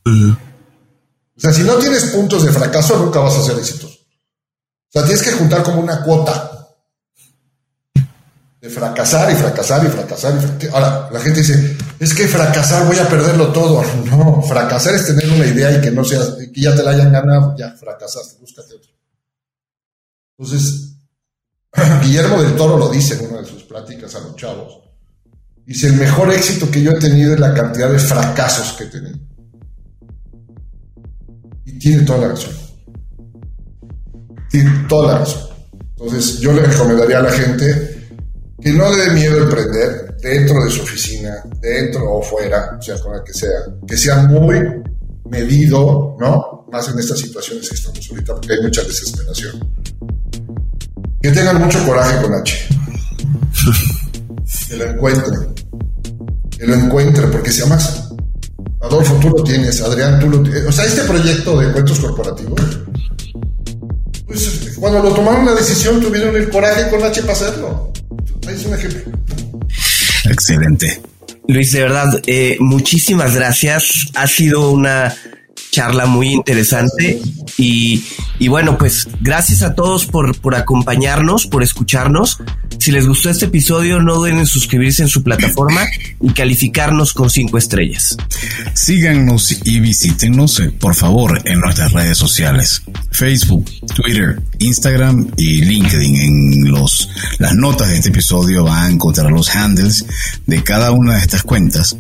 O 0.05 1.39
sea, 1.39 1.51
si 1.51 1.63
no 1.63 1.75
tienes 1.75 2.05
puntos 2.05 2.45
de 2.45 2.51
fracaso, 2.51 2.97
nunca 2.97 3.19
vas 3.19 3.35
a 3.35 3.43
ser 3.43 3.57
exitoso. 3.57 3.95
O 3.95 4.91
sea, 4.91 5.03
tienes 5.03 5.23
que 5.23 5.31
juntar 5.31 5.63
como 5.63 5.81
una 5.81 6.03
cuota 6.03 6.50
de 8.61 8.69
fracasar 8.69 9.31
y 9.31 9.35
fracasar 9.35 9.83
y 9.85 9.89
fracasar. 9.89 10.35
Y 10.61 10.67
Ahora, 10.67 11.09
la 11.11 11.19
gente 11.19 11.39
dice, 11.39 11.75
es 11.99 12.13
que 12.13 12.27
fracasar 12.27 12.85
voy 12.85 12.97
a 12.99 13.09
perderlo 13.09 13.51
todo. 13.51 13.83
No, 14.05 14.41
fracasar 14.43 14.93
es 14.93 15.07
tener 15.07 15.27
una 15.31 15.47
idea 15.47 15.71
y 15.77 15.81
que 15.81 15.89
no 15.89 16.03
seas, 16.03 16.35
que 16.53 16.61
ya 16.61 16.75
te 16.75 16.83
la 16.83 16.91
hayan 16.91 17.11
ganado, 17.11 17.55
ya 17.57 17.71
fracasaste, 17.71 18.39
búscate 18.39 18.75
otro. 18.75 18.91
Entonces, 20.37 20.95
Guillermo 22.03 22.41
del 22.41 22.55
Toro 22.55 22.77
lo 22.77 22.89
dice 22.89 23.15
en 23.15 23.31
una 23.31 23.41
de 23.41 23.47
sus 23.47 23.63
pláticas 23.63 24.13
a 24.15 24.19
los 24.19 24.35
chavos. 24.35 24.79
Dice, 25.65 25.87
el 25.87 25.93
mejor 25.93 26.31
éxito 26.31 26.69
que 26.69 26.83
yo 26.83 26.91
he 26.91 26.99
tenido 26.99 27.33
es 27.33 27.39
la 27.39 27.53
cantidad 27.53 27.89
de 27.89 27.97
fracasos 27.97 28.73
que 28.73 28.83
he 28.83 28.87
tenido. 28.87 29.17
Y 31.65 31.79
tiene 31.79 32.03
toda 32.03 32.19
la 32.19 32.27
razón. 32.29 32.53
Tiene 34.49 34.85
toda 34.87 35.13
la 35.13 35.19
razón. 35.19 35.49
Entonces, 35.97 36.39
yo 36.39 36.51
le 36.53 36.63
recomendaría 36.63 37.19
a 37.19 37.23
la 37.23 37.31
gente 37.31 37.90
que 38.61 38.71
no 38.71 38.89
le 38.91 38.97
dé 38.97 39.09
miedo 39.11 39.37
emprender 39.37 40.17
dentro 40.21 40.63
de 40.63 40.69
su 40.69 40.81
oficina, 40.83 41.43
dentro 41.59 42.17
o 42.17 42.21
fuera, 42.21 42.77
o 42.77 42.81
sea, 42.81 42.99
con 42.99 43.15
el 43.15 43.23
que 43.23 43.33
sea, 43.33 43.49
que 43.87 43.97
sea 43.97 44.17
muy 44.23 44.59
medido, 45.29 46.15
¿no? 46.19 46.67
Más 46.71 46.87
en 46.89 46.99
estas 46.99 47.19
situaciones 47.19 47.67
que 47.67 47.75
estamos 47.75 48.07
ahorita, 48.09 48.35
porque 48.35 48.53
hay 48.53 48.61
mucha 48.61 48.83
desesperación. 48.83 49.67
Que 51.21 51.31
tengan 51.31 51.59
mucho 51.59 51.83
coraje 51.85 52.21
con 52.21 52.33
H. 52.33 52.67
Que 54.67 54.77
lo 54.77 54.85
encuentren. 54.85 55.53
Que 56.57 56.65
lo 56.65 56.75
encuentren, 56.75 57.29
porque 57.29 57.51
se 57.51 57.63
amas. 57.63 58.09
Adolfo, 58.81 59.15
tú 59.15 59.29
lo 59.29 59.43
tienes, 59.43 59.81
Adrián, 59.81 60.19
tú 60.19 60.29
lo 60.29 60.41
tienes. 60.41 60.65
O 60.65 60.71
sea, 60.71 60.85
este 60.85 61.01
proyecto 61.01 61.59
de 61.59 61.71
cuentos 61.73 61.99
corporativos, 61.99 62.61
pues 64.25 64.75
cuando 64.77 65.03
lo 65.03 65.13
tomaron 65.13 65.45
la 65.45 65.53
decisión, 65.53 66.01
tuvieron 66.01 66.35
el 66.35 66.49
coraje 66.49 66.89
con 66.89 67.03
H 67.03 67.21
para 67.21 67.33
hacerlo. 67.33 67.90
Excelente. 70.25 71.01
Luis, 71.47 71.71
de 71.71 71.81
verdad, 71.81 72.21
eh, 72.27 72.57
muchísimas 72.59 73.35
gracias. 73.35 74.07
Ha 74.15 74.27
sido 74.27 74.71
una 74.71 75.13
charla 75.71 76.05
muy 76.05 76.29
interesante 76.33 77.21
y, 77.57 78.03
y, 78.39 78.47
bueno, 78.47 78.77
pues 78.77 79.07
gracias 79.21 79.61
a 79.61 79.73
todos 79.73 80.05
por, 80.05 80.39
por 80.39 80.55
acompañarnos, 80.55 81.47
por 81.47 81.63
escucharnos. 81.63 82.39
Si 82.81 82.91
les 82.91 83.07
gustó 83.07 83.29
este 83.29 83.45
episodio, 83.45 84.01
no 84.01 84.15
duden 84.15 84.39
en 84.39 84.47
suscribirse 84.47 85.03
en 85.03 85.07
su 85.07 85.21
plataforma 85.21 85.81
y 86.19 86.33
calificarnos 86.33 87.13
con 87.13 87.29
cinco 87.29 87.59
estrellas. 87.59 88.17
Síganos 88.73 89.55
y 89.65 89.79
visítenos, 89.79 90.59
eh, 90.59 90.71
por 90.71 90.95
favor, 90.95 91.39
en 91.45 91.59
nuestras 91.59 91.91
redes 91.91 92.17
sociales. 92.17 92.81
Facebook, 93.11 93.69
Twitter, 93.93 94.41
Instagram 94.57 95.27
y 95.37 95.61
LinkedIn. 95.61 96.15
En 96.15 96.71
los, 96.71 97.07
las 97.37 97.53
notas 97.53 97.89
de 97.89 97.97
este 97.97 98.09
episodio 98.09 98.63
van 98.63 98.85
a 98.85 98.89
encontrar 98.89 99.29
los 99.29 99.55
handles 99.55 100.03
de 100.47 100.63
cada 100.63 100.89
una 100.89 101.17
de 101.17 101.21
estas 101.21 101.43
cuentas. 101.43 101.95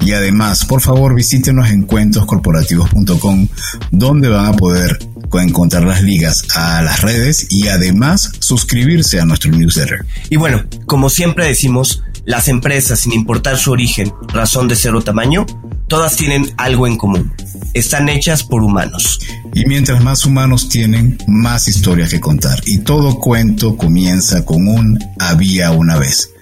Y 0.00 0.14
además, 0.14 0.64
por 0.64 0.80
favor, 0.80 1.14
visítenos 1.14 1.70
en 1.70 1.84
cuentoscorporativos.com, 1.84 3.46
donde 3.92 4.28
van 4.30 4.46
a 4.46 4.52
poder 4.56 4.98
encontrar 5.32 5.82
las 5.84 6.02
ligas 6.02 6.44
a 6.54 6.80
las 6.82 7.02
redes 7.02 7.48
y 7.50 7.68
además 7.68 8.30
suscribirse 8.38 9.20
a 9.20 9.24
nuestro 9.24 9.50
newsletter. 9.50 10.06
Y 10.30 10.36
bueno, 10.36 10.64
como 10.86 11.10
siempre 11.10 11.46
decimos, 11.46 12.02
las 12.24 12.48
empresas, 12.48 13.00
sin 13.00 13.12
importar 13.12 13.58
su 13.58 13.70
origen, 13.72 14.12
razón 14.28 14.68
de 14.68 14.76
ser 14.76 14.94
o 14.94 15.02
tamaño, 15.02 15.44
todas 15.88 16.16
tienen 16.16 16.52
algo 16.56 16.86
en 16.86 16.96
común. 16.96 17.32
Están 17.74 18.08
hechas 18.08 18.42
por 18.42 18.62
humanos. 18.62 19.20
Y 19.54 19.66
mientras 19.66 20.02
más 20.02 20.24
humanos 20.24 20.68
tienen, 20.68 21.18
más 21.26 21.68
historias 21.68 22.10
que 22.10 22.20
contar. 22.20 22.60
Y 22.66 22.78
todo 22.78 23.18
cuento 23.18 23.76
comienza 23.76 24.44
con 24.44 24.68
un 24.68 24.98
había 25.18 25.70
una 25.72 25.98
vez. 25.98 26.33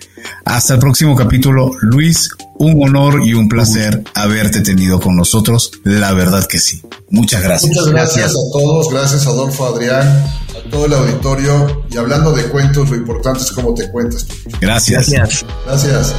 Hasta 0.44 0.74
el 0.74 0.80
próximo 0.80 1.14
capítulo, 1.16 1.70
Luis, 1.80 2.28
un 2.58 2.82
honor 2.86 3.20
y 3.24 3.34
un 3.34 3.48
placer 3.48 4.02
haberte 4.14 4.60
tenido 4.60 5.00
con 5.00 5.16
nosotros, 5.16 5.72
la 5.84 6.12
verdad 6.12 6.47
que 6.47 6.59
sí. 6.59 6.82
Muchas 7.10 7.42
gracias. 7.42 7.68
Muchas 7.68 7.86
gracias, 7.88 8.30
a 8.30 8.52
todos, 8.52 8.90
gracias 8.90 9.26
Adolfo, 9.26 9.66
Adrián, 9.66 10.06
a 10.06 10.70
todo 10.70 10.86
el 10.86 10.94
auditorio. 10.94 11.84
Y 11.90 11.97
hablando 11.97 12.32
de 12.32 12.44
cuentos, 12.44 12.88
lo 12.90 12.97
importante 12.97 13.40
es 13.40 13.52
cómo 13.52 13.74
te 13.74 13.90
cuentas. 13.90 14.26
Gracias. 14.60 15.10
Gracias. 15.10 15.44
Gracias. 15.66 16.14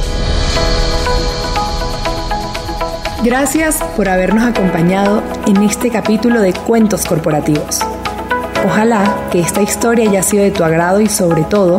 Gracias 3.24 3.76
por 3.96 4.10
habernos 4.10 4.44
acompañado 4.44 5.22
en 5.46 5.62
este 5.62 5.90
capítulo 5.90 6.42
de 6.42 6.52
Cuentos 6.52 7.06
Corporativos. 7.06 7.78
Ojalá 8.66 9.28
que 9.32 9.40
esta 9.40 9.62
historia 9.62 10.08
haya 10.08 10.22
sido 10.22 10.42
de 10.42 10.50
tu 10.50 10.62
agrado 10.62 11.00
y 11.00 11.08
sobre 11.08 11.44
todo 11.44 11.78